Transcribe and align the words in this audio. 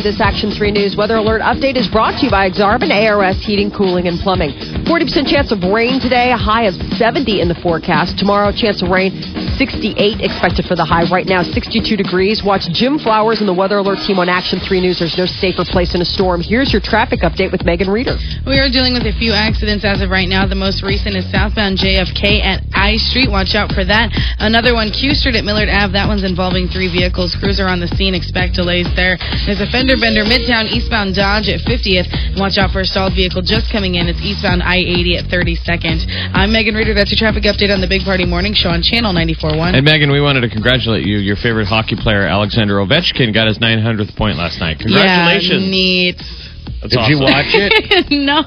941. 0.00 0.04
Morning. 0.04 0.04
This 0.04 0.20
Action 0.20 0.50
3 0.50 0.70
News 0.72 0.96
weather 0.96 1.16
alert 1.16 1.42
update 1.42 1.76
is 1.76 1.88
brought 1.88 2.18
to 2.20 2.26
you 2.26 2.30
by 2.30 2.48
Exarban 2.48 2.90
ARS 2.90 3.36
Heating, 3.44 3.70
Cooling, 3.70 4.08
and 4.08 4.18
Plumbing. 4.20 4.52
40% 4.88 5.28
chance 5.28 5.52
of 5.52 5.62
rain 5.62 6.00
today, 6.00 6.32
a 6.32 6.36
high 6.36 6.64
of 6.64 6.74
70 6.96 7.40
in 7.40 7.48
the 7.48 7.58
forecast. 7.62 8.18
Tomorrow, 8.18 8.52
chance 8.52 8.82
of 8.82 8.88
rain, 8.88 9.12
68 9.60 10.24
expected 10.24 10.64
for 10.64 10.72
the 10.72 10.88
high. 10.88 11.04
Right 11.12 11.28
now, 11.28 11.44
62 11.44 11.84
degrees. 11.92 12.40
Watch 12.40 12.64
Jim 12.72 12.96
Flowers 12.96 13.44
and 13.44 13.48
the 13.48 13.52
Weather 13.52 13.76
Alert 13.76 14.00
team 14.08 14.16
on 14.16 14.24
Action 14.26 14.56
3 14.56 14.80
News. 14.80 14.98
There's 14.98 15.20
no 15.20 15.28
safer 15.28 15.68
place 15.68 15.92
in 15.94 16.00
a 16.00 16.08
storm. 16.08 16.40
Here's 16.40 16.72
your 16.72 16.80
traffic 16.80 17.20
update 17.20 17.52
with 17.52 17.60
Megan 17.68 17.92
Reeder. 17.92 18.16
We 18.48 18.56
are 18.56 18.72
dealing 18.72 18.96
with 18.96 19.04
a 19.04 19.12
few 19.20 19.36
accidents 19.36 19.84
as 19.84 20.00
of 20.00 20.08
right 20.08 20.24
now. 20.24 20.48
The 20.48 20.56
most 20.56 20.80
recent 20.82 21.12
is 21.12 21.28
southbound 21.28 21.76
JFK 21.76 22.40
at 22.40 22.64
I 22.72 22.96
Street. 22.96 23.28
Watch 23.28 23.52
out 23.52 23.68
for 23.76 23.84
that. 23.84 24.08
Another 24.40 24.72
one, 24.72 24.88
Q 24.96 25.12
Street 25.12 25.36
at 25.36 25.44
Millard 25.44 25.68
Ave. 25.68 25.92
That 25.92 26.08
one's 26.08 26.24
involving 26.24 26.72
three 26.72 26.88
vehicles. 26.88 27.36
Crews 27.36 27.60
are 27.60 27.68
on 27.68 27.84
the 27.84 27.92
scene. 28.00 28.14
Expect 28.16 28.56
delays 28.56 28.88
there. 28.96 29.20
There's 29.44 29.60
a 29.60 29.68
fender 29.68 30.00
bender 30.00 30.24
Midtown 30.24 30.72
eastbound 30.72 31.12
Dodge 31.14 31.52
at 31.52 31.60
50th. 31.68 32.40
Watch 32.40 32.56
out 32.56 32.72
for 32.72 32.80
a 32.80 32.88
stalled 32.88 33.12
vehicle 33.12 33.42
just 33.44 33.68
coming 33.70 34.00
in. 34.00 34.08
It's 34.08 34.24
eastbound 34.24 34.62
I 34.62 34.80
80 34.80 35.20
at 35.20 35.24
32nd. 35.28 36.32
I'm 36.32 36.48
Megan 36.48 36.74
Reeder. 36.74 36.94
That's 36.94 37.12
your 37.12 37.20
traffic 37.20 37.44
update 37.44 37.68
on 37.68 37.84
the 37.84 37.88
Big 37.88 38.08
Party 38.08 38.24
Morning 38.24 38.56
Show 38.56 38.70
on 38.70 38.80
Channel 38.80 39.12
94.1. 39.56 39.74
And 39.76 39.84
Megan, 39.84 40.10
we 40.12 40.20
wanted 40.20 40.42
to 40.42 40.48
congratulate 40.50 41.06
you. 41.06 41.18
Your 41.18 41.36
favorite 41.36 41.66
hockey 41.66 41.96
player, 41.96 42.22
Alexander 42.26 42.76
Ovechkin, 42.76 43.32
got 43.34 43.46
his 43.48 43.58
900th 43.58 44.16
point 44.16 44.36
last 44.36 44.60
night. 44.60 44.78
Congratulations. 44.78 45.64
Yeah, 45.64 45.70
neat. 45.70 46.16
That's 46.80 46.96
Did 46.96 47.08
you 47.12 47.20
watch 47.20 47.52
it? 47.52 48.08
no. 48.24 48.40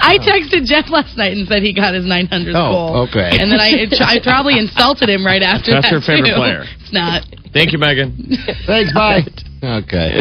I 0.00 0.18
texted 0.20 0.66
Jeff 0.66 0.90
last 0.90 1.16
night 1.16 1.32
and 1.32 1.48
said 1.48 1.62
he 1.62 1.72
got 1.72 1.94
his 1.94 2.04
900th 2.04 2.52
Oh, 2.54 2.70
goal. 2.72 2.96
okay. 3.08 3.30
And 3.40 3.50
then 3.50 3.60
I, 3.60 3.88
I 4.04 4.20
probably 4.22 4.58
insulted 4.58 5.08
him 5.08 5.24
right 5.24 5.42
after 5.42 5.70
That's 5.72 5.88
that. 5.88 5.94
her 5.94 6.00
favorite 6.04 6.28
too. 6.30 6.36
player. 6.36 6.64
It's 6.80 6.92
not. 6.92 7.24
Thank 7.52 7.72
you, 7.72 7.78
Megan. 7.78 8.16
Thanks, 8.66 8.92
bye. 8.92 9.20
Okay. 9.62 10.20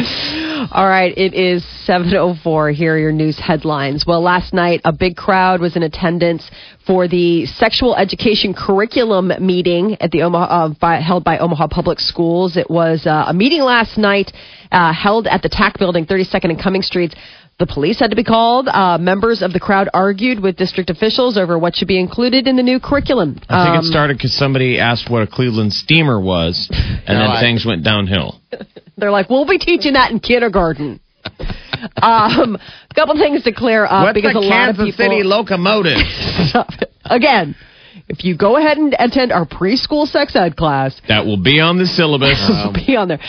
All 0.72 0.88
right, 0.88 1.18
it 1.18 1.34
is 1.34 1.64
7:04. 1.88 2.74
Here 2.74 2.94
are 2.94 2.98
your 2.98 3.12
news 3.12 3.40
headlines. 3.40 4.06
Well, 4.06 4.22
last 4.22 4.54
night 4.54 4.82
a 4.86 4.94
big 4.94 5.16
crowd 5.16 5.62
was 5.62 5.76
in 5.76 5.82
attendance 5.82 6.50
for 6.86 7.08
the 7.08 7.46
sexual 7.48 7.96
education 7.96 8.54
curriculum 8.54 9.32
meeting 9.40 9.98
at 10.00 10.12
the 10.12 10.22
Omaha 10.22 10.46
uh, 10.46 10.70
by, 10.80 10.98
held 10.98 11.24
by 11.24 11.40
Omaha 11.40 11.68
Public 11.68 12.00
Schools. 12.00 12.58
It 12.58 12.70
was 12.70 13.08
uh, 13.08 13.26
a 13.28 13.34
meeting 13.34 13.62
last 13.62 13.98
night 13.98 14.32
uh, 14.72 14.94
held 14.94 15.26
at 15.26 15.42
the 15.42 15.50
TAC 15.50 15.80
building, 15.80 16.06
32nd 16.06 16.52
and 16.52 16.60
Cuming 16.60 16.84
Streets. 16.84 17.16
The 17.60 17.68
police 17.68 18.00
had 18.00 18.10
to 18.10 18.16
be 18.16 18.24
called. 18.24 18.68
Uh, 18.68 18.98
members 18.98 19.44
of 19.44 19.54
the 19.54 19.60
crowd 19.60 19.88
argued 19.94 20.40
with 20.42 20.56
district 20.58 20.90
officials 20.90 21.38
over 21.38 21.60
what 21.60 21.76
should 21.76 21.88
be 21.88 22.00
included 22.00 22.48
in 22.48 22.56
the 22.56 22.64
new 22.64 22.80
curriculum. 22.80 23.36
I 23.50 23.66
think 23.66 23.78
Um, 23.78 23.86
it 23.86 23.90
started 23.90 24.18
because 24.18 24.34
somebody 24.34 24.80
asked 24.80 25.10
what 25.12 25.22
a 25.22 25.28
Cleveland 25.28 25.72
steamer 25.74 26.20
was, 26.20 26.68
and 26.72 27.20
No, 27.20 27.20
then 27.20 27.30
I- 27.30 27.40
things 27.42 27.64
went 27.64 27.84
downhill. 27.84 28.40
They're 28.98 29.12
like, 29.12 29.30
we'll 29.30 29.46
be 29.46 29.60
teaching 29.60 29.94
that 29.94 30.10
in 30.12 30.20
kindergarten. 30.20 31.00
um, 32.02 32.58
a 32.90 32.94
couple 32.96 33.16
things 33.18 33.44
to 33.44 33.52
clear 33.52 33.86
up 33.86 34.06
What's 34.06 34.16
because 34.16 34.34
the 34.34 34.40
a 34.40 34.42
lot 34.42 34.70
of 34.70 34.76
Kansas 34.78 34.96
people 34.96 35.06
City 35.18 35.24
locomotive? 35.24 35.98
again. 37.06 37.56
If 38.08 38.24
you 38.24 38.38
go 38.38 38.58
ahead 38.58 38.78
and 38.78 38.96
attend 39.00 39.32
our 39.32 39.46
preschool 39.46 40.08
sex 40.08 40.36
ed 40.36 40.56
class, 40.56 41.00
That 41.08 41.26
will 41.26 41.42
be 41.42 41.60
on 41.60 41.78
the 41.78 41.86
syllabus. 41.86 42.40
be 42.88 42.96
on 42.96 43.08
there. 43.08 43.20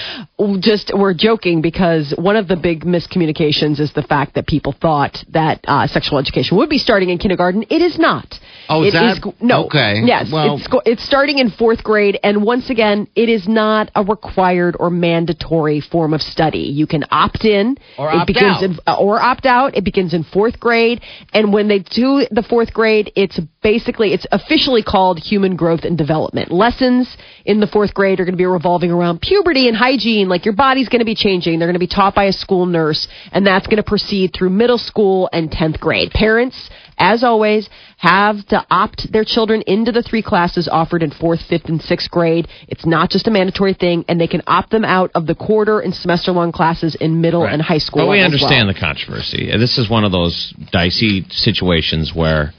Just 0.60 0.92
we're 0.94 1.14
joking 1.14 1.62
because 1.62 2.12
one 2.18 2.36
of 2.36 2.48
the 2.48 2.56
big 2.56 2.84
miscommunications 2.84 3.78
is 3.80 3.92
the 3.94 4.02
fact 4.02 4.34
that 4.34 4.46
people 4.46 4.72
thought 4.80 5.16
that 5.30 5.60
uh, 5.68 5.86
sexual 5.86 6.18
education 6.18 6.56
would 6.56 6.68
be 6.68 6.78
starting 6.78 7.10
in 7.10 7.18
kindergarten. 7.18 7.62
It 7.70 7.82
is 7.82 7.98
not. 7.98 8.38
Oh, 8.68 8.82
is 8.82 8.94
It 8.94 8.98
that- 8.98 9.34
no? 9.40 9.64
okay. 9.66 10.02
Yes, 10.04 10.30
Well- 10.32 10.56
it's 10.56 10.66
it's 10.86 11.04
starting 11.04 11.38
in 11.38 11.50
fourth 11.50 11.82
grade, 11.84 12.18
and 12.24 12.42
once 12.44 12.70
again, 12.70 13.06
it 13.14 13.28
is 13.28 13.46
not 13.48 13.90
a 13.94 14.02
required 14.04 14.76
or 14.78 14.90
mandatory 14.90 15.80
form 15.80 16.12
of 16.14 16.22
study. 16.22 16.58
You 16.80 16.86
can 16.86 17.04
opt 17.10 17.44
in, 17.44 17.76
Or 17.98 18.10
it 18.10 18.16
opt 18.16 18.26
begins 18.26 18.56
out. 18.56 18.62
in 18.62 18.78
uh, 18.86 18.96
or 18.98 19.20
opt 19.20 19.46
out. 19.46 19.76
It 19.76 19.84
begins 19.84 20.14
in 20.14 20.24
fourth 20.24 20.58
grade, 20.58 21.00
and 21.32 21.52
when 21.52 21.68
they 21.68 21.80
do 21.80 22.26
the 22.30 22.42
fourth 22.48 22.72
grade, 22.72 23.12
it's 23.16 23.38
basically 23.62 24.12
it's 24.12 24.26
officially 24.52 24.82
called 24.82 25.18
human 25.18 25.56
growth 25.56 25.80
and 25.84 25.96
development. 25.96 26.50
Lessons 26.50 27.16
in 27.46 27.60
the 27.60 27.66
fourth 27.66 27.94
grade 27.94 28.20
are 28.20 28.24
going 28.26 28.34
to 28.34 28.38
be 28.38 28.44
revolving 28.44 28.90
around 28.90 29.22
puberty 29.22 29.66
and 29.66 29.74
hygiene, 29.74 30.28
like 30.28 30.44
your 30.44 30.54
body's 30.54 30.90
going 30.90 30.98
to 30.98 31.06
be 31.06 31.14
changing. 31.14 31.58
They're 31.58 31.68
going 31.68 31.74
to 31.74 31.80
be 31.80 31.86
taught 31.86 32.14
by 32.14 32.24
a 32.24 32.32
school 32.34 32.66
nurse, 32.66 33.08
and 33.32 33.46
that's 33.46 33.66
going 33.66 33.78
to 33.78 33.82
proceed 33.82 34.34
through 34.36 34.50
middle 34.50 34.76
school 34.76 35.30
and 35.32 35.50
tenth 35.50 35.80
grade. 35.80 36.10
Parents, 36.10 36.68
as 36.98 37.24
always, 37.24 37.70
have 37.96 38.46
to 38.48 38.62
opt 38.70 39.10
their 39.10 39.24
children 39.24 39.62
into 39.66 39.90
the 39.90 40.02
three 40.02 40.22
classes 40.22 40.68
offered 40.68 41.02
in 41.02 41.10
fourth, 41.12 41.40
fifth, 41.48 41.70
and 41.70 41.80
sixth 41.80 42.10
grade. 42.10 42.46
It's 42.68 42.84
not 42.84 43.08
just 43.08 43.26
a 43.26 43.30
mandatory 43.30 43.72
thing, 43.72 44.04
and 44.06 44.20
they 44.20 44.28
can 44.28 44.42
opt 44.46 44.70
them 44.70 44.84
out 44.84 45.10
of 45.14 45.26
the 45.26 45.34
quarter 45.34 45.80
and 45.80 45.94
semester 45.94 46.30
long 46.30 46.52
classes 46.52 46.94
in 46.94 47.22
middle 47.22 47.46
and 47.46 47.62
high 47.62 47.78
school. 47.78 48.02
But 48.02 48.10
we 48.10 48.18
as 48.18 48.30
well. 48.30 48.32
understand 48.32 48.68
the 48.68 48.78
controversy. 48.78 49.50
This 49.56 49.78
is 49.78 49.88
one 49.88 50.04
of 50.04 50.12
those 50.12 50.52
dicey 50.70 51.24
situations 51.30 52.12
where 52.14 52.52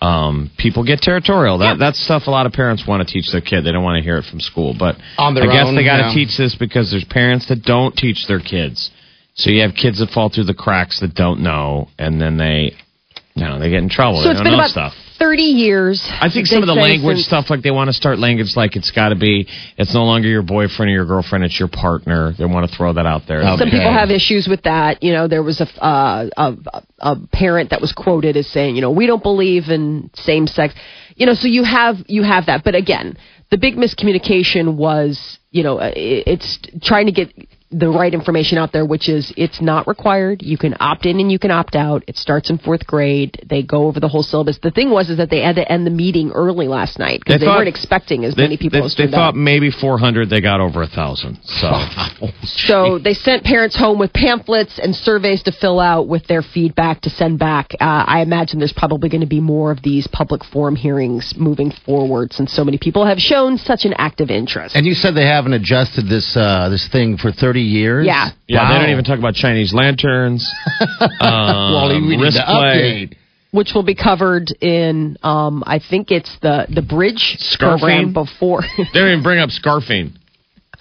um, 0.00 0.50
people 0.58 0.84
get 0.84 1.00
territorial. 1.00 1.58
That 1.58 1.78
that's 1.78 2.02
stuff 2.02 2.24
a 2.26 2.30
lot 2.30 2.46
of 2.46 2.52
parents 2.52 2.84
want 2.86 3.06
to 3.06 3.12
teach 3.12 3.32
their 3.32 3.40
kid. 3.40 3.62
They 3.62 3.72
don't 3.72 3.84
want 3.84 3.98
to 3.98 4.04
hear 4.04 4.18
it 4.18 4.24
from 4.24 4.40
school, 4.40 4.74
but 4.78 4.96
On 5.16 5.34
their 5.34 5.44
I 5.44 5.52
guess 5.52 5.66
own, 5.66 5.74
they 5.74 5.84
got 5.84 5.98
to 5.98 6.08
yeah. 6.08 6.14
teach 6.14 6.36
this 6.36 6.54
because 6.54 6.90
there's 6.90 7.04
parents 7.04 7.48
that 7.48 7.62
don't 7.62 7.94
teach 7.96 8.26
their 8.28 8.40
kids. 8.40 8.90
So 9.34 9.50
you 9.50 9.62
have 9.62 9.74
kids 9.74 9.98
that 9.98 10.10
fall 10.10 10.30
through 10.30 10.44
the 10.44 10.54
cracks 10.54 11.00
that 11.00 11.14
don't 11.14 11.40
know, 11.40 11.88
and 11.98 12.20
then 12.20 12.36
they, 12.36 12.72
you 13.34 13.44
know, 13.44 13.56
know, 13.56 13.58
they 13.58 13.70
get 13.70 13.82
in 13.82 13.88
trouble. 13.88 14.20
So 14.20 14.24
they 14.24 14.30
it's 14.30 14.38
don't 14.38 14.44
been 14.44 14.52
know 14.52 14.58
about 14.58 14.70
stuff. 14.70 14.92
30 15.18 15.42
years. 15.42 16.02
I 16.20 16.28
think 16.30 16.46
some 16.46 16.62
of 16.62 16.66
the 16.66 16.74
language 16.74 17.16
since- 17.18 17.26
stuff, 17.26 17.50
like 17.50 17.62
they 17.62 17.70
want 17.70 17.88
to 17.88 17.92
start 17.92 18.18
language 18.18 18.54
like 18.56 18.76
it's 18.76 18.90
got 18.90 19.10
to 19.10 19.14
be, 19.16 19.46
it's 19.78 19.94
no 19.94 20.04
longer 20.04 20.28
your 20.28 20.42
boyfriend 20.42 20.90
or 20.90 20.92
your 20.94 21.04
girlfriend, 21.06 21.44
it's 21.44 21.58
your 21.58 21.68
partner. 21.68 22.32
They 22.38 22.44
want 22.44 22.68
to 22.70 22.76
throw 22.76 22.92
that 22.92 23.06
out 23.06 23.22
there. 23.26 23.40
Okay. 23.40 23.56
Some 23.58 23.70
people 23.70 23.92
have 23.92 24.10
issues 24.10 24.46
with 24.48 24.62
that. 24.62 25.02
You 25.02 25.12
know, 25.12 25.28
there 25.28 25.42
was 25.42 25.60
a, 25.60 25.84
uh, 25.84 26.28
a 26.36 26.56
a 26.98 27.16
parent 27.32 27.70
that 27.70 27.80
was 27.80 27.92
quoted 27.92 28.36
as 28.36 28.46
saying, 28.48 28.74
you 28.76 28.80
know, 28.82 28.90
we 28.90 29.06
don't 29.06 29.22
believe 29.22 29.68
in 29.68 30.10
same 30.14 30.46
sex. 30.46 30.74
You 31.16 31.26
know, 31.26 31.34
so 31.34 31.46
you 31.48 31.64
have 31.64 31.96
you 32.08 32.22
have 32.22 32.46
that. 32.46 32.62
But 32.64 32.74
again, 32.74 33.16
the 33.50 33.58
big 33.58 33.76
miscommunication 33.76 34.76
was, 34.76 35.38
you 35.50 35.62
know, 35.62 35.78
it- 35.78 36.24
it's 36.26 36.58
trying 36.82 37.06
to 37.06 37.12
get 37.12 37.32
the 37.78 37.88
right 37.88 38.12
information 38.14 38.56
out 38.58 38.72
there, 38.72 38.84
which 38.86 39.08
is 39.08 39.32
it's 39.36 39.60
not 39.60 39.86
required. 39.86 40.42
You 40.42 40.56
can 40.56 40.74
opt 40.80 41.04
in 41.04 41.20
and 41.20 41.30
you 41.30 41.38
can 41.38 41.50
opt 41.50 41.76
out. 41.76 42.02
It 42.06 42.16
starts 42.16 42.48
in 42.50 42.58
fourth 42.58 42.86
grade. 42.86 43.40
They 43.48 43.62
go 43.62 43.86
over 43.86 44.00
the 44.00 44.08
whole 44.08 44.22
syllabus. 44.22 44.58
The 44.62 44.70
thing 44.70 44.90
was 44.90 45.10
is 45.10 45.18
that 45.18 45.28
they 45.30 45.42
had 45.42 45.56
to 45.56 45.70
end 45.70 45.86
the 45.86 45.90
meeting 45.90 46.30
early 46.30 46.68
last 46.68 46.98
night 46.98 47.20
because 47.20 47.34
They 47.34 47.38
they, 47.40 47.46
thought- 47.46 47.58
weren't 47.58 47.68
expecting 47.68 48.24
as 48.24 48.34
They, 48.34 48.42
many 48.42 48.56
people 48.56 48.80
they, 48.80 48.86
as 48.86 48.94
they 48.96 49.06
thought 49.08 49.34
out. 49.34 49.36
maybe 49.36 49.70
400, 49.70 50.30
they 50.30 50.40
got 50.40 50.60
over 50.60 50.82
a 50.82 50.86
thousand. 50.86 51.38
So 51.44 51.70
So 52.44 52.98
they 52.98 53.14
sent 53.14 53.44
parents 53.44 53.76
home 53.76 53.98
with 53.98 54.12
pamphlets 54.12 54.78
and 54.78 54.94
surveys 54.94 55.42
to 55.44 55.52
fill 55.52 55.80
out 55.80 56.08
with 56.08 56.26
their 56.26 56.42
feedback 56.42 57.00
to 57.02 57.10
send 57.10 57.38
back. 57.38 57.72
Uh, 57.80 58.04
I 58.06 58.22
imagine 58.22 58.58
there's 58.58 58.72
probably 58.72 59.08
going 59.08 59.20
to 59.20 59.26
be 59.26 59.40
more 59.40 59.70
of 59.70 59.82
these 59.82 60.06
public 60.06 60.44
forum 60.44 60.76
hearings 60.76 61.34
moving 61.36 61.72
forward 61.84 62.32
since 62.32 62.52
so 62.52 62.64
many 62.64 62.78
people 62.78 63.04
have 63.06 63.18
shown 63.18 63.58
such 63.58 63.84
an 63.84 63.92
active 63.98 64.30
interest. 64.30 64.74
And 64.74 64.86
you 64.86 64.94
said 64.94 65.14
they 65.14 65.26
haven't 65.26 65.52
adjusted 65.52 66.08
this 66.08 66.36
uh, 66.36 66.68
this 66.70 66.88
thing 66.90 67.16
for 67.16 67.30
30 67.32 67.60
years? 67.66 68.06
Yeah. 68.06 68.30
yeah, 68.48 68.62
Wow. 68.62 68.72
they 68.72 68.78
don't 68.80 68.90
even 68.92 69.04
talk 69.04 69.18
about 69.18 69.34
Chinese 69.34 69.72
lanterns. 69.74 70.48
um, 70.90 71.08
Well, 71.20 71.88
we 71.88 72.00
need 72.00 72.20
wrist 72.20 72.36
to 72.38 72.44
play. 72.44 73.08
update. 73.10 73.16
which 73.50 73.72
will 73.74 73.82
be 73.84 73.94
covered 73.94 74.50
in, 74.60 75.16
um, 75.22 75.62
I 75.66 75.78
think 75.78 76.10
it's 76.10 76.34
the 76.42 76.66
the 76.68 76.82
bridge 76.82 77.38
program 77.58 78.12
Scarfing? 78.12 78.12
before. 78.12 78.62
They 78.78 78.98
don't 79.00 79.10
even 79.12 79.22
bring 79.22 79.38
up 79.40 79.50
scarfing. 79.50 80.12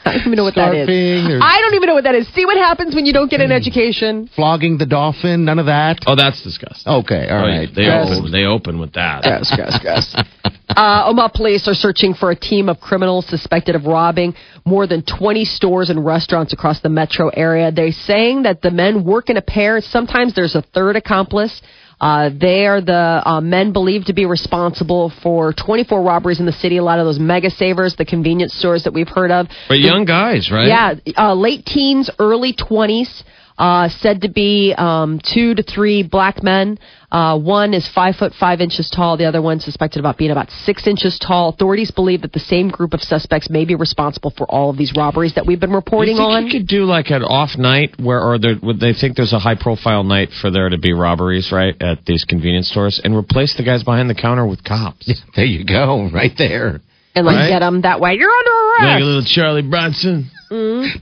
I 0.08 0.12
don't 0.14 0.28
even 0.28 0.36
know 0.36 0.44
what 0.44 0.54
that 0.56 0.76
is. 0.76 0.88
Or- 0.88 1.40
I 1.42 1.62
don't 1.62 1.74
even 1.74 1.88
know 1.88 1.96
what 1.96 2.04
that 2.04 2.14
is. 2.14 2.28
See 2.36 2.46
what 2.46 2.58
happens 2.58 2.94
when 2.94 3.08
you 3.08 3.14
don't 3.14 3.30
get 3.32 3.42
an 3.42 3.52
education. 3.52 4.30
Flogging 4.36 4.78
the 4.78 4.86
dolphin? 4.86 5.46
None 5.46 5.58
of 5.58 5.66
that? 5.66 5.98
Oh, 6.06 6.16
that's 6.16 6.44
disgusting. 6.44 6.94
Okay, 6.94 7.28
all 7.28 7.40
Oh, 7.40 7.48
right. 7.48 7.70
They 7.74 7.84
Yes. 7.84 8.10
open. 8.16 8.32
They 8.32 8.44
open 8.44 8.80
with 8.80 8.94
that. 8.94 9.22
Yes, 9.26 9.52
yes, 9.58 9.80
gross. 9.82 10.16
Uh, 10.70 11.04
Omaha 11.08 11.30
police 11.30 11.68
are 11.68 11.74
searching 11.74 12.14
for 12.14 12.32
a 12.32 12.36
team 12.36 12.70
of 12.70 12.80
criminals 12.80 13.28
suspected 13.28 13.76
of 13.76 13.86
robbing 13.86 14.34
more 14.66 14.88
than 14.88 15.04
20 15.04 15.46
stores 15.46 15.90
and 15.90 16.04
restaurants 16.04 16.54
across 16.54 16.82
the 16.82 16.90
metro 16.90 17.30
area. 17.30 17.72
They're 17.72 17.92
saying 17.92 18.44
that 18.44 18.62
the 18.62 18.72
men 18.72 19.04
work 19.04 19.30
in 19.30 19.38
a 19.38 19.42
pair. 19.42 19.80
Sometimes 19.82 20.34
there's 20.34 20.56
a 20.56 20.62
third 20.62 20.96
accomplice. 20.96 21.62
Uh, 22.00 22.30
they 22.30 22.66
are 22.66 22.82
the 22.82 23.22
uh, 23.26 23.40
men 23.42 23.72
believed 23.72 24.08
to 24.08 24.14
be 24.14 24.26
responsible 24.26 25.14
for 25.24 25.54
24 25.54 26.02
robberies 26.02 26.40
in 26.40 26.46
the 26.46 26.52
city. 26.52 26.78
A 26.78 26.84
lot 26.84 27.00
of 27.00 27.06
those 27.06 27.20
mega 27.20 27.50
savers, 27.50 27.96
the 27.96 28.06
convenience 28.06 28.54
stores 28.54 28.84
that 28.84 28.94
we've 28.94 29.08
heard 29.08 29.32
of. 29.32 29.48
But 29.70 29.80
young 29.80 30.04
guys, 30.04 30.50
right? 30.52 30.68
Yeah, 30.68 30.96
uh, 31.18 31.34
late 31.34 31.66
teens, 31.66 32.10
early 32.20 32.54
20s. 32.54 33.24
Uh, 33.58 33.88
said 33.88 34.22
to 34.22 34.28
be 34.28 34.74
um, 34.78 35.18
two 35.24 35.56
to 35.56 35.64
three 35.64 36.04
black 36.04 36.44
men. 36.44 36.78
Uh, 37.10 37.40
one 37.40 37.74
is 37.74 37.88
five 37.88 38.14
foot 38.18 38.34
five 38.38 38.60
inches 38.60 38.90
tall. 38.90 39.16
The 39.16 39.24
other 39.24 39.42
one 39.42 39.62
suspected 39.62 40.00
about 40.00 40.18
being 40.18 40.32
about 40.32 40.50
six 40.66 40.86
inches 40.88 41.18
tall. 41.18 41.50
Authorities 41.50 41.90
believe 41.90 42.24
that 42.24 42.34
the 42.34 42.40
same 42.42 42.68
group 42.68 42.94
of 42.94 43.00
suspects 43.02 43.50
may 43.50 43.64
be 43.64 43.74
responsible 43.76 44.32
for 44.36 44.46
all 44.52 44.70
of 44.72 44.78
these 44.78 44.92
robberies 44.98 45.36
that 45.36 45.46
we've 45.46 45.62
been 45.62 45.72
reporting 45.72 46.18
you 46.18 46.22
think 46.22 46.30
on. 46.30 46.46
You 46.48 46.52
could 46.52 46.68
do 46.68 46.84
like 46.84 47.12
an 47.12 47.24
off 47.24 47.58
night 47.58 47.96
where, 47.98 48.20
or 48.22 48.38
there, 48.38 48.56
would 48.62 48.82
they 48.82 48.92
think 48.92 49.16
there's 49.16 49.32
a 49.32 49.40
high 49.40 49.56
profile 49.56 50.04
night 50.04 50.32
for 50.42 50.52
there 50.52 50.68
to 50.68 50.78
be 50.78 50.92
robberies, 50.92 51.50
right, 51.54 51.82
at 51.82 52.04
these 52.06 52.26
convenience 52.26 52.68
stores, 52.70 53.00
and 53.02 53.16
replace 53.16 53.56
the 53.56 53.64
guys 53.64 53.84
behind 53.84 54.10
the 54.10 54.16
counter 54.16 54.46
with 54.46 54.64
cops. 54.66 55.10
There 55.38 55.46
you 55.46 55.64
go, 55.66 56.10
right 56.14 56.32
there. 56.38 56.82
and 57.16 57.26
like 57.26 57.36
Right. 57.38 57.48
get 57.50 57.60
them 57.60 57.82
that 57.84 58.02
way. 58.02 58.16
You're 58.16 58.30
under 58.30 58.52
arrest. 58.52 58.84
Like 58.96 59.02
a 59.02 59.06
little 59.06 59.24
Charlie 59.24 59.62
Bronson 59.62 60.30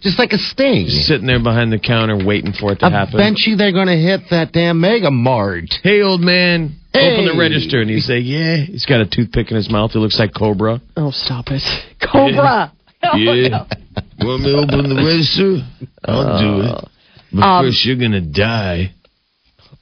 Just 0.01 0.17
like 0.19 0.31
a 0.31 0.37
sting. 0.37 0.87
sitting 0.87 1.27
there 1.27 1.41
behind 1.41 1.71
the 1.71 1.79
counter 1.79 2.17
waiting 2.25 2.53
for 2.53 2.71
it 2.71 2.79
to 2.79 2.89
happen. 2.89 3.15
Eventually, 3.15 3.55
they're 3.55 3.73
going 3.73 3.87
to 3.87 3.97
hit 3.97 4.21
that 4.31 4.51
damn 4.53 4.79
Mega 4.79 5.11
Mart. 5.11 5.65
Hey, 5.83 6.01
old 6.01 6.21
man, 6.21 6.77
open 6.93 7.25
the 7.25 7.35
register. 7.37 7.81
And 7.81 7.89
you 7.89 7.99
say, 7.99 8.19
yeah. 8.19 8.57
He's 8.65 8.85
got 8.85 9.01
a 9.01 9.05
toothpick 9.05 9.49
in 9.51 9.57
his 9.57 9.69
mouth. 9.69 9.91
He 9.91 9.99
looks 9.99 10.17
like 10.17 10.33
Cobra. 10.33 10.81
oh, 10.97 11.11
stop 11.11 11.45
it, 11.49 11.61
Cobra. 12.01 12.71
Yeah. 13.15 13.65
Want 14.21 14.43
me 14.43 14.51
to 14.53 14.57
open 14.59 14.89
the 14.89 15.03
register? 15.03 15.67
I'll 16.05 16.39
do 16.39 16.61
it. 16.63 16.89
But 17.33 17.43
Um, 17.43 17.65
first, 17.65 17.83
you're 17.85 17.97
going 17.97 18.11
to 18.11 18.21
die. 18.21 18.93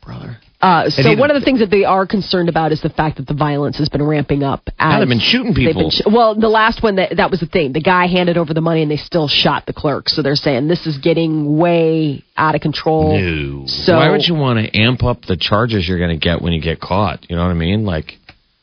brother. 0.04 0.38
Uh, 0.62 0.90
so 0.90 1.16
one 1.16 1.32
of 1.32 1.40
the 1.40 1.44
things 1.44 1.60
that 1.60 1.72
they 1.72 1.84
are 1.86 2.06
concerned 2.06 2.48
about 2.48 2.72
is 2.72 2.82
the 2.82 2.90
fact 2.90 3.18
that 3.18 3.28
the 3.28 3.34
violence 3.34 3.78
has 3.80 3.90
been 3.90 4.04
ramping 4.04 4.44
up. 4.44 4.70
As 4.78 5.02
they've 5.02 5.10
been 5.10 5.20
shooting 5.20 5.56
people. 5.56 5.84
been 5.84 5.90
sh- 5.90 6.02
well, 6.06 6.36
the 6.36 6.50
last 6.50 6.84
one 6.84 6.98
that 6.98 7.18
that 7.18 7.32
was 7.32 7.40
the 7.40 7.48
thing. 7.48 7.74
The 7.74 7.82
guy 7.82 8.06
handed 8.06 8.38
over 8.38 8.54
the 8.54 8.62
money 8.62 8.84
and 8.84 8.92
they 8.92 8.98
still 8.98 9.28
shot 9.28 9.66
the 9.66 9.74
clerk. 9.74 10.08
So 10.08 10.22
they're 10.22 10.36
saying 10.36 10.68
this 10.68 10.86
is 10.86 11.00
getting 11.00 11.58
way 11.58 12.24
out 12.38 12.54
of 12.54 12.62
control. 12.62 13.20
No. 13.20 13.66
So 13.66 13.96
Why 13.96 14.12
would 14.12 14.24
you 14.24 14.36
want 14.36 14.60
to 14.60 14.78
amp 14.78 15.04
up 15.04 15.24
the 15.24 15.36
charges 15.36 15.88
you're 15.88 16.00
going 16.00 16.18
to 16.18 16.24
get 16.24 16.42
when 16.42 16.54
you 16.54 16.62
get 16.62 16.80
caught? 16.80 17.28
You 17.30 17.36
know 17.36 17.44
what 17.44 17.52
I 17.52 17.56
mean? 17.56 17.84
Like, 17.84 18.14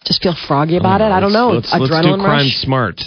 just 0.05 0.23
feel 0.23 0.35
froggy 0.47 0.77
about 0.77 1.01
it? 1.01 1.11
I 1.11 1.19
don't 1.19 1.33
know. 1.33 1.51
Let's, 1.51 1.73
let's 1.73 2.07
do 2.07 2.15
crime 2.17 2.47
rush. 2.47 2.57
smart. 2.59 3.01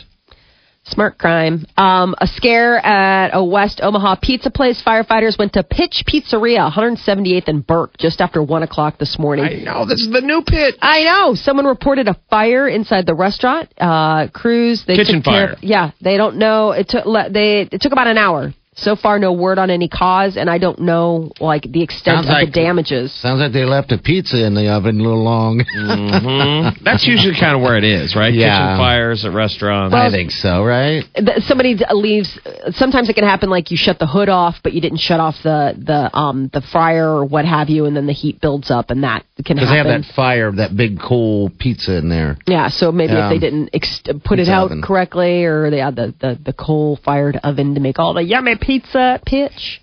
Smart 0.91 1.17
crime. 1.17 1.65
Um, 1.77 2.15
a 2.19 2.27
scare 2.27 2.77
at 2.77 3.31
a 3.33 3.43
West 3.43 3.79
Omaha 3.81 4.15
pizza 4.21 4.51
place. 4.51 4.81
Firefighters 4.85 5.39
went 5.39 5.53
to 5.53 5.63
Pitch 5.63 6.03
Pizzeria, 6.05 6.69
178th 6.71 7.47
and 7.47 7.65
Burke, 7.65 7.97
just 7.97 8.19
after 8.19 8.43
one 8.43 8.61
o'clock 8.63 8.97
this 8.97 9.17
morning. 9.17 9.45
I 9.45 9.63
know 9.63 9.85
this 9.85 10.01
is 10.01 10.11
the 10.11 10.21
new 10.21 10.43
pit. 10.45 10.75
I 10.81 11.03
know. 11.03 11.35
Someone 11.35 11.65
reported 11.65 12.07
a 12.07 12.19
fire 12.29 12.67
inside 12.67 13.05
the 13.05 13.15
restaurant. 13.15 13.71
Uh, 13.79 14.27
crews 14.33 14.83
they 14.85 14.95
Kitchen 14.95 15.15
took 15.15 15.25
care 15.25 15.47
fire. 15.47 15.53
Of, 15.53 15.63
yeah, 15.63 15.91
they 16.01 16.17
don't 16.17 16.37
know. 16.37 16.71
It 16.71 16.89
took 16.89 17.05
they 17.31 17.69
it 17.71 17.81
took 17.81 17.93
about 17.93 18.07
an 18.07 18.17
hour. 18.17 18.53
So 18.75 18.95
far, 18.95 19.19
no 19.19 19.33
word 19.33 19.59
on 19.59 19.69
any 19.69 19.89
cause, 19.89 20.37
and 20.37 20.49
I 20.49 20.57
don't 20.57 20.79
know 20.79 21.29
like 21.41 21.63
the 21.69 21.83
extent 21.83 22.15
Sounds 22.15 22.27
of 22.27 22.31
like- 22.33 22.45
the 22.47 22.51
damages. 22.53 23.11
Sounds 23.11 23.41
like 23.41 23.51
they 23.51 23.65
left 23.65 23.91
a 23.91 23.97
pizza 23.97 24.45
in 24.45 24.53
the 24.55 24.69
oven 24.69 24.99
a 25.01 25.03
little 25.03 25.23
long. 25.23 25.59
hmm 25.59 26.69
That's 26.83 27.05
usually 27.05 27.35
kind 27.37 27.53
of 27.55 27.61
where 27.61 27.77
it 27.77 27.83
is, 27.83 28.15
right? 28.15 28.33
Yeah. 28.33 28.47
Kitchen 28.57 28.77
fires 28.77 29.25
at 29.25 29.33
restaurants. 29.33 29.93
I 29.93 30.09
think 30.09 30.31
so, 30.31 30.63
right? 30.63 31.03
Th- 31.15 31.43
Somebody 31.43 31.77
leaves. 31.91 32.39
Sometimes 32.71 33.09
it 33.09 33.13
can 33.13 33.25
happen 33.25 33.49
like 33.49 33.71
you 33.71 33.77
shut 33.77 33.99
the 33.99 34.07
hood 34.07 34.29
off, 34.29 34.55
but 34.63 34.71
you 34.71 34.79
didn't 34.79 34.99
shut 34.99 35.19
off 35.19 35.35
the 35.43 35.75
the 35.77 36.17
um 36.17 36.49
the 36.53 36.61
fryer 36.61 37.09
or 37.09 37.25
what 37.25 37.43
have 37.43 37.69
you, 37.69 37.85
and 37.87 37.95
then 37.95 38.07
the 38.07 38.13
heat 38.13 38.39
builds 38.39 38.71
up, 38.71 38.89
and 38.89 39.03
that 39.03 39.25
can 39.43 39.57
happen. 39.57 39.67
Because 39.67 39.69
they 39.69 39.77
have 39.77 40.01
that 40.05 40.13
fire, 40.15 40.49
that 40.53 40.77
big 40.77 40.97
coal 41.01 41.49
pizza 41.59 41.97
in 41.97 42.07
there. 42.07 42.37
Yeah, 42.47 42.69
so 42.69 42.93
maybe 42.93 43.13
Yeah. 43.13 43.27
if 43.27 43.31
they 43.33 43.39
didn't 43.39 43.69
ex- 43.73 44.01
put 44.23 44.39
it 44.39 44.47
out 44.47 44.67
oven. 44.71 44.81
correctly, 44.81 45.43
or 45.43 45.69
they 45.69 45.79
had 45.79 45.97
the, 45.97 46.13
the, 46.21 46.39
the 46.41 46.53
coal 46.53 46.97
fired 47.03 47.37
oven 47.43 47.73
to 47.75 47.81
make 47.81 47.99
all 47.99 48.13
the 48.13 48.23
yummy 48.23 48.55
pizza 48.61 49.19
pitch. 49.25 49.81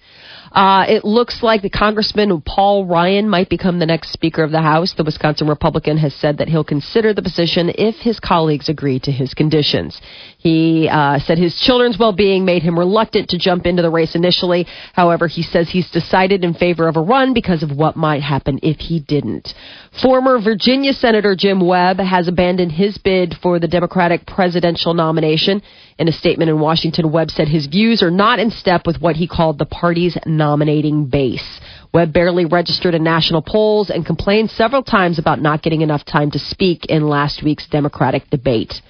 Uh, 0.53 0.87
it 0.89 1.05
looks 1.05 1.43
like 1.43 1.61
the 1.63 1.71
Congressman 1.71 2.41
Paul 2.41 2.87
Ryan 2.87 3.29
might 3.29 3.51
become 3.51 3.79
the 3.79 3.87
next 3.87 4.13
Speaker 4.13 4.43
of 4.43 4.51
the 4.51 4.63
House. 4.63 4.95
The 4.97 5.05
Wisconsin 5.05 5.47
Republican 5.47 5.99
has 5.99 6.15
said 6.15 6.39
that 6.39 6.49
he'll 6.49 6.65
consider 6.65 7.13
the 7.13 7.23
position 7.23 7.71
if 7.75 7.97
his 7.97 8.19
colleagues 8.19 8.69
agree 8.69 8.99
to 9.01 9.13
his 9.13 9.35
conditions. 9.35 10.01
He 10.41 10.89
uh, 10.89 11.19
said 11.19 11.37
his 11.37 11.61
children's 11.61 11.99
well 11.99 12.13
being 12.13 12.45
made 12.45 12.63
him 12.63 12.79
reluctant 12.79 13.31
to 13.31 13.39
jump 13.39 13.67
into 13.67 13.83
the 13.83 13.91
race 13.91 14.15
initially. 14.15 14.69
However, 14.93 15.27
he 15.27 15.43
says 15.43 15.69
he's 15.69 15.91
decided 15.91 16.45
in 16.45 16.55
favor 16.55 16.87
of 16.87 16.97
a 16.97 17.01
run 17.01 17.35
because 17.35 17.65
of 17.65 17.73
what 17.73 17.97
might 17.97 18.23
happen 18.23 18.61
if 18.63 18.79
he 18.79 19.01
didn't. 19.01 19.53
Former 20.01 20.39
Virginia 20.41 20.93
Senator 20.93 21.35
Jim 21.35 21.61
Webb 21.61 21.99
has 21.99 22.29
abandoned 22.29 22.71
his 22.71 22.97
bid 22.99 23.35
for 23.43 23.59
the 23.59 23.67
Democratic 23.67 24.27
presidential 24.27 24.95
nomination. 24.95 25.61
In 25.99 26.07
a 26.07 26.13
statement 26.13 26.51
in 26.51 26.61
Washington, 26.61 27.11
Webb 27.11 27.33
said 27.33 27.49
his 27.49 27.67
views 27.67 28.01
are 28.01 28.11
not 28.11 28.39
in 28.39 28.53
step 28.53 28.87
with 28.87 29.01
what 29.01 29.17
he 29.17 29.27
called 29.27 29.59
the 29.59 29.67
party's 29.67 30.17
nominating 30.25 31.07
base. 31.07 31.61
Webb 31.93 32.13
barely 32.13 32.45
registered 32.45 32.95
in 32.95 33.03
national 33.03 33.43
polls 33.43 33.91
and 33.91 34.07
complained 34.07 34.51
several 34.53 34.85
times 34.85 35.19
about 35.19 35.41
not 35.41 35.63
getting 35.63 35.81
enough 35.81 36.05
time 36.05 36.31
to 36.31 36.39
speak 36.39 36.87
in 36.87 37.09
last 37.09 37.43
week's 37.43 37.67
Democratic 37.67 38.31
debate. 38.31 38.81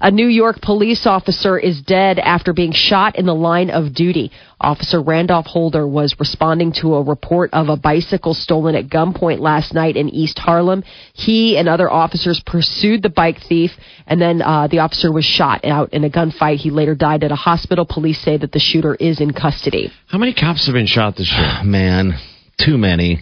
A 0.00 0.10
New 0.10 0.26
York 0.26 0.60
police 0.60 1.06
officer 1.06 1.58
is 1.58 1.80
dead 1.82 2.18
after 2.18 2.52
being 2.52 2.72
shot 2.72 3.16
in 3.16 3.26
the 3.26 3.34
line 3.34 3.70
of 3.70 3.94
duty. 3.94 4.30
Officer 4.60 5.02
Randolph 5.02 5.46
Holder 5.46 5.86
was 5.86 6.16
responding 6.18 6.72
to 6.80 6.94
a 6.94 7.02
report 7.02 7.50
of 7.52 7.68
a 7.68 7.76
bicycle 7.76 8.34
stolen 8.34 8.74
at 8.74 8.88
gunpoint 8.88 9.40
last 9.40 9.74
night 9.74 9.96
in 9.96 10.08
East 10.08 10.38
Harlem. 10.38 10.84
He 11.12 11.56
and 11.56 11.68
other 11.68 11.90
officers 11.90 12.42
pursued 12.44 13.02
the 13.02 13.10
bike 13.10 13.38
thief, 13.48 13.72
and 14.06 14.20
then 14.20 14.40
uh, 14.40 14.68
the 14.68 14.78
officer 14.78 15.12
was 15.12 15.24
shot 15.24 15.64
out 15.64 15.92
in 15.92 16.04
a 16.04 16.10
gunfight. 16.10 16.56
He 16.56 16.70
later 16.70 16.94
died 16.94 17.24
at 17.24 17.32
a 17.32 17.36
hospital. 17.36 17.84
Police 17.84 18.22
say 18.22 18.36
that 18.38 18.52
the 18.52 18.58
shooter 18.58 18.94
is 18.94 19.20
in 19.20 19.32
custody. 19.32 19.92
How 20.06 20.18
many 20.18 20.34
cops 20.34 20.66
have 20.66 20.74
been 20.74 20.86
shot 20.86 21.16
this 21.16 21.32
year? 21.32 21.60
Man, 21.64 22.18
too 22.58 22.78
many. 22.78 23.20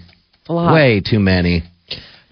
A 0.49 0.53
lot. 0.53 0.75
Way 0.75 1.01
too 1.05 1.21
many. 1.21 1.65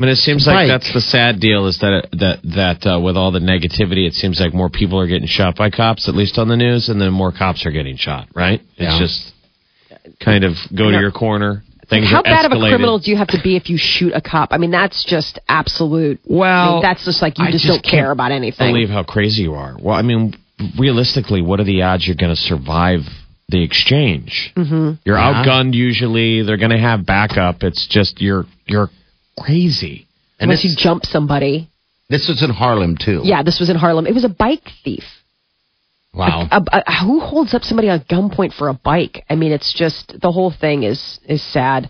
I 0.01 0.05
mean, 0.05 0.13
it 0.13 0.17
seems 0.17 0.47
like 0.47 0.55
Right. 0.55 0.67
that's 0.67 0.91
the 0.95 1.01
sad 1.03 1.41
deal 1.41 1.67
is 1.67 1.79
that 1.81 2.09
that 2.13 2.39
that 2.57 2.87
uh, 2.91 2.99
with 3.01 3.19
all 3.19 3.33
the 3.33 3.39
negativity, 3.39 4.07
it 4.07 4.15
seems 4.15 4.41
like 4.41 4.55
more 4.55 4.71
people 4.71 4.99
are 4.99 5.07
getting 5.07 5.29
shot 5.29 5.57
by 5.57 5.69
cops, 5.69 6.09
at 6.09 6.15
least 6.15 6.39
on 6.39 6.49
the 6.49 6.57
news, 6.57 6.89
and 6.89 6.99
then 6.99 7.13
more 7.13 7.33
cops 7.33 7.67
are 7.67 7.71
getting 7.71 7.97
shot. 7.97 8.29
Right? 8.35 8.63
It's 8.79 8.95
Yeah. 8.95 8.99
just 8.99 9.33
kind 10.21 10.45
of 10.45 10.55
go 10.75 10.91
to 10.91 10.99
your 10.99 11.11
corner. 11.11 11.63
Things 11.91 12.09
How 12.09 12.19
are 12.21 12.23
bad 12.23 12.47
of 12.47 12.53
a 12.53 12.57
criminal 12.59 12.99
do 12.99 13.11
you 13.11 13.17
have 13.19 13.29
to 13.29 13.41
be 13.43 13.57
if 13.57 13.69
you 13.69 13.77
shoot 13.77 14.13
a 14.15 14.21
cop? 14.23 14.53
I 14.53 14.59
mean, 14.59 14.71
that's 14.71 15.05
just 15.05 15.39
absolute. 15.49 16.21
I 16.25 16.33
Well, 16.33 16.73
mean, 16.75 16.83
that's 16.83 17.05
just 17.05 17.21
like 17.21 17.39
you 17.39 17.45
I 17.45 17.51
just, 17.51 17.67
don't 17.67 17.83
care 17.83 18.05
can't 18.05 18.13
about 18.13 18.31
anything. 18.33 18.69
I 18.69 18.71
believe 18.71 18.89
how 18.89 19.03
crazy 19.03 19.43
you 19.43 19.55
are. 19.55 19.77
Well, 19.79 19.95
I 19.97 20.03
mean, 20.03 20.35
realistically, 20.79 21.43
what 21.43 21.59
are 21.61 21.65
the 21.65 21.83
odds 21.83 22.07
you're 22.07 22.17
going 22.17 22.35
to 22.35 22.41
survive 22.41 23.01
the 23.49 23.63
exchange? 23.63 24.53
Mm-hmm. 24.57 24.93
You're 25.05 25.19
Yeah. 25.19 25.43
outgunned 25.45 25.75
usually. 25.75 26.43
They're 26.43 26.57
going 26.59 26.71
to 26.71 26.79
have 26.79 27.05
backup. 27.05 27.63
It's 27.65 27.87
just 27.89 28.21
you're 28.23 28.47
you're 28.67 28.89
crazy. 29.39 30.07
And 30.39 30.51
Unless 30.51 30.65
you 30.65 30.71
this, 30.71 30.83
jump 30.83 31.05
somebody. 31.05 31.69
this 32.09 32.29
was 32.29 32.43
in 32.43 32.51
Harlem 32.51 32.97
too. 32.97 33.21
Yeah, 33.25 33.43
this 33.43 33.61
was 33.61 33.69
in 33.71 33.77
Harlem. 33.77 34.07
It 34.07 34.15
was 34.15 34.25
a 34.25 34.29
bike 34.31 34.69
thief. 34.85 35.05
Wow. 36.13 36.49
A, 36.51 36.63
a, 36.73 37.05
who 37.05 37.21
holds 37.21 37.55
up 37.55 37.63
somebody 37.63 37.89
on 37.89 38.01
gunpoint 38.01 38.55
for 38.55 38.69
a 38.69 38.75
bike? 38.75 39.25
I 39.31 39.37
mean, 39.37 39.53
it's 39.53 39.73
just 39.73 40.21
the 40.21 40.33
whole 40.33 40.51
thing 40.51 40.83
is 40.83 41.21
is 41.29 41.43
sad. 41.53 41.89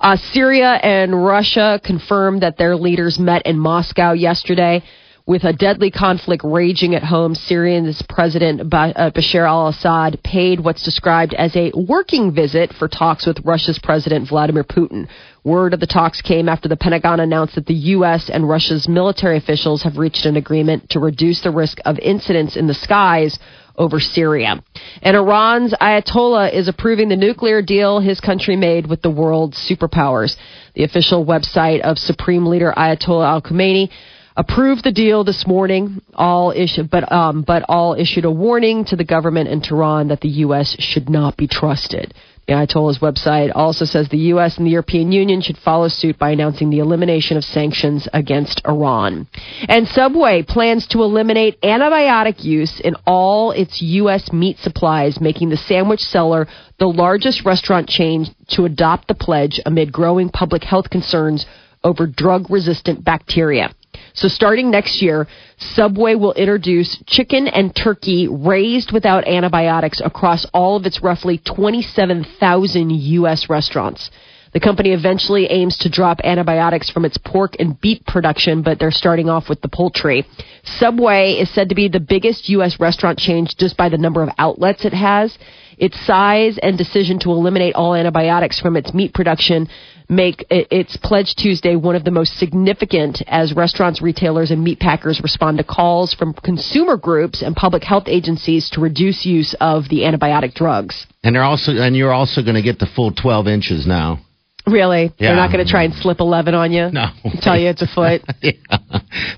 Uh, 0.00 0.16
Syria 0.32 0.78
and 0.82 1.24
Russia 1.24 1.78
confirmed 1.84 2.42
that 2.42 2.56
their 2.56 2.74
leaders 2.76 3.18
met 3.18 3.44
in 3.46 3.58
Moscow 3.58 4.12
yesterday. 4.12 4.82
With 5.26 5.44
a 5.44 5.52
deadly 5.52 5.90
conflict 5.92 6.42
raging 6.44 6.94
at 6.96 7.04
home, 7.04 7.34
Syrian's 7.36 8.02
President 8.08 8.68
ba- 8.68 8.94
uh, 8.96 9.10
Bashar 9.10 9.46
al 9.46 9.68
Assad 9.68 10.20
paid 10.24 10.58
what's 10.58 10.82
described 10.82 11.34
as 11.34 11.54
a 11.54 11.70
working 11.76 12.34
visit 12.34 12.72
for 12.72 12.88
talks 12.88 13.26
with 13.26 13.38
Russia's 13.44 13.78
President 13.80 14.28
Vladimir 14.28 14.64
Putin. 14.64 15.06
Word 15.42 15.72
of 15.72 15.80
the 15.80 15.86
talks 15.86 16.20
came 16.20 16.48
after 16.48 16.68
the 16.68 16.76
Pentagon 16.76 17.18
announced 17.18 17.54
that 17.54 17.66
the 17.66 17.74
U.S. 17.74 18.28
and 18.28 18.48
Russia's 18.48 18.86
military 18.86 19.38
officials 19.38 19.82
have 19.84 19.96
reached 19.96 20.26
an 20.26 20.36
agreement 20.36 20.90
to 20.90 21.00
reduce 21.00 21.40
the 21.40 21.50
risk 21.50 21.78
of 21.86 21.98
incidents 21.98 22.56
in 22.56 22.66
the 22.66 22.74
skies 22.74 23.38
over 23.76 23.98
Syria. 24.00 24.62
And 25.00 25.16
Iran's 25.16 25.72
Ayatollah 25.72 26.52
is 26.52 26.68
approving 26.68 27.08
the 27.08 27.16
nuclear 27.16 27.62
deal 27.62 28.00
his 28.00 28.20
country 28.20 28.54
made 28.54 28.86
with 28.86 29.00
the 29.00 29.10
world's 29.10 29.56
superpowers. 29.56 30.36
The 30.74 30.84
official 30.84 31.24
website 31.24 31.80
of 31.80 31.98
Supreme 31.98 32.44
Leader 32.44 32.74
Ayatollah 32.76 33.32
Ali 33.32 33.40
Khamenei 33.40 33.90
approved 34.36 34.84
the 34.84 34.92
deal 34.92 35.24
this 35.24 35.46
morning. 35.46 36.02
All 36.14 36.52
issued, 36.54 36.90
but 36.90 37.10
um, 37.10 37.42
but 37.42 37.64
all 37.68 37.94
issued 37.94 38.26
a 38.26 38.30
warning 38.30 38.84
to 38.86 38.96
the 38.96 39.04
government 39.04 39.48
in 39.48 39.62
Tehran 39.62 40.08
that 40.08 40.20
the 40.20 40.28
U.S. 40.44 40.76
should 40.78 41.08
not 41.08 41.38
be 41.38 41.48
trusted. 41.48 42.12
Ayatollah's 42.50 42.98
website 42.98 43.52
also 43.54 43.84
says 43.84 44.08
the 44.08 44.18
U.S. 44.34 44.58
and 44.58 44.66
the 44.66 44.70
European 44.70 45.12
Union 45.12 45.40
should 45.40 45.58
follow 45.58 45.88
suit 45.88 46.18
by 46.18 46.30
announcing 46.30 46.70
the 46.70 46.78
elimination 46.78 47.36
of 47.36 47.44
sanctions 47.44 48.08
against 48.12 48.60
Iran. 48.66 49.28
And 49.68 49.88
Subway 49.88 50.42
plans 50.42 50.86
to 50.88 51.02
eliminate 51.02 51.60
antibiotic 51.62 52.44
use 52.44 52.80
in 52.80 52.96
all 53.06 53.50
its 53.52 53.80
U.S. 53.80 54.32
meat 54.32 54.58
supplies, 54.58 55.20
making 55.20 55.50
the 55.50 55.56
sandwich 55.56 56.00
seller 56.00 56.46
the 56.78 56.88
largest 56.88 57.44
restaurant 57.44 57.88
chain 57.88 58.26
to 58.48 58.64
adopt 58.64 59.08
the 59.08 59.14
pledge 59.14 59.60
amid 59.64 59.92
growing 59.92 60.28
public 60.28 60.64
health 60.64 60.90
concerns 60.90 61.46
over 61.82 62.06
drug 62.06 62.50
resistant 62.50 63.04
bacteria. 63.04 63.72
So 64.20 64.28
starting 64.28 64.70
next 64.70 65.00
year, 65.00 65.26
Subway 65.56 66.14
will 66.14 66.34
introduce 66.34 67.02
chicken 67.06 67.48
and 67.48 67.74
turkey 67.74 68.28
raised 68.28 68.92
without 68.92 69.26
antibiotics 69.26 70.02
across 70.04 70.44
all 70.52 70.76
of 70.76 70.84
its 70.84 71.02
roughly 71.02 71.38
27,000 71.38 72.90
U.S. 72.90 73.48
restaurants. 73.48 74.10
The 74.52 74.60
company 74.60 74.90
eventually 74.92 75.46
aims 75.46 75.78
to 75.78 75.88
drop 75.88 76.20
antibiotics 76.22 76.90
from 76.90 77.06
its 77.06 77.16
pork 77.16 77.56
and 77.58 77.80
beef 77.80 78.04
production, 78.06 78.60
but 78.60 78.78
they're 78.78 78.90
starting 78.90 79.30
off 79.30 79.48
with 79.48 79.62
the 79.62 79.68
poultry. 79.68 80.26
Subway 80.64 81.36
is 81.40 81.48
said 81.48 81.70
to 81.70 81.74
be 81.74 81.88
the 81.88 81.98
biggest 81.98 82.50
U.S. 82.50 82.78
restaurant 82.78 83.18
chain 83.18 83.46
just 83.46 83.78
by 83.78 83.88
the 83.88 83.96
number 83.96 84.22
of 84.22 84.28
outlets 84.36 84.84
it 84.84 84.92
has. 84.92 85.38
Its 85.78 85.98
size 86.04 86.58
and 86.58 86.76
decision 86.76 87.18
to 87.20 87.30
eliminate 87.30 87.74
all 87.74 87.94
antibiotics 87.94 88.60
from 88.60 88.76
its 88.76 88.92
meat 88.92 89.14
production 89.14 89.66
make 90.10 90.44
its 90.50 90.96
pledge 90.96 91.34
Tuesday 91.36 91.76
one 91.76 91.94
of 91.94 92.04
the 92.04 92.10
most 92.10 92.36
significant 92.38 93.22
as 93.28 93.54
restaurants, 93.54 94.02
retailers, 94.02 94.50
and 94.50 94.62
meat 94.62 94.80
packers 94.80 95.20
respond 95.22 95.58
to 95.58 95.64
calls 95.64 96.12
from 96.12 96.34
consumer 96.34 96.96
groups 96.96 97.42
and 97.42 97.54
public 97.54 97.84
health 97.84 98.04
agencies 98.08 98.68
to 98.70 98.80
reduce 98.80 99.24
use 99.24 99.54
of 99.60 99.88
the 99.88 100.00
antibiotic 100.00 100.52
drugs. 100.54 101.06
And 101.22 101.34
they're 101.34 101.44
also 101.44 101.72
and 101.72 101.96
you're 101.96 102.12
also 102.12 102.42
going 102.42 102.56
to 102.56 102.62
get 102.62 102.78
the 102.78 102.88
full 102.94 103.12
12 103.12 103.46
inches 103.46 103.86
now. 103.86 104.18
Really? 104.66 105.12
They're 105.18 105.36
not 105.36 105.52
going 105.52 105.64
to 105.64 105.70
try 105.70 105.84
and 105.84 105.94
slip 105.94 106.20
11 106.20 106.54
on 106.54 106.72
you? 106.72 106.90
No. 106.90 107.06
Tell 107.42 107.58
you 107.58 107.68
it's 107.68 107.82
a 107.82 107.86
foot? 107.86 108.22
yeah. 108.42 108.52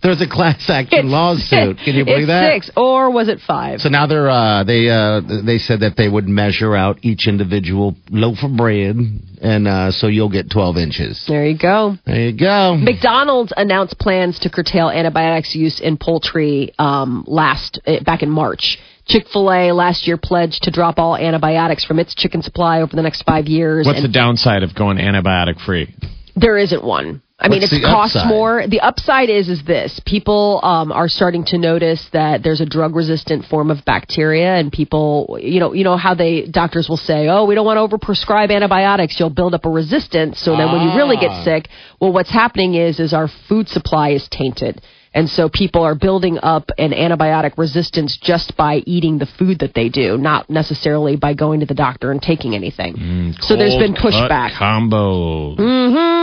There's 0.03 0.21
a 0.21 0.29
class 0.29 0.69
action 0.69 1.11
lawsuit. 1.11 1.79
Can 1.85 1.95
you 1.95 2.05
believe 2.05 2.23
it's 2.23 2.27
that? 2.29 2.53
six, 2.53 2.71
or 2.77 3.11
was 3.11 3.29
it 3.29 3.39
five? 3.47 3.81
So 3.81 3.89
now 3.89 4.07
they're 4.07 4.29
uh, 4.29 4.65
they 4.65 4.89
uh, 4.89 5.21
they 5.45 5.59
said 5.59 5.81
that 5.81 5.95
they 5.97 6.09
would 6.09 6.27
measure 6.29 6.75
out 6.77 6.99
each 7.03 7.27
individual 7.29 7.95
loaf 8.11 8.39
of 8.43 8.57
bread, 8.57 8.97
and 9.41 9.69
uh, 9.69 9.91
so 9.93 10.09
you'll 10.09 10.31
get 10.31 10.51
12 10.51 10.77
inches. 10.77 11.25
there 11.29 11.47
you 11.47 11.57
go. 11.59 11.95
There 12.05 12.21
you 12.31 12.37
go. 12.39 12.77
McDonald's 12.77 13.53
announced 13.57 13.99
plans 13.99 14.39
to 14.41 14.51
curtail 14.51 14.91
antibiotics 14.91 15.55
use 15.55 15.81
in 15.81 15.97
poultry 15.97 16.75
um, 16.79 17.25
last 17.27 17.81
eh, 17.87 18.01
back 18.05 18.23
in 18.23 18.31
March. 18.31 18.79
Chick 19.07 19.27
Fil 19.33 19.51
A 19.51 19.73
last 19.73 20.07
year 20.07 20.17
pledged 20.17 20.63
to 20.65 20.71
drop 20.71 20.99
all 20.99 21.17
antibiotics 21.17 21.85
from 21.85 21.99
its 21.99 22.15
chicken 22.15 22.43
supply 22.43 22.81
over 22.83 22.95
the 22.95 23.03
next 23.03 23.23
five 23.23 23.47
years. 23.47 23.87
What's 23.87 23.99
and 23.99 24.05
the 24.09 24.13
downside 24.13 24.63
of 24.63 24.75
going 24.75 24.99
antibiotic 24.99 25.61
free? 25.65 25.95
there 26.35 26.57
isn't 26.57 26.83
one. 26.83 27.21
I 27.39 27.49
mean, 27.49 27.61
What's 27.61 27.73
it's 27.73 27.83
the 27.83 27.89
costs 27.89 28.15
upside? 28.17 28.29
more. 28.29 28.65
The 28.69 28.81
upside 28.81 29.29
is 29.29 29.49
is 29.49 29.65
this: 29.65 30.01
people 30.07 30.61
um, 30.63 30.93
are 30.93 31.09
starting 31.09 31.45
to 31.47 31.59
notice 31.59 32.09
that 32.13 32.45
there's 32.45 32.61
a 32.61 32.67
drug 32.67 32.95
resistant 32.95 33.45
form 33.47 33.69
of 33.71 33.85
bacteria, 33.85 34.55
and 34.55 34.71
people, 34.71 35.37
you 35.43 35.59
know, 35.59 35.73
you 35.73 35.83
know 35.83 35.97
how 35.97 36.15
they 36.15 36.47
doctors 36.47 36.89
will 36.89 36.97
say, 36.97 37.27
"Oh, 37.29 37.45
we 37.45 37.57
don't 37.57 37.67
want 37.67 37.79
to 37.79 37.97
overprescribe 37.97 38.53
antibiotics; 38.53 39.19
you'll 39.19 39.31
build 39.31 39.55
up 39.55 39.67
a 39.67 39.69
resistance." 39.69 40.39
So 40.39 40.57
then, 40.57 40.71
when 40.71 40.83
you 40.89 40.95
really 40.97 41.17
get 41.17 41.31
Ah. 41.33 41.43
sick, 41.45 41.69
well, 42.01 42.13
what's 42.13 42.31
happening 42.31 42.75
is 42.75 43.01
is 43.01 43.13
our 43.13 43.27
food 43.49 43.69
supply 43.69 44.11
is 44.11 44.29
tainted. 44.31 44.81
And 45.15 45.29
so 45.29 45.49
people 45.49 45.83
are 45.83 45.95
building 45.95 46.39
up 46.43 46.71
an 46.79 46.93
antibiotic 46.93 47.59
resistance 47.59 48.17
just 48.17 48.57
by 48.57 48.77
eating 48.87 49.19
the 49.19 49.27
food 49.27 49.59
that 49.59 49.75
they 49.75 49.89
do, 49.89 50.17
not 50.17 50.49
necessarily 50.49 51.17
by 51.17 51.35
going 51.35 51.61
to 51.61 51.67
the 51.67 51.75
doctor 51.75 52.11
and 52.11 52.21
taking 52.21 52.55
anything. 52.55 53.35
so 53.41 53.57
there's 53.57 53.77
been 53.77 53.95
pushback. 53.95 54.57
Combo. 54.59 55.57
Mm-hmm. 55.57 56.23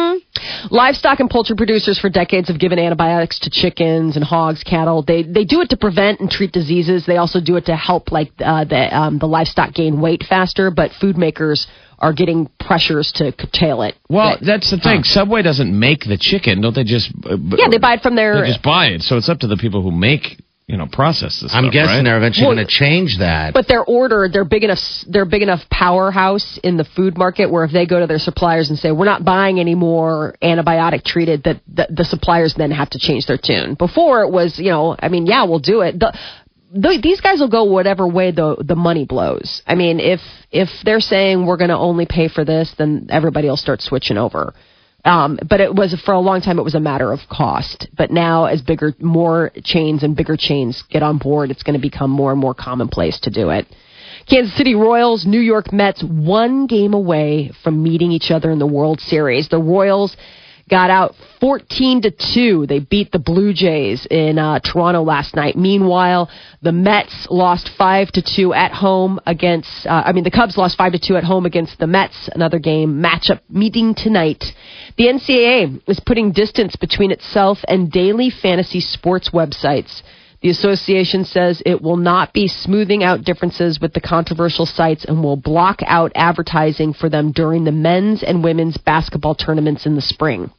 Livestock 0.72 1.20
and 1.20 1.30
poultry 1.30 1.56
producers 1.56 2.00
for 2.00 2.10
decades 2.10 2.48
have 2.48 2.60
given 2.60 2.80
antibiotics 2.80 3.40
to 3.40 3.50
chickens 3.50 4.16
and 4.16 4.24
hogs, 4.24 4.64
cattle. 4.64 5.04
They 5.04 5.24
they 5.24 5.44
do 5.44 5.62
it 5.62 5.70
to 5.70 5.78
prevent 5.78 6.20
and 6.20 6.30
treat 6.30 6.52
diseases. 6.52 7.06
They 7.06 7.18
also 7.18 7.40
do 7.40 7.56
it 7.56 7.66
to 7.66 7.76
help 7.76 8.12
like 8.12 8.32
uh, 8.40 8.66
the 8.66 8.96
um, 8.96 9.20
the 9.20 9.26
livestock 9.28 9.74
gain 9.74 10.02
weight 10.02 10.24
faster. 10.28 10.72
But 10.72 10.92
food 11.00 11.18
makers 11.18 11.68
are 12.00 12.14
getting 12.14 12.50
pressures 12.60 13.12
to 13.16 13.32
curtail 13.32 13.82
it. 13.84 13.96
Well, 14.10 14.38
That- 14.40 14.46
that's 14.46 14.72
the 14.72 14.78
thing. 14.80 15.04
Subway 15.04 15.42
doesn't 15.42 15.78
make 15.78 16.06
the 16.06 16.18
chicken, 16.18 16.62
don't 16.62 16.74
they? 16.76 16.84
Just 16.84 17.12
uh, 17.30 17.38
yeah, 17.58 17.68
they 17.70 17.78
buy 17.78 17.94
it 17.94 18.02
from 18.02 18.16
their. 18.16 18.42
They 18.42 18.48
just 18.48 18.64
buy 18.64 18.88
it. 18.88 19.02
So 19.02 19.18
it's 19.18 19.30
up 19.30 19.40
to 19.40 19.48
the 19.48 19.58
people 19.58 19.82
who 19.82 19.92
make, 19.92 20.42
you 20.68 20.78
know, 20.78 20.88
process 20.92 21.40
this. 21.42 21.52
I'm 21.54 21.66
stuff, 21.66 21.74
guessing 21.74 21.96
right? 21.98 22.04
they're 22.04 22.18
eventually 22.18 22.48
Well, 22.48 22.56
going 22.56 22.68
to 22.68 22.72
change 22.72 23.18
that. 23.20 23.54
But 23.54 23.68
they're 23.68 23.84
ordered. 23.84 24.32
They're 24.34 24.46
big 24.46 24.64
enough. 24.64 24.80
They're 25.08 25.26
big 25.26 25.42
enough 25.42 25.62
powerhouse 25.70 26.60
in 26.64 26.78
the 26.78 26.86
food 26.96 27.18
market 27.18 27.52
where 27.52 27.66
if 27.66 27.72
they 27.72 27.86
go 27.86 28.00
to 28.00 28.08
their 28.08 28.20
suppliers 28.20 28.70
and 28.70 28.78
say 28.78 28.92
we're 28.92 29.06
not 29.06 29.26
buying 29.26 29.60
any 29.60 29.76
more 29.76 30.36
antibiotic 30.42 31.04
treated, 31.04 31.44
that 31.44 31.62
the, 31.68 31.88
the 31.90 32.06
suppliers 32.06 32.54
then 32.58 32.72
have 32.72 32.90
to 32.92 33.00
change 33.00 33.26
their 33.26 33.40
tune. 33.44 33.74
Before 33.74 34.22
it 34.24 34.32
was, 34.32 34.58
you 34.58 34.70
know, 34.72 34.96
I 34.98 35.10
mean, 35.10 35.26
yeah, 35.26 35.44
we'll 35.46 35.60
do 35.60 35.82
it. 35.82 36.00
The, 36.00 36.18
the, 36.72 37.00
these 37.02 37.22
guys 37.22 37.40
will 37.40 37.50
go 37.50 37.64
whatever 37.64 38.08
way 38.08 38.32
the 38.32 38.56
the 38.60 38.76
money 38.76 39.06
blows. 39.06 39.62
I 39.66 39.76
mean, 39.76 40.00
if 40.00 40.20
if 40.52 40.70
they're 40.86 41.00
saying 41.00 41.46
we're 41.46 41.58
going 41.58 41.70
to 41.70 41.78
only 41.78 42.06
pay 42.06 42.28
for 42.28 42.46
this, 42.46 42.74
then 42.78 43.08
everybody 43.10 43.48
will 43.48 43.58
start 43.58 43.82
switching 43.82 44.18
over. 44.18 44.54
Um, 45.06 45.40
but 45.48 45.62
it 45.62 45.74
was 45.74 46.00
for 46.06 46.14
a 46.14 46.20
long 46.20 46.42
time. 46.42 46.60
It 46.60 46.64
was 46.64 46.76
a 46.76 46.80
matter 46.80 47.12
of 47.12 47.20
cost. 47.32 47.88
But 47.98 48.12
now, 48.12 48.46
as 48.46 48.62
bigger, 48.62 48.94
more 49.00 49.52
chains 49.64 50.04
and 50.04 50.16
bigger 50.16 50.36
chains 50.38 50.84
get 50.90 51.04
on 51.04 51.18
board, 51.18 51.52
it's 51.52 51.64
going 51.64 51.80
to 51.80 51.82
become 51.82 52.12
more 52.12 52.32
and 52.32 52.40
more 52.40 52.54
commonplace 52.54 53.20
to 53.22 53.30
do 53.30 53.50
it. 53.50 53.66
Kansas 54.30 54.56
City 54.58 54.76
Royals, 54.76 55.26
New 55.26 55.40
York 55.40 55.72
Mets, 55.72 56.04
one 56.04 56.68
game 56.68 56.94
away 56.94 57.52
from 57.64 57.82
meeting 57.82 58.12
each 58.12 58.30
other 58.30 58.52
in 58.52 58.60
the 58.60 58.68
World 58.68 59.00
Series. 59.00 59.48
The 59.48 59.58
Royals 59.58 60.16
got 60.70 60.90
out 60.90 61.16
14 61.40 62.04
to 62.04 62.12
2. 62.12 62.66
They 62.68 62.80
beat 62.80 63.12
the 63.12 63.20
Blue 63.20 63.54
Jays 63.54 64.06
in 64.10 64.38
uh, 64.38 64.60
Toronto 64.60 65.04
last 65.04 65.36
night. 65.36 65.56
Meanwhile, 65.56 66.30
the 66.62 66.72
Mets 66.72 67.28
lost 67.30 67.70
5 67.78 68.12
to 68.14 68.22
2 68.22 68.54
at 68.54 68.72
home 68.72 69.20
against 69.26 69.70
uh, 69.86 70.04
I 70.06 70.12
mean 70.14 70.24
the 70.24 70.32
Cubs 70.32 70.58
lost 70.58 70.78
5 70.78 70.94
to 70.94 71.00
2 71.00 71.18
at 71.18 71.24
home 71.24 71.46
against 71.46 71.80
the 71.80 71.88
Mets. 71.88 72.30
Another 72.34 72.60
game 72.60 73.02
matchup 73.02 73.42
meeting 73.50 73.96
tonight. 73.96 74.44
The 74.98 75.08
NCAA 75.08 75.82
is 75.88 76.00
putting 76.06 76.32
distance 76.32 76.76
between 76.76 77.12
itself 77.12 77.60
and 77.68 77.92
daily 77.92 78.30
fantasy 78.30 78.80
sports 78.80 79.30
websites. 79.30 80.02
The 80.42 80.50
association 80.50 81.26
says 81.26 81.62
it 81.66 81.82
will 81.82 81.98
not 81.98 82.32
be 82.32 82.48
smoothing 82.48 83.04
out 83.04 83.26
differences 83.26 83.80
with 83.82 83.94
the 83.94 84.00
controversial 84.00 84.66
sites 84.66 85.04
and 85.04 85.22
will 85.22 85.36
block 85.36 85.82
out 85.86 86.14
advertising 86.16 86.94
for 86.94 87.10
them 87.10 87.34
during 87.34 87.66
the 87.66 87.74
men's 87.74 88.24
and 88.24 88.44
women's 88.44 88.78
basketball 88.78 89.36
tournaments 89.36 89.86
in 89.86 89.96
the 89.96 90.02
spring. 90.02 90.50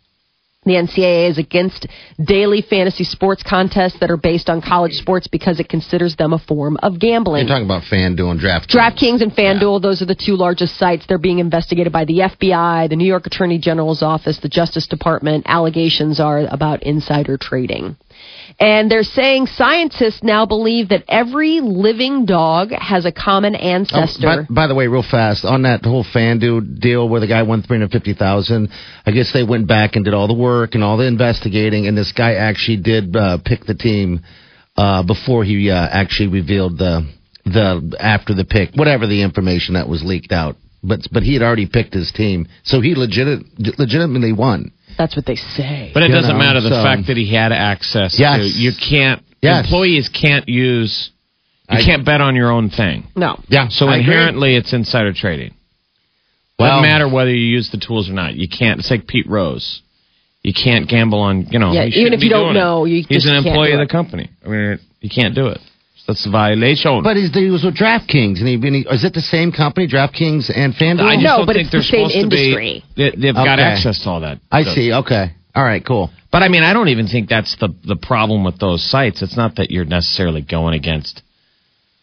The 0.67 0.73
NCAA 0.73 1.31
is 1.31 1.39
against 1.39 1.87
daily 2.23 2.61
fantasy 2.61 3.05
sports 3.05 3.43
contests 3.43 3.99
that 4.01 4.11
are 4.11 4.19
based 4.19 4.51
on 4.51 4.61
college 4.61 4.93
sports 4.93 5.27
because 5.27 5.59
it 5.59 5.71
considers 5.71 6.17
them 6.17 6.35
a 6.35 6.39
form 6.39 6.77
of 6.83 7.01
gambling. 7.01 7.47
You're 7.47 7.57
talking 7.57 7.65
about 7.65 7.85
FanDuel 7.85 8.33
and 8.33 8.41
DraftKings. 8.41 8.69
DraftKings 8.69 9.23
and 9.23 9.33
FanDuel, 9.33 9.81
those 9.81 10.03
are 10.03 10.05
the 10.05 10.15
two 10.15 10.37
largest 10.37 10.77
sites. 10.77 11.07
They're 11.09 11.17
being 11.17 11.39
investigated 11.39 11.95
by 11.95 12.05
the 12.05 12.19
FBI, 12.19 12.91
the 12.91 12.97
New 12.97 13.07
York 13.07 13.27
Attorney 13.27 13.59
General's 13.59 14.03
office, 14.03 14.39
the 14.43 14.51
Justice 14.51 14.87
Department. 14.87 15.45
Allegations 15.47 16.21
are 16.21 16.41
about 16.41 16.83
insider 16.83 17.39
trading. 17.39 17.97
And 18.59 18.91
they're 18.91 19.03
saying 19.03 19.47
scientists 19.47 20.23
now 20.23 20.45
believe 20.47 20.89
that 20.89 21.05
every 21.09 21.61
living 21.61 22.27
dog 22.27 22.71
has 22.73 23.05
a 23.05 23.13
common 23.13 23.55
Oh, 23.55 23.59
ancestor. 23.59 24.47
by, 24.49 24.55
by 24.55 24.67
the 24.67 24.75
way, 24.75 24.87
real 24.87 25.03
fast 25.03 25.45
on 25.45 25.63
that 25.63 25.85
whole 25.85 26.05
FanDuel 26.05 26.81
deal 26.81 27.09
where 27.09 27.21
the 27.21 27.27
guy 27.27 27.43
won 27.43 27.63
three 27.63 27.77
hundred 27.79 27.93
fifty 27.93 28.15
thousand, 28.15 28.71
I 29.07 29.13
guess 29.13 29.33
they 29.33 29.45
went 29.45 29.67
back 29.67 29.97
and 29.97 30.05
did 30.05 30.15
all 30.15 30.27
the 30.27 30.35
work 30.35 30.75
and 30.75 30.83
all 30.83 30.97
the 30.97 31.07
investigating, 31.07 31.87
and 31.87 31.97
this 31.97 32.13
guy 32.13 32.35
actually 32.35 32.79
did 32.79 33.15
uh, 33.17 33.39
pick 33.45 33.65
the 33.65 33.75
team 33.75 34.21
uh, 34.77 35.03
before 35.03 35.45
he 35.45 35.71
uh, 35.71 35.75
actually 35.91 36.29
revealed 36.29 36.79
the 36.79 37.09
the 37.45 37.97
after 38.01 38.35
the 38.35 38.45
pick, 38.45 38.71
whatever 38.75 39.07
the 39.07 39.23
information 39.23 39.75
that 39.75 39.89
was 39.89 40.03
leaked 40.03 40.33
out. 40.33 40.57
But 40.83 41.01
but 41.13 41.23
he 41.23 41.35
had 41.35 41.43
already 41.43 41.67
picked 41.67 41.93
his 41.95 42.11
team, 42.13 42.47
so 42.65 42.81
he 42.81 42.95
legit 42.95 43.45
legitimately 43.79 44.33
won. 44.33 44.73
That's 45.01 45.17
what 45.17 45.25
they 45.25 45.37
say. 45.37 45.91
But 45.95 46.03
it 46.03 46.11
You 46.11 46.17
doesn't 46.17 46.33
know, 46.33 46.39
matter 46.39 46.61
the 46.61 46.69
so- 46.69 46.83
fact 46.83 47.07
that 47.07 47.17
he 47.17 47.25
had 47.33 47.53
access 47.53 48.19
Yes. 48.21 48.41
to. 48.41 48.45
You 48.47 48.73
can't. 48.75 49.23
Yes. 49.41 49.65
Employees 49.65 50.11
can't 50.11 50.47
use. 50.47 51.09
You 51.71 51.79
I- 51.79 51.83
can't 51.83 52.05
bet 52.05 52.21
on 52.21 52.37
your 52.37 52.51
own 52.51 52.69
thing. 52.69 53.05
no. 53.17 53.41
Yeah, 53.49 53.69
So 53.69 53.89
I 53.89 53.95
agree. 53.97 54.13
inherently, 54.13 54.57
it's 54.57 54.75
insider 54.75 55.15
trading. 55.15 55.55
Well- 56.59 56.69
Doesn't 56.83 56.83
matter 56.83 57.09
whether 57.09 57.31
you 57.31 57.47
use 57.47 57.71
the 57.71 57.79
tools 57.79 58.11
or 58.11 58.13
not. 58.13 58.35
You 58.37 58.47
can't. 58.47 58.79
It's 58.81 58.91
like 58.91 59.07
Pete 59.07 59.27
Rose. 59.27 59.81
You 60.43 60.53
can't 60.53 60.87
gamble 60.87 61.21
on. 61.21 61.47
You 61.51 61.59
know. 61.59 61.73
Yeah, 61.73 61.85
even 61.87 62.13
if 62.13 62.23
you 62.23 62.29
don't 62.29 62.49
doing 62.53 62.57
it. 62.57 62.61
know, 62.61 62.85
you 62.85 62.97
He's 62.97 63.07
just 63.09 63.27
an 63.27 63.33
can't 63.37 63.47
employee 63.47 63.69
do 63.69 63.81
of 63.81 63.89
the 63.89 63.91
company. 63.91 64.29
I 64.45 64.49
mean, 64.51 64.79
you 65.01 65.09
can't 65.09 65.35
do 65.35 65.47
it. 65.47 65.61
That's 66.07 66.27
a 66.27 66.31
violation. 66.31 67.03
But 67.03 67.17
he's, 67.17 67.33
he 67.33 67.51
was 67.51 67.63
with 67.65 67.77
DraftKings, 67.77 68.39
and 68.41 68.49
he, 68.49 68.55
and 68.55 68.75
he 68.75 68.81
is 68.91 69.05
it 69.05 69.15
the 69.15 69.21
same 69.21 69.53
company, 69.53 69.87
DraftKings 69.87 70.51
and 70.55 70.75
FanDuel? 70.75 71.05
I 71.05 71.15
just 71.15 71.25
No, 71.25 71.37
don't 71.39 71.47
but 71.47 71.55
think 71.57 71.67
it's 71.67 71.71
they're 71.73 71.81
the 71.81 71.85
same 71.87 72.09
supposed 72.09 72.17
industry. 72.17 72.85
to 72.89 72.95
be. 72.97 73.11
They, 73.11 73.17
they've 73.23 73.35
got 73.35 73.59
Okay. 73.59 73.63
access 73.63 74.03
to 74.03 74.11
all 74.11 74.21
that. 74.21 74.41
I 74.51 74.63
stuff. 74.63 74.75
see. 74.75 74.93
Okay. 74.93 75.33
All 75.55 75.63
right. 75.65 75.85
Cool. 75.85 76.11
But 76.33 76.43
I 76.43 76.49
mean, 76.49 76.63
I 76.63 76.73
don't 76.73 76.89
even 76.89 77.07
think 77.09 77.29
that's 77.29 77.55
the 77.57 77.69
the 77.85 77.97
problem 77.97 78.45
with 78.45 78.59
those 78.59 78.83
sites. 78.89 79.21
It's 79.23 79.37
not 79.37 79.57
that 79.57 79.71
you're 79.71 79.85
necessarily 79.85 80.43
going 80.43 80.75
against 80.75 81.23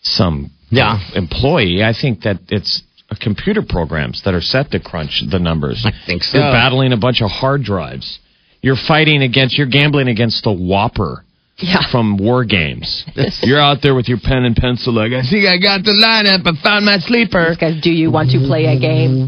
some 0.02 0.52
Yeah. 0.70 1.00
employee. 1.16 1.84
I 1.84 1.94
think 1.94 2.22
that 2.22 2.38
it's 2.50 2.84
uh, 3.10 3.16
computer 3.22 3.62
programs 3.68 4.22
that 4.24 4.34
are 4.34 4.42
set 4.42 4.72
to 4.72 4.80
crunch 4.80 5.24
the 5.30 5.40
numbers. 5.40 5.86
I 5.86 5.92
think 6.06 6.24
so. 6.24 6.38
You're 6.38 6.52
battling 6.52 6.92
a 6.94 6.98
bunch 6.98 7.22
of 7.22 7.30
hard 7.32 7.64
drives. 7.64 8.20
You're 8.62 8.76
fighting 8.76 9.22
against. 9.22 9.58
You're 9.58 9.68
gambling 9.68 10.08
against 10.10 10.44
the 10.44 10.50
WOPR. 10.52 11.24
Yeah. 11.60 11.90
From 11.92 12.18
war 12.18 12.46
games, 12.46 13.04
you're 13.42 13.60
out 13.60 13.82
there 13.82 13.96
with 13.96 14.08
your 14.08 14.20
pen 14.20 14.46
and 14.46 14.56
pencil, 14.56 14.94
like 14.94 15.12
I 15.12 15.24
think 15.28 15.48
I 15.48 15.58
got 15.58 15.84
the 15.84 15.92
lineup. 15.92 16.46
I 16.46 16.62
found 16.62 16.86
my 16.86 17.00
sleeper. 17.00 17.50
These 17.50 17.58
guys, 17.58 17.82
do 17.82 17.90
you 17.90 18.12
want 18.12 18.30
to 18.30 18.40
play 18.46 18.66
a 18.66 18.80
game? 18.80 19.28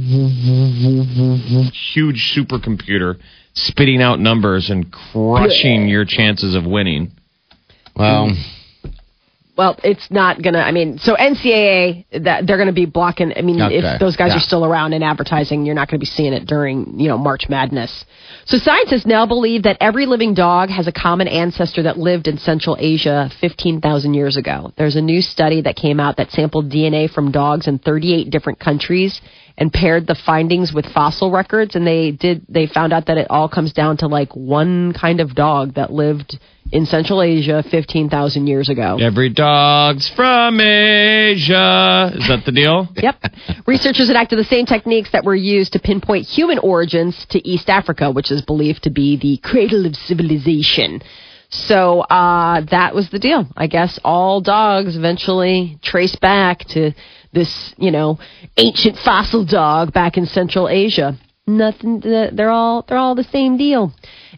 Huge 1.93 2.37
supercomputer 2.37 3.19
spitting 3.55 4.01
out 4.01 4.19
numbers 4.19 4.69
and 4.69 4.91
crushing 4.91 5.87
your 5.87 6.05
chances 6.05 6.55
of 6.55 6.65
winning. 6.65 7.11
Well, 7.95 8.27
mm. 8.29 8.58
Well, 9.59 9.77
it's 9.83 10.09
not 10.09 10.41
gonna. 10.41 10.59
I 10.59 10.71
mean, 10.71 10.99
so 10.99 11.17
NCAA 11.17 12.05
that 12.23 12.47
they're 12.47 12.57
gonna 12.57 12.71
be 12.71 12.85
blocking. 12.85 13.33
I 13.35 13.41
mean, 13.41 13.61
Okay. 13.61 13.79
if 13.79 13.99
those 13.99 14.15
guys 14.15 14.29
Yeah. 14.29 14.37
are 14.37 14.39
still 14.39 14.63
around 14.63 14.93
in 14.93 15.03
advertising, 15.03 15.65
you're 15.65 15.75
not 15.75 15.89
gonna 15.89 15.99
be 15.99 16.05
seeing 16.05 16.31
it 16.31 16.45
during 16.45 16.97
you 16.97 17.09
know 17.09 17.17
March 17.17 17.49
Madness. 17.49 18.05
So 18.45 18.57
scientists 18.57 19.05
now 19.05 19.25
believe 19.25 19.63
that 19.63 19.75
every 19.81 20.05
living 20.05 20.33
dog 20.33 20.69
has 20.69 20.87
a 20.87 20.93
common 20.93 21.27
ancestor 21.27 21.81
that 21.81 21.99
lived 21.99 22.29
in 22.29 22.37
Central 22.37 22.77
Asia 22.79 23.29
15,000 23.41 24.13
years 24.13 24.37
ago. 24.37 24.71
There's 24.77 24.95
a 24.95 25.01
new 25.01 25.21
study 25.21 25.59
that 25.59 25.75
came 25.75 25.99
out 25.99 26.15
that 26.15 26.31
sampled 26.31 26.69
DNA 26.69 27.07
from 27.07 27.29
dogs 27.31 27.67
in 27.67 27.79
38 27.79 28.29
different 28.29 28.59
countries 28.59 29.19
and 29.57 29.73
paired 29.73 30.07
the 30.07 30.15
findings 30.15 30.71
with 30.71 30.85
fossil 30.85 31.31
records, 31.31 31.75
and 31.75 31.85
they 31.85 32.11
did. 32.11 32.43
They 32.47 32.65
found 32.65 32.93
out 32.93 33.07
that 33.07 33.17
it 33.17 33.27
all 33.29 33.49
comes 33.49 33.73
down 33.73 33.97
to 33.97 34.07
like 34.07 34.33
one 34.33 34.93
kind 34.93 35.19
of 35.19 35.35
dog 35.35 35.73
that 35.73 35.91
lived 35.91 36.39
in 36.71 36.85
Central 36.85 37.21
Asia 37.21 37.63
15,000 37.69 38.47
years 38.47 38.69
ago. 38.69 38.97
Every 38.99 39.29
dog's 39.29 40.09
from 40.09 40.59
Asia. 40.59 42.11
Is 42.15 42.27
that 42.27 42.43
the 42.45 42.51
deal? 42.51 42.87
Yep. 42.99 43.15
Researchers 43.65 44.09
enacted 44.09 44.37
the 44.39 44.43
same 44.43 44.65
techniques 44.65 45.11
that 45.11 45.23
were 45.23 45.35
used 45.35 45.73
to 45.73 45.79
pinpoint 45.79 46.25
human 46.25 46.59
origins 46.59 47.25
to 47.29 47.47
East 47.47 47.69
Africa, 47.69 48.11
which 48.11 48.29
is 48.29 48.41
believed 48.41 48.83
to 48.83 48.89
be 48.89 49.17
the 49.17 49.37
cradle 49.37 49.85
of 49.85 49.95
civilization. 49.95 51.01
So 51.49 52.01
uh, 52.01 52.61
that 52.69 52.93
was 52.93 53.09
the 53.09 53.19
deal. 53.19 53.47
I 53.55 53.67
guess 53.67 53.97
all 54.03 54.41
dogs 54.41 54.95
eventually 54.95 55.79
trace 55.81 56.15
back 56.17 56.59
to 56.69 56.91
this, 57.33 57.73
you 57.77 57.91
know, 57.91 58.19
ancient 58.57 58.97
fossil 58.97 59.45
dog 59.45 59.93
back 59.93 60.17
in 60.17 60.25
Central 60.25 60.67
Asia. 60.67 61.17
Nothing. 61.47 62.01
They're 62.01 62.51
all 62.51 62.85
they're 62.87 62.97
all 62.97 63.15
the 63.15 63.23
same 63.23 63.57
deal. 63.57 63.91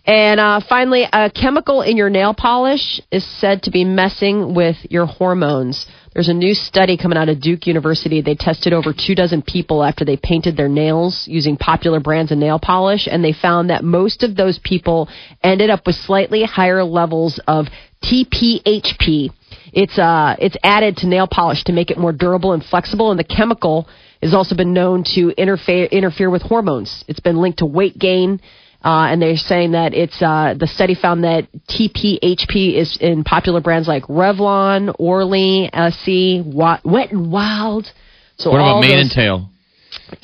And 0.06 0.40
uh, 0.40 0.62
finally, 0.68 1.04
a 1.12 1.30
chemical 1.30 1.82
in 1.84 1.96
your 1.96 2.10
nail 2.10 2.34
polish 2.34 3.00
is 3.12 3.24
said 3.40 3.64
to 3.64 3.72
be 3.72 3.86
messing 3.86 4.56
with 4.56 4.78
your 4.90 5.06
hormones. 5.06 5.86
There's 6.14 6.28
a 6.28 6.34
new 6.34 6.56
study 6.56 6.98
coming 6.98 7.18
out 7.18 7.30
of 7.30 7.40
Duke 7.40 7.68
University. 7.68 8.22
They 8.22 8.36
tested 8.36 8.74
over 8.74 8.94
two 8.94 9.16
dozen 9.16 9.44
people 9.44 9.84
after 9.84 10.04
they 10.04 10.18
painted 10.18 10.58
their 10.58 10.68
nails 10.68 11.26
using 11.28 11.56
popular 11.56 12.00
brands 12.00 12.32
of 12.32 12.40
nail 12.40 12.60
polish, 12.60 13.08
and 13.10 13.24
they 13.24 13.32
found 13.32 13.70
that 13.70 13.84
most 13.84 14.24
of 14.24 14.36
those 14.36 14.60
people 14.64 15.08
ended 15.44 15.70
up 15.70 15.86
with 15.86 15.96
slightly 15.96 16.44
higher 16.44 16.84
levels 16.84 17.40
of 17.48 17.68
TPHP. 18.04 19.30
It's 19.72 19.98
uh, 19.98 20.36
it's 20.40 20.58
added 20.64 20.98
to 20.98 21.08
nail 21.08 21.28
polish 21.32 21.64
to 21.66 21.74
make 21.74 21.92
it 21.92 21.98
more 21.98 22.12
durable 22.12 22.54
and 22.54 22.66
flexible, 22.66 23.12
and 23.12 23.20
the 23.20 23.24
chemical 23.24 23.88
has 24.22 24.34
also 24.34 24.56
been 24.56 24.74
known 24.74 25.04
to 25.16 25.30
interfere 25.38 25.86
interfere 25.86 26.30
with 26.30 26.42
hormones. 26.42 27.06
It's 27.08 27.20
been 27.20 27.38
linked 27.38 27.60
to 27.60 27.66
weight 27.66 27.98
gain. 27.98 28.42
Uh, 28.84 29.10
and 29.12 29.22
they're 29.22 29.38
saying 29.38 29.74
that 29.74 29.94
it's 29.94 30.20
uh, 30.22 30.56
the 30.58 30.66
study 30.66 30.96
found 30.96 31.24
that 31.24 31.48
TPHP 31.70 32.74
is 32.76 32.98
in 33.00 33.24
popular 33.24 33.62
brands 33.62 33.88
like 33.88 34.04
Revlon, 34.04 34.96
Orly, 34.98 35.70
SC, 35.72 36.44
Wa- 36.44 36.80
Wet 36.84 37.12
and 37.12 37.32
Wild. 37.32 37.92
So 38.38 38.50
What 38.50 38.58
about 38.58 38.82
mane 38.82 38.98
and 38.98 39.12
tail? 39.12 39.50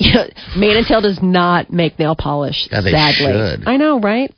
Mane 0.00 0.76
and 0.76 0.86
Tail 0.86 1.00
does 1.00 1.22
not 1.22 1.70
make 1.70 1.98
nail 1.98 2.16
polish. 2.16 2.68
Yeah, 2.70 2.80
they 2.80 2.90
sadly, 2.90 3.26
should. 3.26 3.68
I 3.68 3.76
know, 3.76 4.00
right? 4.00 4.34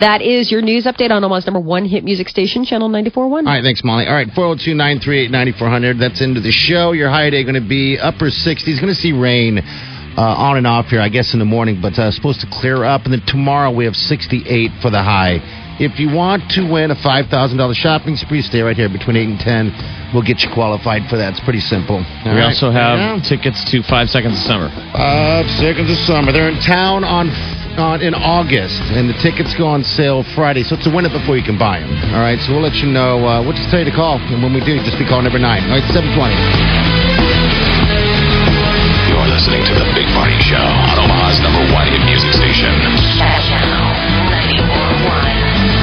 That 0.00 0.22
is 0.22 0.50
your 0.50 0.62
news 0.62 0.86
update 0.86 1.10
on 1.10 1.24
Omaha's 1.24 1.44
number 1.44 1.60
one 1.60 1.84
hit 1.84 2.04
music 2.04 2.28
station, 2.28 2.64
Channel 2.64 2.88
94.1. 2.88 3.16
All 3.16 3.42
right, 3.42 3.62
thanks, 3.62 3.82
Molly. 3.82 4.06
All 4.06 4.14
right, 4.14 4.28
402 4.32 4.74
938 4.74 5.30
9400. 5.30 5.98
That's 5.98 6.22
into 6.22 6.40
the 6.40 6.52
show. 6.52 6.92
Your 6.92 7.10
high 7.10 7.30
day 7.30 7.42
going 7.42 7.60
to 7.60 7.68
be 7.68 7.98
upper 7.98 8.26
60s. 8.26 8.80
Going 8.80 8.94
to 8.94 8.94
see 8.94 9.12
rain 9.12 9.58
uh, 10.18 10.34
on 10.50 10.56
and 10.58 10.66
off 10.66 10.86
here, 10.86 11.00
I 11.00 11.08
guess, 11.08 11.32
in 11.32 11.38
the 11.38 11.46
morning, 11.46 11.78
but 11.80 11.94
uh, 11.98 12.10
supposed 12.10 12.40
to 12.40 12.48
clear 12.50 12.82
up. 12.82 13.04
And 13.04 13.12
then 13.14 13.22
tomorrow 13.26 13.70
we 13.70 13.84
have 13.86 13.94
68 13.94 14.82
for 14.82 14.90
the 14.90 14.98
high. 15.02 15.38
If 15.78 16.00
you 16.02 16.10
want 16.10 16.50
to 16.58 16.66
win 16.66 16.90
a 16.90 16.96
$5,000 16.98 17.30
shopping 17.78 18.16
spree, 18.18 18.42
stay 18.42 18.62
right 18.66 18.74
here 18.74 18.88
between 18.90 19.14
8 19.14 19.28
and 19.30 19.38
10. 19.38 20.10
We'll 20.12 20.26
get 20.26 20.42
you 20.42 20.50
qualified 20.50 21.06
for 21.06 21.14
that. 21.22 21.38
It's 21.38 21.44
pretty 21.46 21.60
simple. 21.62 22.02
All 22.02 22.34
we 22.34 22.40
right? 22.42 22.50
also 22.50 22.72
have 22.74 22.98
Yeah. 22.98 23.22
tickets 23.22 23.62
to 23.70 23.82
Five 23.86 24.10
Seconds 24.10 24.34
of 24.34 24.42
Summer. 24.42 24.68
Five 24.90 25.46
seconds 25.62 25.86
of 25.88 25.98
summer. 26.02 26.32
They're 26.34 26.48
in 26.50 26.58
town 26.66 27.04
on, 27.04 27.30
on 27.78 28.02
in 28.02 28.10
August, 28.14 28.80
and 28.98 29.06
the 29.08 29.14
tickets 29.22 29.54
go 29.54 29.68
on 29.70 29.84
sale 29.84 30.24
Friday. 30.34 30.64
So 30.64 30.74
it's 30.74 30.86
a 30.88 30.90
win 30.90 31.06
it 31.06 31.12
before 31.14 31.36
you 31.38 31.44
can 31.46 31.56
buy 31.58 31.78
them. 31.78 31.94
All 32.10 32.18
right, 32.26 32.40
so 32.42 32.54
we'll 32.58 32.62
let 32.66 32.74
you 32.82 32.90
know. 32.90 33.22
Uh, 33.22 33.42
we'll 33.46 33.54
just 33.54 33.70
tell 33.70 33.78
you 33.78 33.86
to 33.86 33.94
call, 33.94 34.18
and 34.18 34.42
when 34.42 34.50
we 34.52 34.58
do, 34.66 34.82
just 34.82 34.98
be 34.98 35.06
calling 35.06 35.30
number 35.30 35.38
nine. 35.38 35.62
All 35.70 35.78
right, 35.78 35.86
seven 35.94 36.10
twenty. 36.18 36.34
You're 39.08 39.26
listening 39.30 39.62
to 39.64 39.74
The 39.74 39.86
Big 39.94 39.97
Party 40.18 40.34
Show 40.42 40.58
on 40.58 40.98
Omaha's 40.98 41.38
number 41.38 41.62
one 41.72 41.86
hit 41.86 42.02
music 42.02 42.34
station. 42.34 42.74
Channel 43.14 43.86
94.1. 44.26 45.78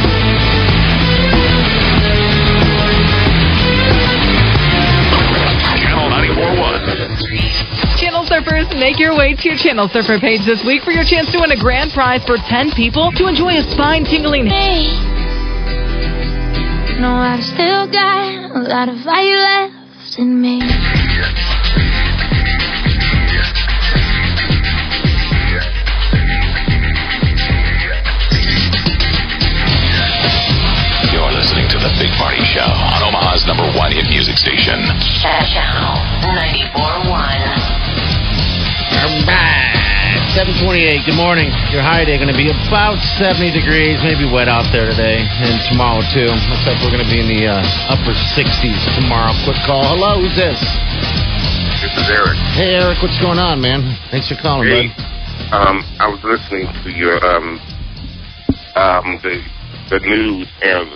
Channel 5.80 6.12
94.1. 6.12 7.96
Channel 7.96 8.26
Surfers, 8.28 8.68
make 8.78 9.00
your 9.00 9.16
way 9.16 9.36
to 9.36 9.48
your 9.48 9.56
Channel 9.56 9.88
Surfer 9.88 10.20
page 10.20 10.44
this 10.46 10.62
week 10.66 10.84
for 10.84 10.92
your 10.92 11.06
chance 11.06 11.32
to 11.32 11.40
win 11.40 11.52
a 11.52 11.58
grand 11.58 11.94
prize 11.94 12.22
for 12.26 12.36
10 12.36 12.72
people 12.72 13.14
to 13.14 13.28
enjoy 13.28 13.56
a 13.56 13.64
spine 13.72 14.04
tingling. 14.04 14.48
Hey, 14.48 14.92
no, 17.00 17.16
I've 17.16 17.42
still 17.42 17.88
got 17.88 18.52
a 18.52 18.60
lot 18.68 18.90
of 18.90 19.00
fire 19.00 19.38
left 19.40 20.20
in 20.20 20.42
me. 20.42 20.60
The 31.86 31.94
Big 32.02 32.14
Party 32.18 32.42
Show 32.50 32.66
on 32.66 32.98
Omaha's 33.06 33.46
number 33.46 33.62
one 33.78 33.94
hit 33.94 34.10
music 34.10 34.42
station. 34.42 34.82
Channel 35.22 35.94
94.1. 36.74 37.14
728, 40.34 41.06
good 41.06 41.14
morning. 41.16 41.48
Your 41.70 41.86
high 41.86 42.02
day 42.04 42.18
going 42.18 42.34
to 42.34 42.36
be 42.36 42.50
about 42.50 42.98
70 43.22 43.54
degrees, 43.54 44.02
maybe 44.02 44.26
wet 44.26 44.50
out 44.50 44.66
there 44.74 44.90
today, 44.90 45.22
and 45.24 45.56
tomorrow 45.70 46.02
too. 46.10 46.26
Looks 46.50 46.66
like 46.66 46.82
we're 46.82 46.90
going 46.92 47.06
to 47.06 47.12
be 47.14 47.22
in 47.22 47.30
the 47.30 47.46
uh, 47.54 47.62
upper 47.94 48.18
60s 48.34 48.82
tomorrow. 48.98 49.32
Quick 49.46 49.62
call. 49.70 49.86
Hello, 49.94 50.20
who's 50.26 50.34
this? 50.36 50.58
This 51.86 51.94
is 52.02 52.08
Eric. 52.10 52.36
Hey, 52.58 52.82
Eric, 52.82 52.98
what's 53.06 53.22
going 53.22 53.38
on, 53.38 53.62
man? 53.62 53.86
Thanks 54.10 54.26
for 54.28 54.36
calling, 54.42 54.68
Hey, 54.68 54.90
bud. 54.90 55.54
um, 55.54 55.86
I 56.02 56.10
was 56.10 56.20
listening 56.26 56.66
to 56.82 56.90
your 56.90 57.22
um, 57.22 57.62
um, 58.74 59.22
the 59.22 59.38
the 59.94 60.00
news, 60.02 60.50
and 60.66 60.90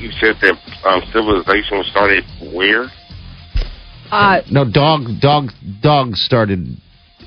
you 0.00 0.10
said 0.20 0.36
that 0.42 0.54
um, 0.86 1.02
civilization 1.12 1.82
started 1.90 2.24
where? 2.52 2.86
Uh, 4.10 4.40
No, 4.50 4.64
dog, 4.70 5.20
dog, 5.20 5.50
dogs 5.80 6.20
started 6.22 6.76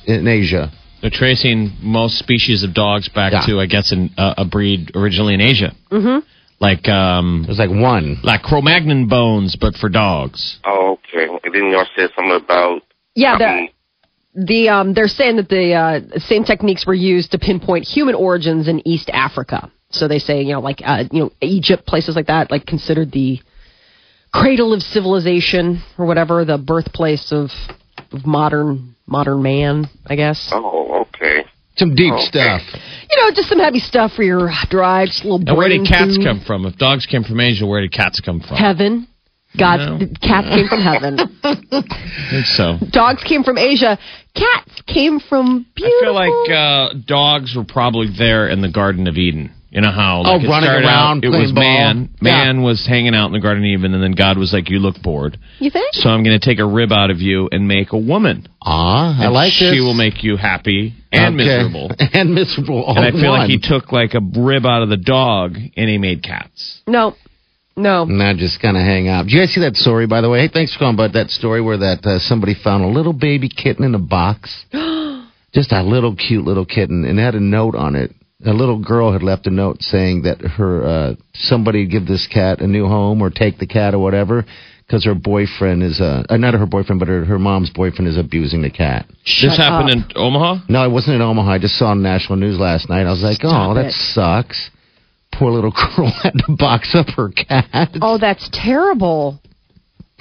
in 0.06 0.28
Asia. 0.28 0.72
They're 1.02 1.10
tracing 1.12 1.74
most 1.82 2.18
species 2.18 2.64
of 2.64 2.74
dogs 2.74 3.08
back 3.10 3.32
Yeah. 3.34 3.46
to, 3.48 3.60
I 3.60 3.66
guess, 3.66 3.92
an, 3.92 4.12
uh, 4.18 4.36
a 4.38 4.46
breed 4.46 4.92
originally 4.96 5.34
in 5.34 5.42
Asia. 5.42 5.74
mhm. 5.92 6.24
Like 6.60 6.88
um, 6.90 7.44
There's 7.46 7.60
like 7.60 7.70
one. 7.70 8.18
like 8.24 8.42
Cro-Magnon 8.42 9.08
bones, 9.08 9.56
but 9.56 9.76
for 9.76 9.90
dogs. 9.90 10.58
Oh, 10.66 10.98
okay. 11.14 11.28
And 11.44 11.54
then 11.54 11.70
y'all 11.70 11.86
said 11.96 12.10
something 12.16 12.36
about 12.36 12.82
Yeah, 13.14 13.34
um, 13.34 13.40
the, 14.34 14.44
the 14.46 14.70
um, 14.70 14.94
they're 14.96 15.08
saying 15.08 15.36
that 15.36 15.50
the 15.50 15.74
uh, 15.74 16.20
same 16.20 16.44
techniques 16.44 16.86
were 16.88 16.96
used 16.96 17.32
to 17.34 17.38
pinpoint 17.38 17.86
human 17.86 18.16
origins 18.16 18.68
in 18.68 18.88
East 18.88 19.10
Africa. 19.14 19.72
So 19.90 20.08
they 20.08 20.20
say, 20.20 20.42
you 20.42 20.54
know, 20.54 20.60
like 20.60 20.82
uh, 20.86 21.04
you 21.12 21.20
know, 21.24 21.32
Egypt, 21.42 21.86
places 21.86 22.16
like 22.16 22.28
that, 22.28 22.52
like 22.52 22.66
considered 22.66 23.12
the 23.12 23.40
cradle 24.34 24.74
of 24.74 24.82
civilization 24.82 25.82
or 25.98 26.06
whatever, 26.06 26.44
the 26.44 26.58
birthplace 26.58 27.32
of, 27.32 27.50
of 28.12 28.26
modern 28.26 28.96
modern 29.06 29.42
man, 29.42 29.86
I 30.06 30.16
guess. 30.16 30.50
Oh, 30.52 31.06
okay. 31.08 31.46
Some 31.78 31.96
deep 31.96 32.12
Okay. 32.14 32.24
stuff. 32.26 32.62
You 33.10 33.22
know, 33.22 33.32
just 33.34 33.48
some 33.50 33.60
heavy 33.60 33.80
stuff 33.80 34.12
for 34.14 34.24
your 34.24 34.50
drive, 34.70 35.08
just 35.08 35.24
a 35.24 35.28
little. 35.30 35.48
And 35.48 35.58
where 35.58 35.70
did 35.70 35.88
cats 35.88 36.18
food. 36.18 36.26
come 36.26 36.42
from? 36.46 36.66
If 36.66 36.76
dogs 36.78 37.06
came 37.06 37.24
from 37.24 37.40
Asia, 37.40 37.66
where 37.66 37.82
did 37.82 37.92
cats 37.94 38.20
come 38.20 38.40
from? 38.42 38.58
Heaven. 38.58 39.08
God, 39.58 39.78
No. 39.78 40.00
cats 40.22 40.48
came 40.50 40.68
from 40.68 40.82
heaven. 40.82 41.18
I 41.44 42.28
think 42.30 42.46
so. 42.48 42.78
Dogs 42.92 43.24
came 43.24 43.44
from 43.44 43.58
Asia. 43.58 43.98
Cats 44.36 44.82
came 44.86 45.20
from 45.20 45.66
I 45.78 46.00
feel 46.02 46.14
like 46.14 46.52
uh, 46.52 46.90
dogs 47.08 47.56
were 47.56 47.64
probably 47.64 48.08
there 48.18 48.48
in 48.50 48.62
the 48.62 48.70
Garden 48.70 49.08
of 49.08 49.16
Eden. 49.16 49.52
You 49.70 49.82
know 49.82 49.92
how 49.92 50.22
like 50.24 50.42
Oh, 50.42 50.46
it 50.46 50.50
running 50.50 50.70
around, 50.70 51.18
out, 51.18 51.24
it 51.26 51.28
was 51.28 51.52
playing 51.52 51.54
ball. 51.54 51.64
man. 51.64 52.10
Yeah. 52.22 52.32
Man 52.46 52.62
was 52.64 52.86
hanging 52.88 53.14
out 53.14 53.26
in 53.28 53.34
the 53.34 53.42
Garden 53.42 53.64
of 53.64 53.68
Eden, 53.68 53.94
and 53.94 54.02
then 54.02 54.14
God 54.14 54.38
was 54.38 54.54
like, 54.54 54.70
"You 54.70 54.80
look 54.80 55.02
bored, 55.02 55.38
you 55.60 55.70
think? 55.70 55.94
so 55.94 56.10
I'm 56.10 56.24
going 56.24 56.40
to 56.40 56.44
take 56.46 56.60
a 56.60 56.66
rib 56.66 56.94
out 56.94 57.12
of 57.12 57.20
you 57.20 57.50
and 57.52 57.68
make 57.68 57.92
a 57.92 57.98
woman. 57.98 58.48
Ah, 58.62 59.20
I 59.22 59.26
And 59.26 59.34
like 59.34 59.52
she 59.52 59.66
this. 59.66 59.74
She 59.76 59.82
will 59.82 59.94
make 59.94 60.24
you 60.24 60.38
happy 60.38 60.94
and 61.12 61.36
Okay. 61.36 61.46
miserable." 61.46 61.92
and 62.14 62.34
miserable. 62.34 62.82
All 62.84 62.96
And 62.98 63.06
I 63.06 63.12
feel 63.12 63.30
one. 63.32 63.40
like 63.42 63.50
he 63.50 63.60
took 63.60 63.92
like 63.92 64.14
a 64.14 64.22
rib 64.40 64.66
out 64.66 64.84
of 64.84 64.90
the 64.90 64.98
dog 64.98 65.58
and 65.76 65.90
he 65.90 65.98
made 65.98 66.24
cats. 66.24 66.82
No, 66.88 67.16
no. 67.76 68.06
Not 68.06 68.38
just 68.38 68.62
kind 68.62 68.78
of 68.78 68.84
hang 68.84 69.10
out. 69.10 69.24
Did 69.26 69.34
you 69.34 69.40
guys 69.42 69.54
see 69.54 69.62
that 69.62 69.76
story, 69.76 70.08
by 70.08 70.22
the 70.22 70.30
way? 70.30 70.40
Hey, 70.40 70.48
thanks 70.52 70.72
for 70.74 70.80
calling 70.80 70.96
about 70.96 71.12
that 71.14 71.30
story 71.30 71.60
where 71.62 71.78
that 71.78 72.06
uh, 72.06 72.20
somebody 72.20 72.54
found 72.56 72.86
a 72.86 72.88
little 72.88 73.14
baby 73.14 73.50
kitten 73.50 73.84
in 73.84 73.94
a 73.96 74.00
box. 74.00 74.66
just 75.54 75.72
a 75.74 75.84
little 75.84 76.16
cute 76.16 76.46
little 76.46 76.66
kitten, 76.66 77.04
and 77.06 77.20
it 77.20 77.22
had 77.22 77.36
a 77.36 77.40
note 77.42 77.76
on 77.76 77.96
it. 77.96 78.12
A 78.46 78.54
little 78.54 78.78
girl 78.80 79.12
had 79.14 79.24
left 79.24 79.48
a 79.48 79.50
note 79.50 79.82
saying 79.82 80.22
that 80.24 80.42
her 80.42 80.86
uh, 80.86 81.16
somebody 81.34 81.88
give 81.88 82.06
this 82.06 82.28
cat 82.32 82.62
a 82.62 82.68
new 82.68 82.86
home 82.86 83.22
or 83.22 83.32
take 83.32 83.58
the 83.58 83.66
cat 83.66 83.96
or 83.96 84.00
whatever 84.00 84.46
because 84.86 85.04
her 85.06 85.16
boyfriend 85.16 85.82
is 85.82 86.00
uh, 86.00 86.24
uh, 86.30 86.38
not 86.38 86.54
her 86.54 86.68
boyfriend, 86.68 87.00
but 87.00 87.08
her, 87.08 87.26
her 87.26 87.40
mom's 87.40 87.72
boyfriend 87.72 88.08
is 88.08 88.18
abusing 88.18 88.62
the 88.62 88.70
cat. 88.70 89.06
this 89.26 89.58
happened 89.58 89.90
in 89.90 90.06
Omaha. 90.16 90.66
No, 90.70 90.86
it 90.86 90.92
wasn't 90.92 91.16
in 91.16 91.22
Omaha. 91.22 91.52
I 91.54 91.58
just 91.60 91.78
saw 91.80 91.88
on 91.88 92.04
national 92.04 92.38
news 92.38 92.60
last 92.60 92.90
night. 92.90 93.08
I 93.08 93.10
was 93.12 93.24
like, 93.24 93.38
Stop 93.38 93.72
oh, 93.72 93.74
that 93.74 93.88
it. 93.88 93.94
sucks. 93.94 94.70
Poor 95.34 95.52
little 95.52 95.72
girl 95.98 96.12
had 96.24 96.34
to 96.46 96.56
box 96.58 96.94
up 96.94 97.08
her 97.18 97.30
cat. 97.30 97.90
Oh, 98.02 98.18
that's 98.20 98.48
terrible. 98.54 99.40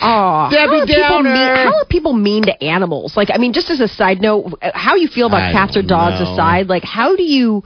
Oh, 0.00 0.48
Debbie 0.50 0.76
how 0.76 0.82
are, 0.82 0.86
people 0.86 1.02
Downer. 1.02 1.30
mean, 1.32 1.56
how 1.68 1.74
are 1.76 1.84
people 1.88 2.12
mean 2.14 2.42
to 2.44 2.64
animals? 2.64 3.14
Like, 3.16 3.28
I 3.32 3.38
mean, 3.38 3.52
just 3.52 3.70
as 3.70 3.80
a 3.80 3.88
side 3.88 4.20
note, 4.20 4.54
how 4.74 4.96
you 4.96 5.08
feel 5.08 5.26
about 5.26 5.42
I 5.42 5.52
cats 5.52 5.76
or 5.76 5.82
dogs 5.82 6.20
know. 6.20 6.32
aside, 6.32 6.66
like, 6.66 6.82
how 6.84 7.14
do 7.16 7.22
you, 7.22 7.62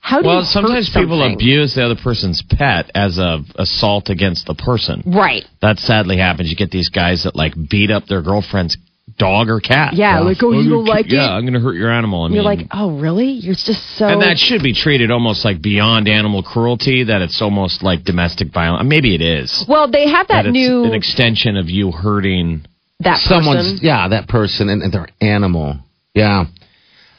how 0.00 0.22
do 0.22 0.26
Well, 0.28 0.40
you 0.40 0.44
sometimes 0.46 0.92
hurt 0.92 1.02
people 1.02 1.22
abuse 1.32 1.74
the 1.74 1.84
other 1.84 1.96
person's 2.02 2.42
pet 2.42 2.90
as 2.94 3.18
a 3.18 3.44
assault 3.56 4.08
against 4.08 4.46
the 4.46 4.54
person. 4.54 5.02
Right. 5.06 5.44
That 5.62 5.78
sadly 5.78 6.16
happens. 6.16 6.50
You 6.50 6.56
get 6.56 6.70
these 6.70 6.88
guys 6.88 7.24
that 7.24 7.36
like 7.36 7.52
beat 7.68 7.90
up 7.90 8.06
their 8.06 8.22
girlfriend's 8.22 8.76
dog 9.18 9.48
or 9.50 9.60
cat. 9.60 9.92
Yeah, 9.94 10.20
like, 10.20 10.38
oh, 10.42 10.52
you 10.52 10.70
don't 10.70 10.84
like 10.86 11.06
yeah, 11.10 11.18
it? 11.18 11.22
Yeah, 11.22 11.30
I'm 11.32 11.42
going 11.42 11.54
to 11.54 11.60
hurt 11.60 11.74
your 11.76 11.90
animal. 11.90 12.22
I 12.22 12.26
And 12.26 12.34
you're 12.34 12.44
mean, 12.44 12.58
like, 12.58 12.66
oh, 12.72 12.98
really? 12.98 13.32
You're 13.32 13.54
just 13.54 13.82
so. 13.98 14.06
and 14.06 14.22
that 14.22 14.38
should 14.38 14.62
be 14.62 14.72
treated 14.72 15.10
almost 15.10 15.44
like 15.44 15.60
beyond 15.60 16.08
animal 16.08 16.42
cruelty. 16.42 17.04
That 17.04 17.20
it's 17.20 17.42
almost 17.42 17.82
like 17.82 18.02
domestic 18.04 18.52
violence. 18.52 18.88
Maybe 18.88 19.14
it 19.14 19.20
is. 19.20 19.64
well, 19.68 19.90
they 19.90 20.08
have 20.08 20.28
that 20.28 20.46
it's 20.46 20.52
new 20.52 20.84
an 20.84 20.94
extension 20.94 21.56
of 21.56 21.68
you 21.68 21.90
hurting. 21.92 22.64
that 23.00 23.18
Someone's 23.18 23.72
person. 23.72 23.78
yeah, 23.82 24.08
that 24.08 24.28
person 24.28 24.68
and, 24.70 24.82
and 24.82 24.92
their 24.92 25.08
animal. 25.20 25.78
Yeah. 26.14 26.44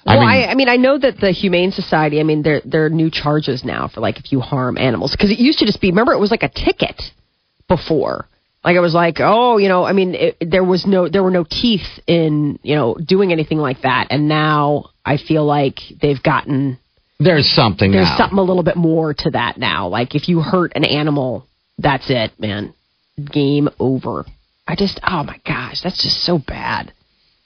I 0.05 0.15
Well, 0.15 0.27
mean, 0.27 0.29
I, 0.29 0.51
I 0.51 0.55
mean, 0.55 0.69
I 0.69 0.77
know 0.77 0.97
that 0.97 1.19
the 1.19 1.31
Humane 1.31 1.71
Society. 1.71 2.19
I 2.19 2.23
mean, 2.23 2.41
there 2.41 2.61
there 2.65 2.85
are 2.85 2.89
new 2.89 3.11
charges 3.11 3.63
now 3.63 3.87
for 3.87 4.01
like 4.01 4.17
if 4.19 4.31
you 4.31 4.39
harm 4.39 4.77
animals 4.77 5.11
because 5.11 5.31
it 5.31 5.39
used 5.39 5.59
to 5.59 5.65
just 5.65 5.79
be. 5.81 5.89
Remember, 5.89 6.13
it 6.13 6.19
was 6.19 6.31
like 6.31 6.43
a 6.43 6.49
ticket 6.49 7.01
before. 7.67 8.27
Like 8.63 8.75
it 8.75 8.79
was 8.79 8.93
like, 8.93 9.15
oh, 9.19 9.57
you 9.57 9.67
know, 9.69 9.83
I 9.85 9.93
mean, 9.93 10.13
it, 10.13 10.37
there 10.39 10.63
was 10.63 10.85
no, 10.85 11.09
there 11.09 11.23
were 11.23 11.31
no 11.31 11.43
teeth 11.49 11.87
in, 12.05 12.59
you 12.61 12.75
know, 12.75 12.93
doing 12.95 13.31
anything 13.31 13.57
like 13.57 13.81
that. 13.81 14.07
And 14.11 14.27
now 14.27 14.91
I 15.03 15.17
feel 15.17 15.45
like 15.45 15.79
they've 15.99 16.21
gotten 16.21 16.77
there's 17.19 17.49
something 17.49 17.91
there's 17.91 18.05
now. 18.05 18.17
something 18.17 18.37
a 18.37 18.43
little 18.43 18.63
bit 18.63 18.75
more 18.75 19.13
to 19.15 19.31
that 19.31 19.57
now. 19.57 19.87
Like 19.87 20.13
if 20.13 20.29
you 20.29 20.41
hurt 20.41 20.73
an 20.75 20.83
animal, 20.85 21.47
that's 21.79 22.05
it, 22.09 22.39
man. 22.39 22.73
Game 23.33 23.67
over. 23.79 24.25
I 24.67 24.75
just, 24.75 24.99
oh 25.07 25.23
my 25.23 25.39
gosh, 25.45 25.81
that's 25.81 26.01
just 26.01 26.23
so 26.23 26.37
bad. 26.37 26.93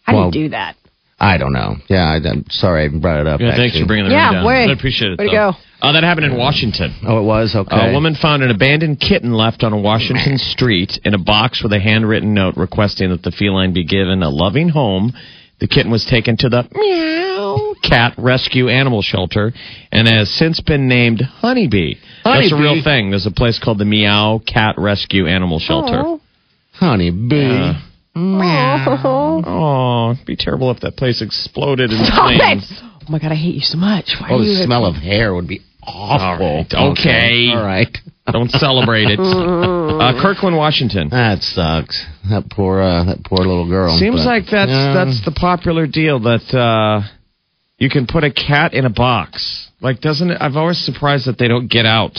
How 0.03 0.15
Well, 0.15 0.31
do 0.31 0.39
you 0.39 0.45
do 0.45 0.49
that? 0.51 0.75
I 1.19 1.38
don't 1.38 1.54
know. 1.54 1.75
Yeah, 1.88 2.04
I, 2.04 2.17
am 2.17 2.45
sorry 2.49 2.86
I 2.86 2.88
brought 2.89 3.21
it 3.21 3.28
up. 3.28 3.39
Yeah, 3.39 3.56
thanks 3.56 3.71
actually. 3.73 3.82
for 3.84 3.88
bringing 3.88 4.10
the 4.10 4.12
Yeah, 4.15 4.25
room 4.25 4.34
down. 4.34 4.45
way. 4.45 4.63
I 4.69 4.73
appreciate 4.73 5.12
it. 5.13 5.19
Way 5.19 5.28
to 5.28 5.32
go. 5.32 5.54
Uh, 5.82 5.91
that 5.93 6.04
happened 6.04 6.25
in 6.25 6.38
Washington. 6.38 6.93
Oh, 7.08 7.19
it 7.19 7.23
was 7.23 7.56
okay. 7.56 7.89
A 7.89 7.93
woman 7.93 8.15
found 8.15 8.43
an 8.43 8.51
abandoned 8.51 8.99
kitten 8.99 9.32
left 9.34 9.63
on 9.63 9.71
a 9.71 9.80
Washington 9.80 10.38
street 10.51 10.99
in 11.06 11.13
a 11.13 11.17
box 11.17 11.63
with 11.63 11.71
a 11.71 11.80
handwritten 11.80 12.34
note 12.34 12.58
requesting 12.58 13.12
that 13.12 13.23
the 13.23 13.32
feline 13.32 13.73
be 13.73 13.86
given 13.86 14.23
a 14.23 14.30
loving 14.30 14.69
home. 14.69 15.13
The 15.60 15.67
kitten 15.67 15.89
was 15.89 16.06
taken 16.06 16.36
to 16.38 16.49
the 16.49 16.67
Meow 16.73 17.75
Cat 17.82 18.15
Rescue 18.17 18.67
Animal 18.67 19.01
Shelter 19.01 19.54
and 19.91 20.08
has 20.08 20.30
since 20.30 20.60
been 20.60 20.89
named 20.89 21.21
Honeybee. 21.21 21.95
That's 22.25 22.51
a 22.51 22.58
real 22.58 22.84
thing. 22.84 23.12
There's 23.12 23.25
a 23.25 23.32
place 23.32 23.58
called 23.63 23.78
the 23.78 23.86
Meow 23.86 24.41
Cat 24.45 24.75
Rescue 24.78 25.28
Animal 25.28 25.60
Shelter. 25.60 26.01
Oh. 26.04 26.21
honey 26.73 27.10
bee. 27.12 27.38
Yeah. 27.38 27.82
Oh, 28.15 29.41
Oh, 29.45 30.12
it'd 30.13 30.25
be 30.25 30.36
terrible 30.36 30.71
if 30.71 30.80
that 30.82 30.95
place 30.97 31.21
exploded 31.21 31.91
in 31.91 31.97
Stop 32.06 32.32
it! 32.32 32.38
flames. 32.38 32.82
Oh 32.82 33.12
my 33.12 33.19
god, 33.19 33.32
I 33.32 33.36
hate 33.36 33.56
you 33.56 33.62
so 33.62 33.78
much. 33.78 34.15
Why 34.19 34.30
Oh, 34.32 34.39
are 34.39 34.43
you 34.43 34.58
the 34.58 34.63
smell 34.63 34.86
of 34.86 34.95
hair 34.95 35.34
would 35.36 35.47
be 35.47 35.62
awful. 35.84 36.25
All 36.25 36.38
right, 36.39 36.73
okay. 36.97 37.49
All 37.54 37.63
right. 37.63 37.95
Don't 38.32 38.49
celebrate 38.49 39.08
it. 39.10 39.19
Uh, 39.19 40.19
Kirkland, 40.19 40.58
Washington. 40.58 41.10
That 41.10 41.43
sucks. 41.43 42.04
That 42.30 42.49
poor, 42.49 42.82
uh, 42.82 43.04
that 43.04 43.23
poor 43.23 43.38
little 43.45 43.69
girl. 43.69 43.95
Seems 43.99 44.21
But, 44.21 44.25
like 44.25 44.43
that's 44.49 44.71
yeah. 44.71 44.93
that's 44.95 45.23
the 45.23 45.32
popular 45.32 45.86
deal 45.86 46.19
that 46.21 46.41
uh, 46.58 47.06
you 47.78 47.89
can 47.91 48.08
put 48.08 48.23
a 48.23 48.32
cat 48.34 48.73
in 48.73 48.86
a 48.86 48.89
box. 48.89 49.69
Like, 49.80 50.01
doesn't 50.01 50.32
it? 50.32 50.38
I've 50.41 50.56
always 50.56 50.80
surprised 50.84 51.28
that 51.28 51.38
they 51.38 51.47
don't 51.47 51.69
get 51.69 51.86
out. 51.86 52.17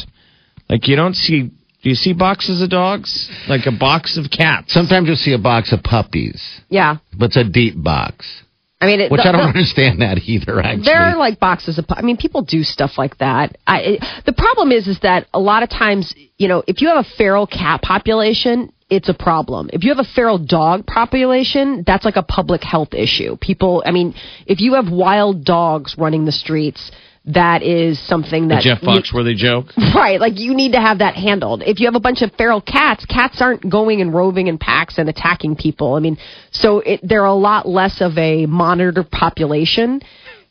Like, 0.70 0.86
you 0.86 0.94
don't 0.94 1.14
see. 1.16 1.50
Do 1.86 1.90
you 1.90 1.94
see 1.94 2.12
boxes 2.14 2.60
of 2.62 2.68
dogs? 2.68 3.30
Like 3.48 3.66
a 3.66 3.70
box 3.70 4.16
of 4.16 4.28
cats. 4.28 4.72
Sometimes 4.72 5.06
you'll 5.06 5.14
see 5.14 5.34
a 5.34 5.38
box 5.38 5.72
of 5.72 5.84
puppies, 5.84 6.42
Yeah, 6.68 6.96
but 7.16 7.26
it's 7.26 7.36
a 7.36 7.44
deep 7.44 7.80
box, 7.80 8.26
I 8.80 8.86
mean, 8.86 9.00
it, 9.02 9.12
which 9.12 9.22
the- 9.22 9.28
I 9.28 9.30
don't 9.30 9.42
the- 9.42 9.46
understand 9.46 10.02
that 10.02 10.18
either. 10.24 10.58
Actually, 10.60 10.82
There 10.82 10.98
are 11.00 11.16
like 11.16 11.38
boxes 11.38 11.78
of. 11.78 11.84
I 11.90 12.02
mean, 12.02 12.16
people 12.16 12.42
do 12.42 12.64
stuff 12.64 12.98
like 12.98 13.18
that. 13.18 13.56
I, 13.68 13.78
it, 13.82 14.04
the 14.24 14.32
problem 14.32 14.72
is, 14.72 14.88
is 14.88 14.98
that 15.04 15.28
a 15.32 15.38
lot 15.38 15.62
of 15.62 15.68
times, 15.68 16.12
you 16.38 16.48
know, 16.48 16.64
if 16.66 16.82
you 16.82 16.88
have 16.88 17.06
a 17.06 17.08
feral 17.16 17.46
cat 17.46 17.82
population, 17.82 18.72
it's 18.90 19.08
a 19.08 19.14
problem. 19.14 19.70
If 19.72 19.84
you 19.84 19.94
have 19.94 20.04
a 20.04 20.10
feral 20.12 20.38
dog 20.38 20.86
population, 20.88 21.84
that's 21.86 22.04
like 22.04 22.16
a 22.16 22.22
public 22.24 22.64
health 22.64 22.94
issue. 22.94 23.36
People, 23.40 23.84
I 23.86 23.92
mean, 23.92 24.12
if 24.44 24.60
you 24.60 24.74
have 24.74 24.90
wild 24.90 25.44
dogs 25.44 25.94
running 25.96 26.24
the 26.24 26.32
streets, 26.32 26.90
that 27.26 27.62
is 27.62 27.98
something 28.06 28.48
the 28.48 28.54
that 28.56 28.62
Jeff 28.62 28.82
you- 28.82 28.88
Foxworthy 28.88 29.34
joke. 29.36 29.66
Right, 29.94 30.20
like 30.20 30.38
you 30.38 30.54
need 30.54 30.72
to 30.72 30.80
have 30.80 30.98
that 30.98 31.14
handled. 31.14 31.62
If 31.64 31.80
you 31.80 31.86
have 31.86 31.94
a 31.94 32.00
bunch 32.00 32.20
of 32.20 32.30
feral 32.32 32.60
cats, 32.60 33.06
cats 33.06 33.40
aren't 33.40 33.68
going 33.68 34.00
and 34.02 34.12
roving 34.12 34.46
in 34.46 34.58
packs 34.58 34.98
and 34.98 35.08
attacking 35.08 35.56
people. 35.56 35.94
I 35.94 36.00
mean, 36.00 36.18
so 36.50 36.80
it, 36.80 37.00
they're 37.02 37.24
a 37.24 37.34
lot 37.34 37.66
less 37.66 38.00
of 38.02 38.16
a 38.18 38.44
monitored 38.46 39.10
population. 39.10 40.02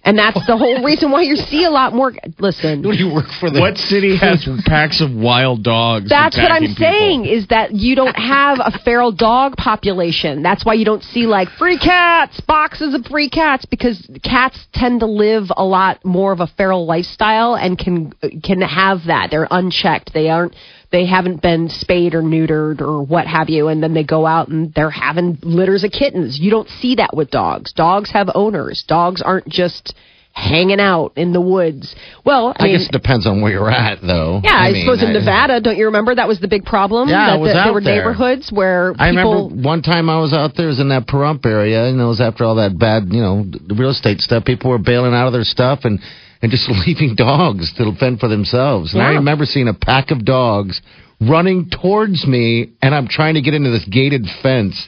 And 0.06 0.20
that's 0.20 0.46
the 0.46 0.56
whole 0.56 0.84
reason 0.84 1.10
why 1.10 1.24
you 1.24 1.36
see 1.36 1.64
a 1.66 1.72
lot 1.72 1.94
more. 1.94 2.14
Listen, 2.38 2.84
What 2.84 2.96
do 2.96 3.04
you 3.04 3.12
work 3.12 3.26
for? 3.40 3.50
The, 3.50 3.60
What 3.60 3.78
city 3.78 4.16
has 4.18 4.48
packs 4.64 5.02
of 5.02 5.12
wild 5.12 5.64
dogs? 5.64 6.10
That's 6.10 6.38
what 6.38 6.52
I'm 6.52 6.62
people? 6.62 6.76
saying 6.78 7.26
is 7.26 7.48
that 7.48 7.74
you 7.74 7.96
don't 7.96 8.14
have 8.16 8.60
a 8.60 8.78
feral 8.86 9.12
dog 9.12 9.58
population. 9.58 10.44
That's 10.44 10.64
why 10.64 10.76
you 10.76 10.86
don't 10.86 11.02
see 11.02 11.26
like 11.26 11.50
free 11.58 11.80
cats, 11.80 12.40
boxes 12.42 12.94
of 12.94 13.04
free 13.08 13.32
cats 13.32 13.66
because 13.66 14.08
cats 14.24 14.60
tend 14.74 15.00
to 15.00 15.08
live 15.08 15.46
a 15.58 15.66
lot 15.66 16.06
more 16.06 16.32
of 16.32 16.40
a 16.40 16.48
feral 16.48 16.86
lifestyle 16.86 17.56
and 17.56 17.76
can 17.76 18.14
uh, 18.22 18.28
can 18.44 18.62
have 18.62 19.06
that. 19.08 19.30
They're 19.32 19.48
unchecked. 19.50 20.14
They 20.14 20.30
aren't 20.30 20.56
they 20.92 21.06
haven't 21.06 21.42
been 21.42 21.70
spayed 21.70 22.14
or 22.16 22.22
neutered 22.22 22.82
or 22.82 23.02
what 23.04 23.28
have 23.28 23.50
you 23.50 23.68
and 23.68 23.82
then 23.82 23.94
they 23.94 24.04
go 24.04 24.26
out 24.26 24.48
and 24.48 24.74
they're 24.74 24.90
having 24.90 25.38
litters 25.42 25.84
of 25.84 25.92
kittens. 25.92 26.40
You 26.40 26.52
don't 26.52 26.70
see 26.82 26.96
that 26.96 27.16
with 27.16 27.30
dogs. 27.32 27.74
Dogs 27.74 28.12
have 28.12 28.30
owners. 28.36 28.84
Dogs 28.88 29.22
aren't 29.22 29.48
just 29.48 29.94
hanging 30.32 30.82
out 30.82 31.14
in 31.16 31.32
the 31.32 31.40
woods. 31.40 31.96
Well, 32.26 32.54
I, 32.60 32.64
I 32.64 32.68
mean, 32.68 32.78
guess 32.78 32.90
it 32.90 32.92
depends 32.92 33.26
on 33.26 33.42
where 33.42 33.54
you're 33.54 33.72
at, 33.72 34.02
though. 34.02 34.42
yeah, 34.44 34.52
I, 34.52 34.74
mean, 34.74 34.86
suppose 34.86 35.02
in 35.02 35.10
I- 35.10 35.14
Nevada, 35.14 35.62
don't 35.62 35.78
you 35.78 35.86
remember 35.86 36.14
that 36.14 36.28
was 36.28 36.42
the 36.42 36.50
big 36.50 36.66
problem? 36.66 37.08
Yeah, 37.08 37.22
I 37.22 37.32
that 37.32 37.40
was 37.40 37.54
the- 37.54 37.58
out 37.60 37.64
there 37.64 37.74
were 37.74 37.80
there. 37.82 37.96
neighborhoods 37.96 38.52
where 38.52 38.92
people. 38.92 39.06
I 39.06 39.10
remember 39.10 39.56
one 39.62 39.82
time 39.82 40.10
I 40.10 40.20
was 40.20 40.34
out 40.34 40.52
there, 40.58 40.66
it 40.66 40.70
was 40.72 40.82
in 40.82 40.90
that 40.90 41.08
Pahrump 41.08 41.46
area, 41.46 41.86
and 41.86 42.02
it 42.02 42.04
was 42.04 42.20
after 42.20 42.44
all 42.44 42.56
that 42.56 42.78
bad, 42.78 43.14
you 43.14 43.22
know, 43.22 43.46
real 43.70 43.92
estate 43.92 44.20
stuff. 44.20 44.44
People 44.44 44.72
were 44.72 44.78
bailing 44.78 45.14
out 45.14 45.28
of 45.28 45.32
their 45.34 45.46
stuff 45.46 45.86
and 45.86 46.00
and 46.46 46.52
just 46.52 46.70
leaving 46.88 47.16
dogs 47.16 47.74
to 47.74 47.92
fend 47.96 48.20
for 48.20 48.30
themselves. 48.30 48.94
And 48.94 49.02
I 49.02 49.14
remember 49.14 49.46
seeing 49.46 49.68
a 49.68 49.74
pack 49.74 50.12
of 50.12 50.24
dogs 50.24 50.80
running 51.20 51.72
towards 51.72 52.28
me, 52.28 52.74
and 52.84 52.94
I'm 52.94 53.08
trying 53.08 53.34
to 53.34 53.42
get 53.42 53.56
into 53.56 53.72
this 53.72 53.84
gated 53.86 54.28
fence. 54.44 54.88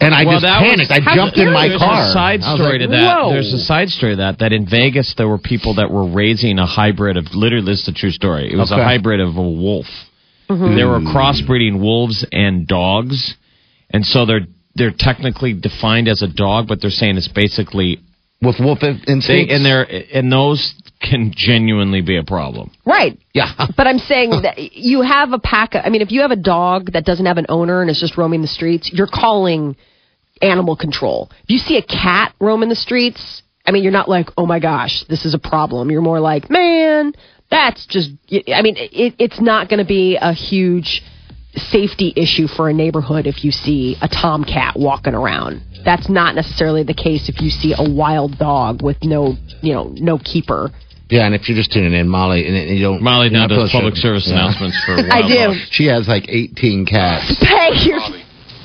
And 0.00 0.14
I 0.14 0.24
Well, 0.24 0.36
just 0.40 0.46
that 0.46 0.62
was- 0.62 0.70
panicked. 0.70 0.90
I 0.90 1.14
jumped 1.14 1.36
in 1.36 1.52
my 1.52 1.68
there's 1.68 1.80
car. 1.82 2.08
A 2.08 2.12
side 2.12 2.42
story 2.42 2.78
like, 2.78 2.80
to 2.80 2.86
that. 2.88 3.18
Whoa. 3.18 3.30
There's 3.32 3.52
a 3.52 3.58
side 3.58 3.90
story 3.90 4.12
to 4.12 4.16
that. 4.16 4.38
That 4.38 4.54
in 4.54 4.64
Vegas 4.64 5.12
there 5.18 5.28
were 5.28 5.36
people 5.36 5.74
that 5.74 5.90
were 5.90 6.06
raising 6.06 6.58
a 6.58 6.64
hybrid 6.64 7.18
of. 7.18 7.26
Literally, 7.34 7.66
this 7.66 7.80
is 7.80 7.86
the 7.86 7.92
true 7.92 8.10
story. 8.10 8.50
It 8.50 8.56
was 8.56 8.70
a 8.70 8.76
hybrid 8.76 9.20
of 9.20 9.36
a 9.36 9.42
wolf. 9.42 9.86
Mm-hmm. 10.48 10.76
They 10.76 10.84
were 10.84 11.00
crossbreeding 11.00 11.78
wolves 11.78 12.24
and 12.32 12.66
dogs, 12.66 13.36
and 13.90 14.06
so 14.06 14.24
they're 14.24 14.46
they're 14.76 14.94
technically 14.96 15.52
defined 15.52 16.08
as 16.08 16.22
a 16.22 16.28
dog, 16.28 16.68
but 16.68 16.80
they're 16.80 16.90
saying 16.90 17.18
it's 17.18 17.28
basically 17.28 18.00
with 18.42 18.56
wolf 18.58 18.82
in- 18.82 19.02
they 19.06 19.12
instincts. 19.12 19.54
and 19.54 19.64
they're 19.64 19.86
and 20.14 20.32
those 20.32 20.74
can 21.00 21.32
genuinely 21.34 22.00
be 22.02 22.16
a 22.16 22.22
problem. 22.22 22.70
Right. 22.84 23.18
yeah. 23.32 23.52
But 23.76 23.86
I'm 23.86 23.98
saying 23.98 24.42
that 24.42 24.58
you 24.58 25.02
have 25.02 25.32
a 25.32 25.38
pack. 25.38 25.74
Of, 25.74 25.82
I 25.84 25.88
mean, 25.88 26.02
if 26.02 26.10
you 26.10 26.20
have 26.22 26.30
a 26.30 26.36
dog 26.36 26.92
that 26.92 27.04
doesn't 27.04 27.24
have 27.26 27.38
an 27.38 27.46
owner 27.48 27.80
and 27.80 27.90
is 27.90 27.98
just 27.98 28.16
roaming 28.18 28.42
the 28.42 28.48
streets, 28.48 28.90
you're 28.92 29.08
calling 29.10 29.76
animal 30.42 30.76
control. 30.76 31.30
If 31.44 31.50
you 31.50 31.58
see 31.58 31.76
a 31.76 31.82
cat 31.82 32.34
roaming 32.40 32.68
the 32.68 32.74
streets, 32.76 33.42
I 33.66 33.72
mean, 33.72 33.82
you're 33.82 33.92
not 33.92 34.08
like, 34.08 34.28
oh 34.36 34.46
my 34.46 34.58
gosh, 34.58 35.04
this 35.08 35.24
is 35.24 35.34
a 35.34 35.38
problem. 35.38 35.90
You're 35.90 36.02
more 36.02 36.20
like, 36.20 36.50
man, 36.50 37.12
that's 37.50 37.86
just. 37.86 38.10
I 38.30 38.62
mean, 38.62 38.76
it, 38.76 39.14
it's 39.18 39.40
not 39.40 39.68
going 39.68 39.78
to 39.80 39.86
be 39.86 40.16
a 40.20 40.32
huge 40.32 41.02
safety 41.54 42.12
issue 42.16 42.46
for 42.46 42.68
a 42.68 42.72
neighborhood 42.72 43.26
if 43.26 43.44
you 43.44 43.50
see 43.50 43.96
a 44.00 44.08
tomcat 44.08 44.74
walking 44.78 45.14
around. 45.14 45.62
That's 45.84 46.08
not 46.08 46.34
necessarily 46.34 46.82
the 46.82 46.94
case 46.94 47.28
if 47.28 47.40
you 47.40 47.50
see 47.50 47.74
a 47.76 47.88
wild 47.88 48.38
dog 48.38 48.82
with 48.82 49.02
no, 49.02 49.36
you 49.62 49.72
know, 49.72 49.92
no 49.96 50.18
keeper. 50.18 50.70
Yeah, 51.10 51.26
and 51.26 51.34
if 51.34 51.48
you're 51.48 51.56
just 51.56 51.72
tuning 51.72 51.92
in, 51.92 52.08
Molly, 52.08 52.46
and 52.46 52.56
and 52.56 52.70
you 52.70 52.84
don't. 52.84 53.02
Molly 53.02 53.30
now 53.30 53.48
does 53.48 53.70
public 53.72 53.96
service 53.96 54.28
yeah. 54.28 54.34
announcements 54.34 54.78
for. 54.86 54.94
I 55.10 55.26
do. 55.26 55.34
wildlife. 55.34 55.68
She 55.70 55.86
has 55.86 56.06
like 56.06 56.28
18 56.28 56.86
cats. 56.86 57.36
Hey, 57.50 57.70
you're. 57.82 57.98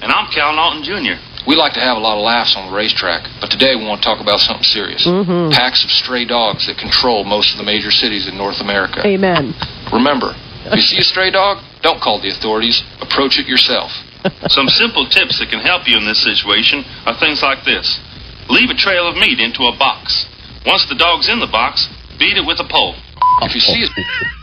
And 0.06 0.13
I'm 0.13 0.30
Cal 0.30 0.54
Naughton 0.54 0.84
Jr. 0.86 1.17
We 1.47 1.56
like 1.56 1.73
to 1.73 1.80
have 1.80 1.97
a 1.97 1.99
lot 1.99 2.17
of 2.17 2.23
laughs 2.23 2.56
on 2.56 2.69
the 2.69 2.75
racetrack, 2.75 3.25
but 3.41 3.49
today 3.49 3.75
we 3.75 3.86
want 3.86 4.01
to 4.01 4.06
talk 4.06 4.21
about 4.21 4.39
something 4.39 4.65
serious. 4.65 5.06
Mm-hmm. 5.06 5.54
Packs 5.54 5.84
of 5.84 5.89
stray 5.89 6.25
dogs 6.25 6.67
that 6.67 6.78
control 6.78 7.23
most 7.23 7.54
of 7.54 7.58
the 7.58 7.65
major 7.65 7.89
cities 7.89 8.28
in 8.28 8.38
North 8.38 8.62
America. 8.62 9.01
Amen. 9.06 9.54
Remember, 9.93 10.34
if 10.65 10.78
you 10.78 10.82
see 10.82 10.97
a 10.97 11.06
stray 11.06 11.30
dog, 11.30 11.62
don't 11.82 12.01
call 12.01 12.21
the 12.21 12.30
authorities. 12.30 12.82
Approach 13.01 13.38
it 13.38 13.45
yourself. 13.45 13.89
Some 14.49 14.67
simple 14.67 15.05
tips 15.07 15.39
that 15.39 15.49
can 15.49 15.59
help 15.59 15.88
you 15.88 15.97
in 15.97 16.05
this 16.05 16.23
situation 16.23 16.83
are 17.05 17.17
things 17.19 17.41
like 17.41 17.63
this. 17.65 17.99
Leave 18.49 18.69
a 18.69 18.77
trail 18.77 19.07
of 19.07 19.17
meat 19.17 19.39
into 19.39 19.63
a 19.63 19.77
box. 19.77 20.25
Once 20.65 20.85
the 20.89 20.95
dog's 20.95 21.29
in 21.29 21.39
the 21.39 21.49
box, 21.49 21.88
beat 22.17 22.38
it 22.38 22.45
with 22.45 22.59
a 22.59 22.67
pole. 22.67 22.95
If 23.41 23.53
you 23.53 23.61
see 23.61 23.83
a 23.83 23.89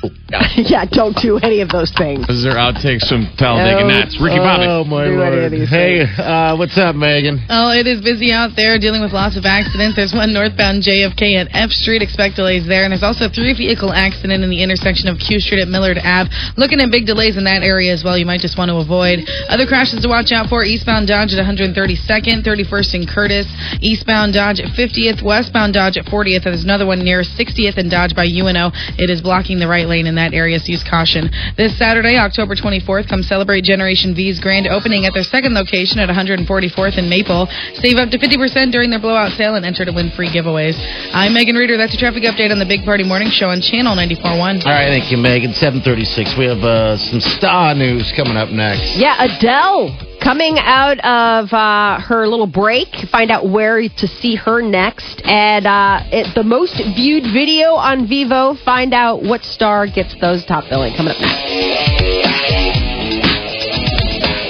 yeah, 0.57 0.85
don't 0.91 1.15
do 1.23 1.39
any 1.39 1.61
of 1.61 1.69
those 1.69 1.93
things. 1.95 2.27
This 2.27 2.43
is 2.43 2.45
their 2.45 2.59
outtakes 2.59 3.07
from 3.07 3.31
Talladega 3.39 3.87
No. 3.87 3.95
Nights. 3.95 4.19
Ricky 4.19 4.43
Bobby. 4.43 4.67
Oh 4.67 4.83
my 4.83 5.07
Do 5.07 5.15
lord! 5.15 5.53
Hey, 5.71 6.03
uh, 6.03 6.57
what's 6.59 6.77
up, 6.77 6.97
Megan? 6.97 7.39
Oh, 7.49 7.71
it 7.71 7.87
is 7.87 8.03
busy 8.03 8.33
out 8.33 8.57
there 8.57 8.79
dealing 8.79 9.03
with 9.03 9.13
lots 9.13 9.39
of 9.39 9.47
accidents. 9.47 9.95
There's 9.95 10.13
one 10.13 10.33
northbound 10.35 10.83
JFK 10.83 11.39
at 11.39 11.49
F 11.55 11.71
Street. 11.71 12.03
Expect 12.03 12.35
delays 12.37 12.67
there. 12.67 12.83
And 12.83 12.91
there's 12.91 13.07
also 13.07 13.27
a 13.27 13.29
three 13.29 13.55
vehicle 13.55 13.93
accident 13.93 14.43
in 14.43 14.51
the 14.51 14.63
intersection 14.63 15.07
of 15.07 15.23
Q 15.23 15.39
Street 15.39 15.63
at 15.63 15.69
Millard 15.69 15.99
Ave. 16.03 16.31
Looking 16.57 16.81
at 16.81 16.91
big 16.91 17.07
delays 17.07 17.37
in 17.37 17.45
that 17.45 17.63
area 17.63 17.93
as 17.93 18.03
well. 18.03 18.19
You 18.19 18.27
might 18.27 18.41
just 18.41 18.59
want 18.59 18.71
to 18.71 18.83
avoid. 18.83 19.23
Other 19.49 19.67
crashes 19.67 20.03
to 20.03 20.09
watch 20.09 20.33
out 20.33 20.49
for 20.49 20.65
eastbound 20.65 21.07
Dodge 21.07 21.33
at 21.33 21.39
132nd, 21.39 22.43
31st 22.43 22.95
in 22.95 23.07
Curtis, 23.07 23.47
eastbound 23.81 24.35
Dodge 24.35 24.59
at 24.59 24.75
50th, 24.75 25.23
westbound 25.23 25.75
Dodge 25.75 25.97
at 25.97 26.07
40th. 26.07 26.43
And 26.43 26.57
there's 26.57 26.65
another 26.65 26.87
one 26.87 27.05
near 27.05 27.23
60th 27.23 27.77
and 27.79 27.91
Dodge 27.91 28.17
by 28.17 28.27
UNO. 28.27 28.73
It 28.99 29.09
is 29.09 29.21
blocking 29.21 29.61
the 29.61 29.69
right 29.69 29.87
lane 29.87 29.92
in 30.01 30.15
that 30.17 30.33
area, 30.33 30.59
so 30.59 30.73
use 30.73 30.83
caution. 30.89 31.31
This 31.57 31.77
Saturday, 31.77 32.17
October 32.17 32.55
24th, 32.55 33.09
come 33.09 33.23
celebrate 33.23 33.65
Generation 33.65 34.15
V's 34.15 34.41
grand 34.41 34.67
opening 34.67 35.07
at 35.07 35.13
their 35.15 35.23
second 35.23 35.55
location 35.55 35.99
at 35.99 36.09
144th 36.09 36.99
and 36.99 37.09
Maple. 37.11 37.47
Save 37.75 37.97
up 37.99 38.11
to 38.11 38.19
50% 38.19 38.73
during 38.73 38.91
their 38.91 39.01
blowout 39.01 39.33
sale 39.33 39.55
and 39.55 39.65
enter 39.65 39.85
to 39.85 39.93
win 39.93 40.11
free 40.13 40.29
giveaways. 40.29 40.75
I'm 41.13 41.35
Megan 41.35 41.57
Reader. 41.57 41.77
That's 41.77 41.95
a 41.95 41.99
traffic 41.99 42.23
update 42.25 42.51
on 42.51 42.59
the 42.59 42.67
Big 42.67 42.85
Party 42.85 43.05
Morning 43.05 43.31
Show 43.31 43.49
on 43.49 43.61
Channel 43.61 43.95
94.1. 43.97 44.65
All 44.65 44.73
right, 44.73 44.89
thank 44.89 45.11
you, 45.11 45.19
Megan. 45.19 45.53
736. 45.53 46.37
We 46.39 46.47
have 46.47 46.65
uh, 46.65 46.97
some 46.97 47.21
star 47.21 47.75
news 47.75 48.13
coming 48.17 48.37
up 48.37 48.51
next. 48.51 48.97
Yeah, 48.97 49.17
Adele 49.21 50.12
coming 50.23 50.57
out 50.59 50.99
of 51.03 51.53
uh, 51.53 52.01
her 52.01 52.27
little 52.29 52.47
break. 52.47 52.89
Find 53.11 53.31
out 53.31 53.51
where 53.51 53.83
to 53.83 54.07
see 54.07 54.37
her 54.37 54.63
next. 54.63 55.21
And 55.25 55.67
uh, 55.67 56.01
it, 56.13 56.35
the 56.35 56.45
most 56.45 56.79
viewed 56.95 57.25
video 57.35 57.75
on 57.75 58.07
Vevo. 58.07 58.57
Find 58.65 58.95
out 58.95 59.23
what 59.23 59.43
star 59.43 59.87
gets 59.87 60.15
those 60.21 60.45
top 60.47 60.65
billing. 60.71 60.95
Coming 60.97 61.15
up 61.15 61.21
next. 61.21 61.43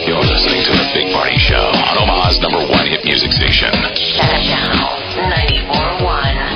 You're 0.06 0.20
listening 0.20 0.62
to 0.68 0.72
the 0.76 0.88
Big 0.92 1.12
Party 1.14 1.36
Show 1.40 1.56
on 1.56 1.96
Omaha's 2.04 2.38
number 2.40 2.60
one 2.68 2.86
hit 2.86 3.04
music 3.04 3.32
station. 3.32 3.72
Channel 3.72 4.92
94.1. 5.16 6.52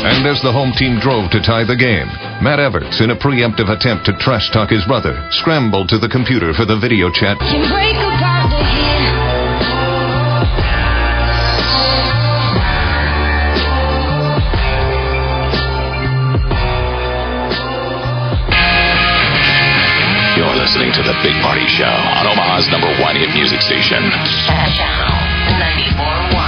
And 0.00 0.26
as 0.26 0.40
the 0.42 0.52
home 0.52 0.72
team 0.72 1.00
drove 1.00 1.30
to 1.30 1.40
tie 1.42 1.64
the 1.64 1.76
game, 1.76 2.29
Matt 2.40 2.58
Everts, 2.58 3.02
in 3.04 3.10
a 3.10 3.16
preemptive 3.16 3.68
attempt 3.68 4.06
to 4.06 4.16
trash 4.16 4.48
talk 4.50 4.70
his 4.70 4.82
brother, 4.86 5.28
scrambled 5.30 5.90
to 5.90 5.98
the 5.98 6.08
computer 6.08 6.54
for 6.54 6.64
the 6.64 6.78
video 6.80 7.10
chat. 7.12 7.36
Can 7.38 7.68
break 7.68 7.96
apart. 8.00 8.48
You're 20.40 20.56
listening 20.56 20.96
to 20.96 21.02
the 21.04 21.12
Big 21.20 21.36
Party 21.44 21.68
Show 21.68 21.84
on 21.84 22.24
Omaha's 22.24 22.72
number 22.72 22.88
one 23.04 23.16
hit 23.20 23.28
music 23.36 23.60
station. 23.60 24.00
Channel 24.48 25.12
94.1. 26.32 26.39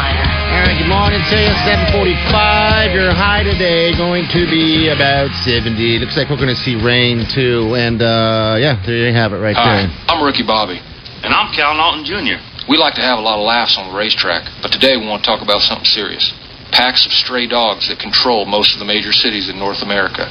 All 0.72 0.80
right, 0.80 0.88
good 0.88 0.96
morning 0.96 1.20
to 1.28 1.36
you. 1.36 1.52
745. 1.68 2.96
Your 2.96 3.12
high 3.12 3.44
today 3.44 3.92
going 3.92 4.24
to 4.32 4.48
be 4.48 4.88
about 4.88 5.28
70. 5.44 5.68
Looks 6.00 6.16
like 6.16 6.32
we're 6.32 6.40
going 6.40 6.48
to 6.48 6.64
see 6.64 6.80
rain, 6.80 7.28
too. 7.28 7.76
And, 7.76 8.00
uh, 8.00 8.56
yeah, 8.56 8.80
there 8.80 9.04
you 9.04 9.12
have 9.12 9.36
it 9.36 9.44
right 9.44 9.52
Hi, 9.52 9.84
there. 9.84 9.92
I'm 10.08 10.24
Ricky 10.24 10.40
Bobby. 10.48 10.80
And 10.80 11.28
I'm 11.28 11.52
Cal 11.52 11.76
Naughton 11.76 12.08
Jr. 12.08 12.40
We 12.72 12.80
like 12.80 12.96
to 12.96 13.04
have 13.04 13.20
a 13.20 13.20
lot 13.20 13.36
of 13.36 13.44
laughs 13.44 13.76
on 13.76 13.92
the 13.92 13.94
racetrack, 14.00 14.48
but 14.64 14.72
today 14.72 14.96
we 14.96 15.04
want 15.04 15.20
to 15.20 15.28
talk 15.28 15.44
about 15.44 15.60
something 15.60 15.84
serious. 15.84 16.32
Packs 16.72 17.04
of 17.04 17.12
stray 17.12 17.44
dogs 17.44 17.92
that 17.92 18.00
control 18.00 18.48
most 18.48 18.72
of 18.72 18.80
the 18.80 18.88
major 18.88 19.12
cities 19.12 19.52
in 19.52 19.60
North 19.60 19.84
America. 19.84 20.24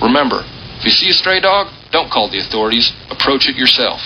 Remember, 0.00 0.40
if 0.80 0.88
you 0.88 0.90
see 0.90 1.12
a 1.12 1.16
stray 1.20 1.44
dog, 1.44 1.68
don't 1.92 2.08
call 2.08 2.32
the 2.32 2.40
authorities. 2.40 2.96
Approach 3.12 3.44
it 3.44 3.60
yourself. 3.60 4.00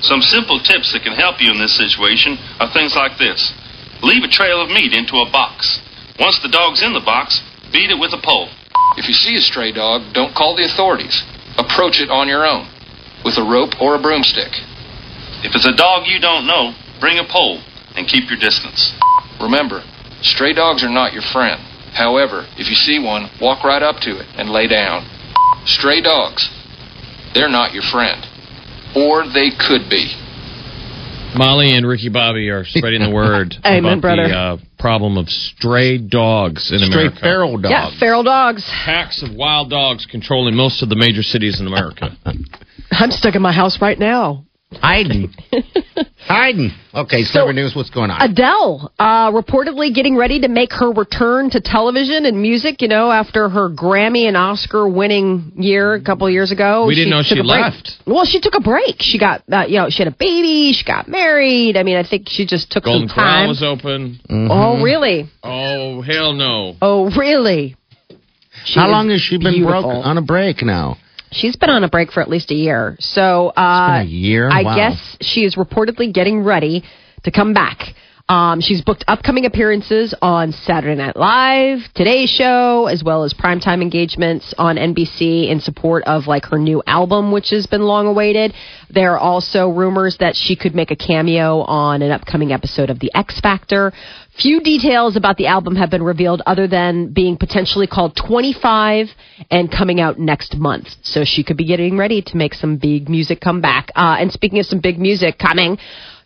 Some 0.00 0.24
simple 0.24 0.56
tips 0.64 0.96
that 0.96 1.04
can 1.04 1.12
help 1.12 1.44
you 1.44 1.52
in 1.52 1.60
this 1.60 1.76
situation 1.76 2.40
are 2.56 2.72
things 2.72 2.96
like 2.96 3.20
this. 3.20 3.52
Leave 4.04 4.22
a 4.22 4.28
trail 4.28 4.60
of 4.60 4.68
meat 4.68 4.92
into 4.92 5.16
a 5.16 5.30
box. 5.32 5.80
Once 6.20 6.38
the 6.40 6.52
dog's 6.52 6.82
in 6.82 6.92
the 6.92 7.00
box, 7.00 7.40
beat 7.72 7.90
it 7.90 7.98
with 7.98 8.12
a 8.12 8.20
pole. 8.22 8.50
If 8.98 9.08
you 9.08 9.14
see 9.14 9.34
a 9.36 9.40
stray 9.40 9.72
dog, 9.72 10.12
don't 10.12 10.36
call 10.36 10.54
the 10.54 10.68
authorities. 10.68 11.24
Approach 11.56 12.00
it 12.00 12.10
on 12.10 12.28
your 12.28 12.44
own 12.44 12.68
with 13.24 13.38
a 13.38 13.42
rope 13.42 13.80
or 13.80 13.96
a 13.96 14.02
broomstick. 14.02 14.52
If 15.40 15.56
it's 15.56 15.64
a 15.64 15.74
dog 15.74 16.06
you 16.06 16.20
don't 16.20 16.46
know, 16.46 16.76
bring 17.00 17.18
a 17.18 17.24
pole 17.24 17.64
and 17.96 18.06
keep 18.06 18.28
your 18.28 18.38
distance. 18.38 18.92
Remember, 19.40 19.82
stray 20.20 20.52
dogs 20.52 20.84
are 20.84 20.92
not 20.92 21.14
your 21.14 21.24
friend. 21.32 21.60
However, 21.94 22.46
if 22.58 22.68
you 22.68 22.76
see 22.76 22.98
one, 22.98 23.30
walk 23.40 23.64
right 23.64 23.82
up 23.82 24.00
to 24.00 24.20
it 24.20 24.26
and 24.36 24.50
lay 24.50 24.68
down. 24.68 25.08
Stray 25.64 26.02
dogs, 26.02 26.50
they're 27.32 27.48
not 27.48 27.72
your 27.72 27.84
friend. 27.84 28.20
Or 28.94 29.24
they 29.24 29.48
could 29.48 29.88
be. 29.88 30.12
Molly 31.34 31.76
and 31.76 31.86
Ricky 31.86 32.08
Bobby 32.08 32.48
are 32.48 32.64
spreading 32.64 33.02
the 33.02 33.10
word 33.10 33.54
Amen, 33.64 33.98
about 33.98 34.00
brother. 34.00 34.28
the 34.28 34.34
uh, 34.34 34.56
problem 34.78 35.16
of 35.16 35.28
stray 35.28 35.98
dogs 35.98 36.70
in 36.72 36.78
Stray 36.78 36.88
America. 36.88 37.16
Stray 37.16 37.28
feral 37.28 37.58
dogs. 37.58 37.70
Yeah, 37.70 37.98
feral 37.98 38.22
dogs. 38.22 38.64
Packs 38.84 39.22
of 39.22 39.34
wild 39.34 39.70
dogs 39.70 40.06
controlling 40.10 40.54
most 40.54 40.82
of 40.82 40.88
the 40.88 40.96
major 40.96 41.22
cities 41.22 41.60
in 41.60 41.66
America. 41.66 42.16
I'm 42.90 43.10
stuck 43.10 43.34
in 43.34 43.42
my 43.42 43.52
house 43.52 43.78
right 43.80 43.98
now. 43.98 44.44
Hiding. 44.80 45.32
Hiding. 46.26 46.70
Okay, 46.94 47.22
celebrity 47.24 47.60
news. 47.60 47.74
What's 47.76 47.90
going 47.90 48.10
on? 48.10 48.22
Adele, 48.22 48.92
uh, 48.98 49.30
reportedly 49.32 49.94
getting 49.94 50.16
ready 50.16 50.40
to 50.40 50.48
make 50.48 50.72
her 50.72 50.90
return 50.90 51.50
to 51.50 51.60
television 51.60 52.24
and 52.24 52.40
music, 52.40 52.80
you 52.80 52.88
know, 52.88 53.10
after 53.10 53.48
her 53.48 53.68
Grammy 53.68 54.26
and 54.26 54.36
Oscar 54.36 54.88
winning 54.88 55.52
year 55.56 55.94
a 55.94 56.02
couple 56.02 56.28
years 56.30 56.50
ago. 56.50 56.86
We 56.86 56.94
didn't 56.94 57.10
know 57.10 57.22
she 57.22 57.34
a 57.38 57.42
break. 57.42 57.48
left. 57.48 57.92
Well, 58.06 58.24
she 58.24 58.40
took 58.40 58.54
a 58.54 58.60
break. 58.60 58.96
She 59.00 59.18
got, 59.18 59.42
uh, 59.52 59.64
you 59.68 59.78
know, 59.78 59.90
she 59.90 60.02
had 60.02 60.12
a 60.12 60.16
baby, 60.16 60.72
she 60.72 60.84
got 60.84 61.08
married. 61.08 61.76
I 61.76 61.82
mean, 61.82 61.96
I 61.96 62.08
think 62.08 62.28
she 62.28 62.46
just 62.46 62.70
took 62.70 62.84
Golden 62.84 63.08
some 63.08 63.16
time. 63.16 63.48
was 63.48 63.62
open. 63.62 64.20
Oh, 64.30 64.82
really? 64.82 65.28
Oh, 65.42 66.00
hell 66.00 66.32
no. 66.32 66.76
Oh, 66.80 67.10
really? 67.16 67.76
She 68.64 68.78
How 68.80 68.88
long 68.88 69.10
has 69.10 69.20
she 69.20 69.36
been 69.36 69.54
beautiful. 69.54 69.82
broke 69.82 70.06
on 70.06 70.16
a 70.16 70.22
break 70.22 70.62
now? 70.62 70.96
She's 71.34 71.56
been 71.56 71.70
on 71.70 71.82
a 71.84 71.88
break 71.88 72.12
for 72.12 72.20
at 72.20 72.30
least 72.30 72.50
a 72.50 72.54
year. 72.54 72.96
So 73.00 73.48
uh, 73.56 74.00
a 74.02 74.04
year? 74.04 74.48
I 74.50 74.62
Wow. 74.62 74.76
guess 74.76 75.16
she 75.20 75.44
is 75.44 75.56
reportedly 75.56 76.12
getting 76.12 76.42
ready 76.44 76.84
to 77.24 77.30
come 77.30 77.52
back. 77.52 77.78
Um, 78.26 78.62
she's 78.62 78.80
booked 78.80 79.04
upcoming 79.06 79.44
appearances 79.44 80.14
on 80.22 80.52
Saturday 80.52 80.94
Night 80.94 81.14
Live, 81.14 81.80
Today's 81.94 82.30
Show, 82.30 82.86
as 82.86 83.04
well 83.04 83.22
as 83.24 83.34
primetime 83.34 83.82
engagements 83.82 84.54
on 84.56 84.76
NBC 84.76 85.50
in 85.50 85.60
support 85.60 86.04
of 86.04 86.26
like 86.26 86.46
her 86.46 86.58
new 86.58 86.82
album, 86.86 87.32
which 87.32 87.50
has 87.50 87.66
been 87.66 87.82
long 87.82 88.06
awaited. 88.06 88.54
There 88.88 89.12
are 89.12 89.18
also 89.18 89.68
rumors 89.68 90.16
that 90.20 90.36
she 90.36 90.56
could 90.56 90.74
make 90.74 90.90
a 90.90 90.96
cameo 90.96 91.60
on 91.60 92.00
an 92.00 92.12
upcoming 92.12 92.50
episode 92.50 92.88
of 92.88 92.98
The 92.98 93.10
X 93.14 93.38
Factor. 93.40 93.92
Few 94.40 94.62
details 94.62 95.16
about 95.16 95.36
the 95.36 95.48
album 95.48 95.76
have 95.76 95.90
been 95.90 96.02
revealed 96.02 96.40
other 96.46 96.66
than 96.66 97.12
being 97.12 97.36
potentially 97.36 97.86
called 97.86 98.16
25 98.16 99.08
and 99.50 99.70
coming 99.70 100.00
out 100.00 100.18
next 100.18 100.56
month. 100.56 100.88
So 101.02 101.24
she 101.26 101.44
could 101.44 101.58
be 101.58 101.66
getting 101.66 101.98
ready 101.98 102.22
to 102.22 102.36
make 102.38 102.54
some 102.54 102.78
big 102.78 103.10
music 103.10 103.42
come 103.42 103.60
back. 103.60 103.90
Uh, 103.94 104.16
and 104.18 104.32
speaking 104.32 104.60
of 104.60 104.64
some 104.66 104.80
big 104.80 104.98
music 104.98 105.38
coming, 105.38 105.76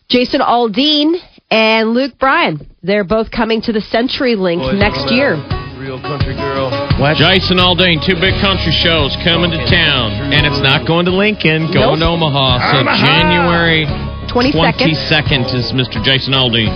Jason 0.09 0.41
Aldean 0.41 1.17
and 1.51 1.93
Luke 1.93 2.17
Bryan, 2.19 2.65
they're 2.83 3.03
both 3.03 3.31
coming 3.31 3.61
to 3.63 3.73
the 3.73 3.79
CenturyLink 3.79 4.77
next 4.77 5.11
year. 5.11 5.35
Real 5.77 5.99
country 6.01 6.35
girl. 6.35 6.69
What? 6.99 7.17
Jason 7.17 7.57
Aldean, 7.57 8.05
two 8.05 8.19
big 8.19 8.35
country 8.41 8.71
shows 8.71 9.15
coming 9.23 9.49
to 9.51 9.57
town. 9.65 10.33
And 10.33 10.45
it's 10.45 10.61
not 10.61 10.85
going 10.85 11.05
to 11.05 11.11
Lincoln, 11.11 11.71
going 11.71 11.99
to 11.99 12.05
Omaha. 12.05 12.71
So 12.71 12.79
Omaha! 12.79 13.05
January 13.05 13.85
22nd. 14.27 14.93
22nd 14.93 15.55
is 15.55 15.71
Mr. 15.71 16.03
Jason 16.03 16.33
Aldean. 16.33 16.69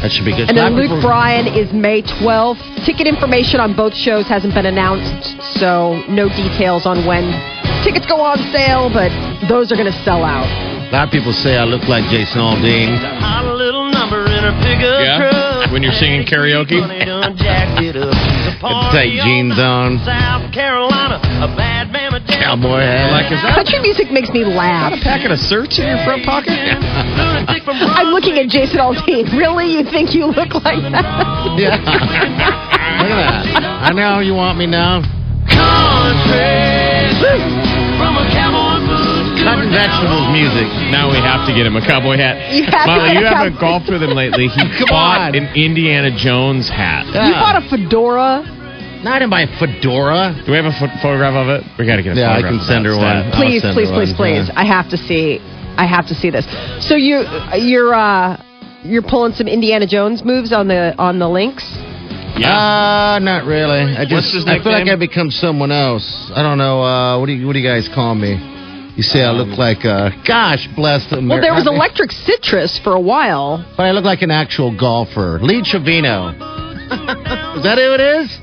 That 0.00 0.10
should 0.10 0.24
be 0.24 0.32
good. 0.32 0.48
And 0.48 0.56
then 0.56 0.74
Luke 0.74 1.02
Bryan 1.02 1.46
is 1.46 1.70
May 1.72 2.00
12th. 2.00 2.86
Ticket 2.86 3.06
information 3.06 3.60
on 3.60 3.76
both 3.76 3.94
shows 3.94 4.26
hasn't 4.26 4.54
been 4.54 4.64
announced, 4.64 5.36
so 5.60 6.00
no 6.08 6.28
details 6.28 6.86
on 6.86 7.04
when 7.04 7.28
tickets 7.84 8.06
go 8.06 8.20
on 8.24 8.38
sale, 8.50 8.88
but 8.88 9.12
those 9.48 9.70
are 9.70 9.76
going 9.76 9.92
to 9.92 10.02
sell 10.02 10.24
out. 10.24 10.48
A 10.88 10.90
lot 10.90 11.06
of 11.08 11.12
people 11.12 11.32
say 11.32 11.56
I 11.56 11.64
look 11.64 11.84
like 11.84 12.04
Jason 12.10 12.40
Aldean. 12.40 12.96
Yeah? 14.44 15.30
truck. 15.30 15.72
When 15.72 15.82
you're 15.82 15.92
singing 15.92 16.24
karaoke? 16.26 16.80
Honey 16.80 17.04
done 17.04 17.36
jacked 17.36 17.80
it 17.82 17.96
up. 17.96 18.12
She's 18.14 18.56
a 18.56 18.58
party 18.60 18.96
tight 18.96 19.14
jeans 19.24 19.58
on. 19.58 19.98
South 20.04 20.52
Carolina, 20.52 21.20
a 21.44 21.48
bad 21.56 21.92
mama 21.92 22.20
down. 22.20 22.60
Cowboy 22.60 22.80
hat. 22.80 23.12
Like, 23.12 23.30
is 23.32 23.40
that 23.42 23.54
Country 23.54 23.78
music 23.80 24.10
makes 24.10 24.30
me 24.30 24.44
laugh. 24.44 24.92
a 24.96 25.00
packet 25.02 25.30
of 25.30 25.38
certs 25.38 25.78
in 25.78 25.86
your 25.86 26.00
front 26.04 26.24
pocket? 26.24 26.52
I'm 26.56 28.10
looking 28.12 28.38
at 28.38 28.48
Jason 28.48 28.78
Aldean. 28.78 29.30
Really? 29.36 29.72
You 29.78 29.84
think 29.84 30.14
you 30.14 30.26
look 30.26 30.54
like 30.64 30.80
that? 30.92 31.04
Yeah. 31.58 31.76
Look 33.00 33.08
at 33.08 33.16
that. 33.16 33.88
I 33.88 33.92
know 33.92 34.20
you 34.20 34.34
want 34.34 34.58
me 34.58 34.66
now. 34.66 35.00
country. 35.48 37.40
From 37.96 38.16
a 38.16 38.28
cowboy 38.32 38.69
boot 39.40 39.48
to 39.48 39.56
Cutting 39.56 39.72
vegetables 39.72 40.26
music. 40.32 40.68
Now 40.92 41.08
we 41.10 41.18
have 41.18 41.48
to 41.48 41.52
get 41.56 41.64
him 41.66 41.76
a 41.76 41.84
cowboy 41.84 42.16
hat. 42.20 42.36
You 42.56 42.64
have 42.68 42.84
to 42.84 42.92
Molly, 42.92 43.12
get 43.14 43.20
you 43.20 43.26
a 43.26 43.30
haven't 43.30 43.54
cowboy- 43.56 43.80
golfed 43.84 43.88
with 43.90 44.02
him 44.02 44.14
lately. 44.14 44.46
He 44.48 44.60
Come 44.78 44.88
bought 44.92 45.32
on. 45.32 45.34
an 45.34 45.46
Indiana 45.56 46.10
Jones 46.14 46.68
hat. 46.68 47.06
You 47.08 47.34
bought 47.40 47.56
a 47.56 47.64
fedora. 47.68 48.44
Not 49.02 49.22
in 49.22 49.30
my 49.30 49.46
fedora. 49.58 50.36
Do 50.44 50.52
we 50.52 50.56
have 50.60 50.68
a 50.68 50.76
pho- 50.76 50.92
photograph 51.00 51.32
of 51.32 51.48
it? 51.48 51.64
We 51.80 51.86
got 51.88 51.96
to 51.96 52.02
get 52.04 52.16
a 52.16 52.20
Yeah, 52.20 52.36
I 52.36 52.44
photograph. 52.44 52.52
can 52.52 52.60
of 52.60 52.66
send 52.68 52.84
that 52.84 52.90
her 52.92 52.94
stat. 53.00 53.16
one. 53.32 53.32
Please, 53.40 53.64
I'll 53.64 53.72
send 53.72 53.76
please, 53.80 53.88
her 53.88 53.96
please, 53.96 54.12
one, 54.12 54.16
please. 54.20 54.46
yeah. 54.52 54.60
I 54.60 54.64
have 54.68 54.88
to 54.92 54.98
see. 55.00 55.40
I 55.80 55.86
have 55.88 56.06
to 56.08 56.14
see 56.14 56.28
this. 56.28 56.44
So 56.84 56.96
you, 57.00 57.24
you're, 57.56 57.94
uh, 57.94 58.36
you're 58.84 59.00
pulling 59.06 59.32
some 59.32 59.48
Indiana 59.48 59.86
Jones 59.86 60.22
moves 60.22 60.52
on 60.52 60.68
the 60.68 60.92
on 61.00 61.18
the 61.18 61.28
links. 61.28 61.64
Yeah. 62.36 62.52
Uh, 62.52 63.18
not 63.20 63.44
really. 63.46 63.80
I 63.96 64.04
just 64.04 64.12
What's 64.12 64.32
his 64.34 64.44
I 64.46 64.60
feel 64.60 64.72
like 64.72 64.84
nickname? 64.84 64.96
I 64.96 65.06
become 65.06 65.30
someone 65.30 65.72
else. 65.72 66.30
I 66.34 66.42
don't 66.42 66.58
know. 66.58 66.82
Uh, 66.82 67.18
what 67.18 67.26
do 67.26 67.32
you 67.32 67.46
what 67.46 67.54
do 67.54 67.58
you 67.58 67.68
guys 67.68 67.88
call 67.88 68.14
me? 68.14 68.36
You 68.96 69.02
say 69.02 69.22
I 69.22 69.30
look 69.30 69.56
like 69.58 69.84
uh, 69.84 70.10
gosh 70.26 70.66
bless 70.76 71.08
them. 71.10 71.28
Well, 71.28 71.40
there 71.40 71.54
was 71.54 71.66
electric 71.66 72.10
citrus 72.12 72.78
for 72.82 72.94
a 72.94 73.00
while. 73.00 73.64
but 73.76 73.84
I 73.86 73.92
look 73.92 74.04
like 74.04 74.22
an 74.22 74.30
actual 74.30 74.76
golfer. 74.76 75.38
Lee 75.40 75.62
Trevino. 75.64 76.28
is 77.56 77.62
that 77.62 77.78
who 77.78 77.94
it 77.94 78.00
is? 78.00 78.38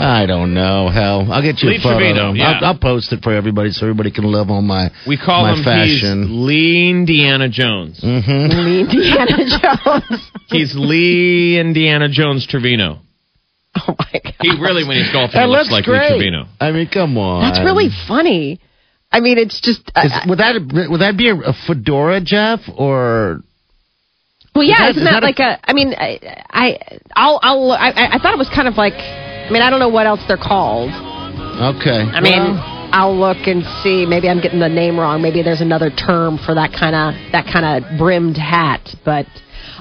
I 0.00 0.26
don't 0.26 0.54
know. 0.54 0.88
Hell, 0.88 1.26
I'll 1.32 1.42
get 1.42 1.60
you 1.60 1.70
Lee 1.70 1.76
a 1.76 1.80
photo. 1.80 1.98
Trevino, 1.98 2.32
yeah. 2.32 2.60
I'll, 2.62 2.64
I'll 2.66 2.78
post 2.78 3.12
it 3.12 3.20
for 3.22 3.34
everybody 3.34 3.70
so 3.72 3.84
everybody 3.84 4.12
can 4.12 4.24
live 4.30 4.48
on 4.48 4.64
my 4.64 4.90
we 5.08 5.16
call 5.18 5.42
my 5.42 5.54
him 5.58 5.64
fashion. 5.64 6.22
he's 6.22 6.30
Lee 6.30 6.88
Indiana 6.90 7.48
Jones. 7.48 8.00
Mm-hmm. 8.00 8.58
Lee 8.64 8.80
Indiana 8.82 9.58
Jones. 9.58 10.30
He's 10.50 10.74
Lee 10.74 11.58
Indiana 11.60 12.08
Jones 12.08 12.46
Trevino. 12.46 13.00
Oh 13.76 13.94
my 13.98 14.20
god. 14.24 14.34
He 14.40 14.50
really, 14.60 14.82
when 14.86 14.96
he's 14.96 15.12
golfing, 15.12 15.38
That 15.38 15.48
looks 15.48 15.64
looks 15.70 15.72
like 15.72 15.84
great. 15.84 16.12
Lee 16.12 16.18
Trevino. 16.18 16.46
I 16.60 16.70
mean, 16.70 16.88
come 16.88 17.18
on. 17.18 17.42
That's 17.42 17.62
really 17.62 17.88
funny. 18.06 18.60
I 19.10 19.20
mean, 19.20 19.38
it's 19.38 19.60
just. 19.60 19.80
uh, 19.94 20.02
Is, 20.04 20.12
would 20.28 20.38
that 20.38 20.54
would 20.90 21.00
that 21.00 21.16
be 21.16 21.28
a, 21.30 21.34
a 21.34 21.52
fedora, 21.66 22.20
Jeff, 22.22 22.60
or 22.76 23.40
well, 24.54 24.64
yeah, 24.64 24.78
that- 24.78 24.90
isn't 24.90 25.02
is 25.02 25.08
that, 25.08 25.20
that 25.20 25.22
a- 25.22 25.26
like 25.26 25.38
a? 25.38 25.58
I 25.64 25.72
mean, 25.72 25.94
I, 25.94 26.18
I, 26.50 26.78
I'll, 27.16 27.38
I'll, 27.42 27.72
I, 27.72 27.88
I 27.90 28.14
I 28.16 28.18
thought 28.18 28.34
it 28.34 28.38
was 28.38 28.50
kind 28.54 28.68
of 28.68 28.76
like. 28.76 28.94
I 28.94 29.50
mean, 29.50 29.62
I 29.62 29.70
don't 29.70 29.80
know 29.80 29.88
what 29.88 30.06
else 30.06 30.20
they're 30.28 30.36
called. 30.36 30.90
okay? 30.92 32.04
I 32.04 32.20
mean, 32.20 32.36
I'll 32.92 33.16
look 33.18 33.46
and 33.46 33.64
see. 33.82 34.04
Maybe 34.04 34.28
I'm 34.28 34.40
getting 34.42 34.60
the 34.60 34.68
name 34.68 34.98
wrong. 35.00 35.22
Maybe 35.22 35.42
there's 35.42 35.62
another 35.62 35.88
term 35.90 36.36
for 36.44 36.54
that 36.54 36.72
kind 36.78 36.94
of 36.94 37.32
that 37.32 37.46
kind 37.50 37.64
of 37.84 37.98
brimmed 37.98 38.36
hat. 38.36 38.86
But 39.06 39.24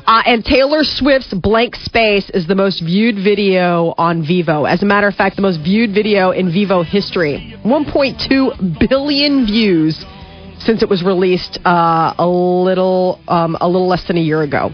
uh, 0.08 0.24
and 0.26 0.44
Taylor 0.44 0.86
Swift's 0.86 1.34
"Blank 1.34 1.76
Space" 1.76 2.30
is 2.30 2.48
the 2.48 2.56
most 2.56 2.82
viewed 2.82 3.16
video 3.16 3.94
on 3.98 4.24
Vevo. 4.24 4.68
As 4.68 4.82
a 4.82 4.86
matter 4.86 5.08
of 5.08 5.16
fact, 5.16 5.36
the 5.36 5.42
most 5.42 5.60
viewed 5.60 5.94
video 5.94 6.32
in 6.32 6.48
Vevo 6.48 6.86
history. 6.86 7.54
1.2 7.66 8.90
billion 8.90 9.46
views 9.46 10.06
since 10.60 10.82
it 10.82 10.90
was 10.90 11.04
released 11.04 11.60
uh, 11.66 12.14
a 12.18 12.26
little 12.26 13.20
um, 13.28 13.58
a 13.60 13.68
little 13.68 13.88
less 13.88 14.08
than 14.08 14.18
a 14.18 14.22
year 14.22 14.44
ago. 14.44 14.72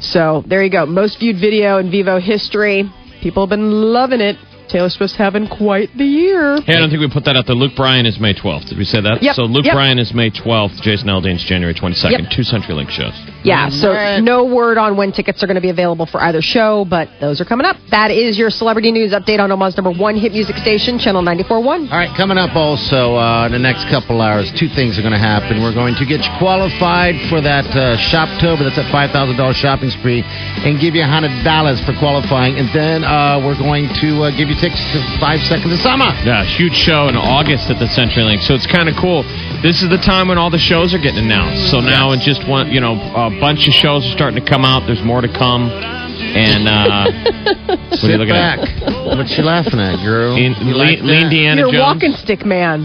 So 0.00 0.44
there 0.46 0.62
you 0.62 0.70
go. 0.70 0.84
Most 0.84 1.18
viewed 1.20 1.36
video 1.40 1.78
in 1.78 1.90
Vevo 1.90 2.20
history. 2.20 2.84
People 3.22 3.44
have 3.44 3.50
been 3.50 3.70
loving 3.70 4.20
it. 4.20 4.36
Taylor 4.70 4.88
Swift's 4.88 5.16
having 5.16 5.48
quite 5.48 5.90
the 5.96 6.04
year. 6.04 6.60
Hey, 6.62 6.74
I 6.74 6.80
don't 6.80 6.90
think 6.90 7.00
we 7.00 7.10
put 7.10 7.24
that 7.24 7.36
out 7.36 7.46
there. 7.46 7.56
Luke 7.56 7.74
Bryan 7.76 8.06
is 8.06 8.18
May 8.18 8.34
12th. 8.34 8.68
Did 8.68 8.78
we 8.78 8.84
say 8.84 9.00
that? 9.00 9.22
Yep, 9.22 9.34
So 9.34 9.42
Luke 9.42 9.66
yep. 9.66 9.74
Bryan 9.74 9.98
is 9.98 10.14
May 10.14 10.30
12th. 10.30 10.80
Jason 10.82 11.08
Aldean's 11.08 11.42
January 11.44 11.74
22nd. 11.74 12.10
Yep. 12.10 12.30
Two 12.30 12.42
CenturyLink 12.42 12.90
shows. 12.90 13.14
Yeah, 13.42 13.68
so 13.70 14.20
no 14.20 14.44
word 14.44 14.76
on 14.78 14.96
when 14.96 15.12
tickets 15.12 15.42
are 15.42 15.46
going 15.46 15.56
to 15.56 15.64
be 15.64 15.70
available 15.70 16.06
for 16.06 16.20
either 16.22 16.42
show, 16.42 16.84
but 16.84 17.08
those 17.20 17.40
are 17.40 17.44
coming 17.44 17.66
up. 17.66 17.76
That 17.90 18.10
is 18.10 18.38
your 18.38 18.50
celebrity 18.50 18.92
news 18.92 19.12
update 19.12 19.40
on 19.40 19.50
Omaha's 19.50 19.76
number 19.76 19.90
one 19.90 20.16
hit 20.16 20.32
music 20.32 20.56
station, 20.56 20.98
Channel 20.98 21.22
94.1. 21.22 21.90
All 21.90 21.96
right, 21.96 22.14
coming 22.16 22.36
up 22.36 22.54
also 22.54 23.16
uh, 23.16 23.46
in 23.46 23.52
the 23.52 23.58
next 23.58 23.88
couple 23.88 24.20
hours, 24.20 24.52
two 24.60 24.68
things 24.76 24.98
are 24.98 25.02
going 25.02 25.16
to 25.16 25.18
happen. 25.18 25.62
We're 25.62 25.74
going 25.74 25.96
to 25.96 26.04
get 26.04 26.20
you 26.20 26.32
qualified 26.38 27.16
for 27.32 27.40
that 27.40 27.64
uh, 27.72 27.96
Shoptober, 28.12 28.68
that's 28.68 28.78
a 28.78 28.84
$5,000 28.92 29.08
shopping 29.56 29.90
spree, 29.90 30.22
and 30.22 30.78
give 30.78 30.94
you 30.94 31.02
$100 31.02 31.40
for 31.88 31.96
qualifying. 31.98 32.60
And 32.60 32.68
then 32.76 33.04
uh, 33.04 33.40
we're 33.40 33.56
going 33.56 33.88
to 34.04 34.28
uh, 34.28 34.36
give 34.36 34.52
you 34.52 34.56
tickets 34.60 34.84
to 34.92 35.00
Five 35.18 35.40
Seconds 35.48 35.72
of 35.72 35.80
Summer. 35.80 36.12
Yeah, 36.22 36.44
huge 36.44 36.76
show 36.76 37.08
in 37.08 37.16
August 37.16 37.70
at 37.70 37.78
the 37.80 37.86
CenturyLink. 37.88 38.40
So 38.44 38.54
it's 38.54 38.66
kind 38.68 38.88
of 38.88 38.94
cool. 39.00 39.22
This 39.64 39.82
is 39.82 39.88
the 39.88 39.98
time 39.98 40.28
when 40.28 40.36
all 40.38 40.50
the 40.50 40.58
shows 40.60 40.92
are 40.94 40.98
getting 41.00 41.24
announced. 41.24 41.70
So 41.70 41.80
now 41.80 42.12
it's 42.12 42.24
just 42.24 42.46
one, 42.46 42.70
you 42.70 42.80
know, 42.80 42.94
a 42.94 43.30
bunch 43.40 43.66
of 43.66 43.74
shows 43.74 44.04
are 44.06 44.12
starting 44.12 44.38
to 44.42 44.46
come 44.48 44.64
out. 44.64 44.86
There's 44.86 45.02
more 45.02 45.20
to 45.20 45.28
come. 45.32 45.70
And 46.20 46.68
uh, 46.68 47.08
what 47.90 48.04
are 48.04 48.10
you 48.12 48.16
looking 48.20 48.34
back. 48.36 48.60
at? 48.60 49.16
What 49.16 49.28
you 49.30 49.42
laughing 49.42 49.80
at, 49.80 49.96
girl? 50.04 50.36
In, 50.36 50.52
You 50.66 50.76
like 50.76 51.00
Lee, 51.00 51.02
Lee 51.02 51.14
that? 51.16 51.22
Indiana 51.24 51.60
You're 51.62 51.68
a 51.68 51.72
Jones. 51.72 51.80
walking 52.02 52.12
stick 52.22 52.44
man. 52.44 52.84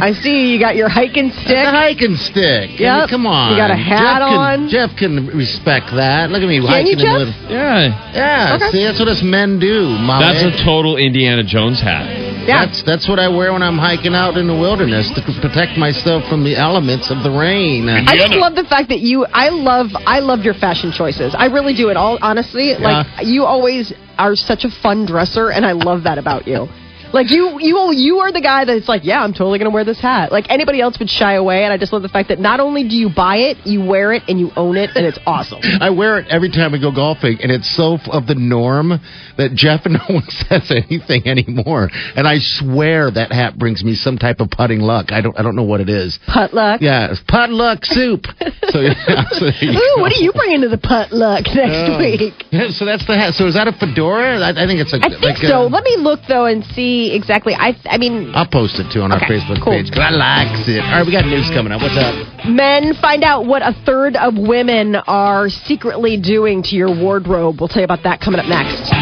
I 0.00 0.12
see 0.12 0.52
you 0.52 0.58
got 0.58 0.74
your 0.74 0.88
hiking 0.88 1.30
stick. 1.30 1.54
The 1.54 1.70
hiking 1.70 2.16
stick. 2.16 2.80
I 2.82 3.00
mean, 3.00 3.08
come 3.08 3.26
on. 3.26 3.52
You 3.52 3.56
got 3.56 3.70
a 3.70 3.76
hat 3.76 4.18
Jeff 4.18 4.26
can, 4.26 4.38
on. 4.38 4.68
Jeff 4.68 4.90
can 4.96 5.26
respect 5.36 5.86
that. 5.94 6.30
Look 6.30 6.42
at 6.42 6.48
me 6.48 6.58
Can 6.58 6.66
hiking 6.66 6.98
you, 6.98 7.06
in 7.06 7.30
Jeff? 7.30 7.48
the 7.48 7.54
Yeah. 7.54 8.12
Yeah, 8.14 8.56
Okay. 8.56 8.70
see, 8.70 8.84
that's 8.84 8.98
what 8.98 9.08
us 9.08 9.22
men 9.22 9.58
do, 9.58 9.86
Molly. 10.02 10.24
That's 10.26 10.60
a 10.60 10.64
total 10.64 10.96
Indiana 10.96 11.44
Jones 11.44 11.80
hat. 11.80 12.06
Yeah. 12.44 12.66
That's 12.66 12.82
that's 12.82 13.08
what 13.08 13.18
I 13.18 13.28
wear 13.28 13.52
when 13.52 13.62
I'm 13.62 13.78
hiking 13.78 14.14
out 14.14 14.36
in 14.36 14.46
the 14.46 14.54
wilderness 14.54 15.10
to 15.14 15.22
protect 15.40 15.78
myself 15.78 16.24
from 16.28 16.44
the 16.44 16.56
elements 16.56 17.10
of 17.10 17.22
the 17.22 17.30
rain. 17.30 17.88
I 17.88 18.04
just 18.16 18.34
love 18.34 18.54
the 18.54 18.64
fact 18.64 18.88
that 18.90 19.00
you. 19.00 19.24
I 19.32 19.48
love. 19.48 19.88
I 19.94 20.20
love 20.20 20.40
your 20.40 20.54
fashion 20.54 20.92
choices. 20.92 21.34
I 21.36 21.46
really 21.46 21.74
do. 21.74 21.88
It 21.88 21.96
all 21.96 22.18
honestly. 22.20 22.74
Like 22.74 23.06
you 23.24 23.44
always 23.44 23.92
are 24.18 24.36
such 24.36 24.64
a 24.64 24.70
fun 24.82 25.06
dresser, 25.06 25.50
and 25.50 25.64
I 25.64 25.72
love 25.72 26.02
that 26.04 26.18
about 26.18 26.46
you. 26.46 26.68
Like 27.14 27.30
you, 27.30 27.58
you, 27.60 27.92
you 27.94 28.18
are 28.18 28.32
the 28.32 28.40
guy 28.40 28.64
that's 28.64 28.88
like, 28.88 29.04
yeah, 29.04 29.22
I'm 29.22 29.32
totally 29.32 29.58
gonna 29.60 29.70
wear 29.70 29.84
this 29.84 30.00
hat. 30.00 30.32
Like 30.32 30.46
anybody 30.50 30.80
else 30.80 30.98
would 30.98 31.08
shy 31.08 31.34
away, 31.34 31.62
and 31.62 31.72
I 31.72 31.78
just 31.78 31.92
love 31.92 32.02
the 32.02 32.08
fact 32.08 32.28
that 32.30 32.40
not 32.40 32.58
only 32.58 32.82
do 32.88 32.96
you 32.96 33.08
buy 33.08 33.36
it, 33.36 33.58
you 33.64 33.84
wear 33.84 34.12
it, 34.12 34.24
and 34.26 34.40
you 34.40 34.50
own 34.56 34.76
it, 34.76 34.90
and 34.96 35.06
it's 35.06 35.18
awesome. 35.24 35.60
I 35.80 35.90
wear 35.90 36.18
it 36.18 36.26
every 36.28 36.50
time 36.50 36.72
we 36.72 36.80
go 36.80 36.90
golfing, 36.90 37.38
and 37.40 37.52
it's 37.52 37.70
so 37.76 37.98
of 38.10 38.26
the 38.26 38.34
norm 38.34 38.98
that 39.38 39.52
Jeff 39.54 39.86
and 39.86 39.94
no 40.08 40.14
one 40.16 40.26
says 40.28 40.70
anything 40.74 41.28
anymore. 41.28 41.88
And 42.16 42.26
I 42.26 42.38
swear 42.40 43.10
that 43.12 43.30
hat 43.30 43.56
brings 43.58 43.84
me 43.84 43.94
some 43.94 44.18
type 44.18 44.40
of 44.40 44.50
putting 44.50 44.80
luck. 44.80 45.12
I 45.12 45.20
don't, 45.20 45.38
I 45.38 45.42
don't 45.42 45.54
know 45.54 45.62
what 45.62 45.80
it 45.80 45.88
is. 45.88 46.18
Putt 46.26 46.52
luck. 46.52 46.80
Yeah, 46.82 47.12
it's 47.12 47.22
putt 47.28 47.50
luck 47.50 47.84
soup. 47.84 48.24
so, 48.74 48.80
yeah, 48.80 49.22
so 49.30 49.46
Ooh, 49.46 50.00
what 50.02 50.10
are 50.10 50.20
you 50.20 50.32
bringing 50.32 50.62
to 50.62 50.68
the 50.68 50.78
putt 50.82 51.12
luck 51.12 51.44
uh, 51.46 51.54
next 51.54 51.90
Oh. 51.94 51.98
week? 51.98 52.34
Yeah, 52.50 52.70
so 52.70 52.84
that's 52.84 53.06
the 53.06 53.14
hat. 53.16 53.34
So 53.34 53.46
is 53.46 53.54
that 53.54 53.68
a 53.68 53.72
fedora? 53.72 54.40
I, 54.40 54.64
I 54.64 54.66
think 54.66 54.80
it's 54.80 54.92
a. 54.92 54.96
I 54.96 55.08
think 55.10 55.22
like 55.22 55.36
so. 55.38 55.62
A, 55.62 55.68
Let 55.68 55.84
me 55.84 55.96
look 55.98 56.20
though 56.26 56.46
and 56.46 56.64
see 56.74 57.03
exactly. 57.12 57.54
I, 57.54 57.76
I 57.86 57.98
mean, 57.98 58.32
I'll 58.34 58.46
post 58.46 58.78
it 58.78 58.90
too 58.92 59.02
on 59.02 59.12
our 59.12 59.20
Facebook 59.20 59.62
cool. 59.62 59.72
page 59.74 59.90
'cause 59.90 59.98
I 60.00 60.10
likes 60.10 60.68
it. 60.68 60.80
All 60.80 60.92
right, 60.98 61.06
we 61.06 61.12
got 61.12 61.26
news 61.26 61.48
coming 61.50 61.72
up. 61.72 61.82
What's 61.82 61.96
up? 61.96 62.46
Men 62.46 62.94
find 62.94 63.24
out 63.24 63.46
what 63.46 63.62
a 63.62 63.72
third 63.84 64.16
of 64.16 64.36
women 64.38 64.96
are 64.96 65.48
secretly 65.48 66.16
doing 66.16 66.62
to 66.64 66.76
your 66.76 66.94
wardrobe. 66.94 67.60
We'll 67.60 67.68
tell 67.68 67.80
you 67.80 67.84
about 67.90 68.02
that 68.04 68.20
coming 68.20 68.40
up 68.40 68.46
next. 68.46 68.92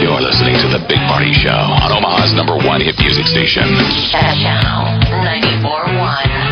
You're 0.00 0.20
listening 0.20 0.56
to 0.62 0.68
The 0.68 0.84
Big 0.88 0.98
Party 1.08 1.32
Show 1.32 1.50
on 1.50 1.92
Omaha's 1.92 2.32
number 2.34 2.56
one 2.56 2.80
hit 2.80 2.98
music 2.98 3.26
station. 3.26 3.64
Channel 4.10 5.00
94.1. 5.22 6.49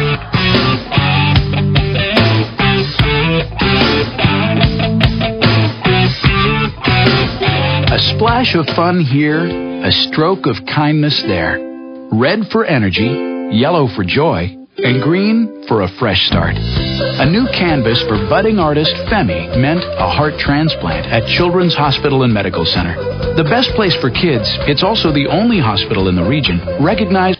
A 7.91 7.99
splash 7.99 8.55
of 8.55 8.67
fun 8.77 9.01
here, 9.01 9.47
a 9.47 9.91
stroke 9.91 10.45
of 10.45 10.57
kindness 10.67 11.23
there. 11.27 11.57
Red 12.13 12.41
for 12.53 12.67
energy, 12.67 13.09
yellow 13.57 13.89
for 13.89 14.05
joy, 14.05 14.55
and 14.77 15.03
green 15.03 15.65
for 15.67 15.83
a 15.83 15.89
fresh 15.99 16.27
start. 16.27 16.55
A 16.57 17.29
new 17.29 17.47
canvas 17.47 18.01
for 18.09 18.17
budding 18.29 18.59
artist 18.59 18.95
Femi 19.13 19.57
meant 19.61 19.85
a 19.85 20.09
heart 20.09 20.39
transplant 20.39 21.07
at 21.07 21.29
Children's 21.29 21.75
Hospital 21.75 22.23
and 22.25 22.33
Medical 22.33 22.65
Center. 22.65 22.95
The 23.37 23.45
best 23.45 23.71
place 23.77 23.95
for 24.01 24.11
kids, 24.11 24.49
it's 24.65 24.83
also 24.83 25.13
the 25.13 25.29
only 25.29 25.61
hospital 25.61 26.09
in 26.09 26.17
the 26.17 26.25
region 26.25 26.59
recognized 26.81 27.37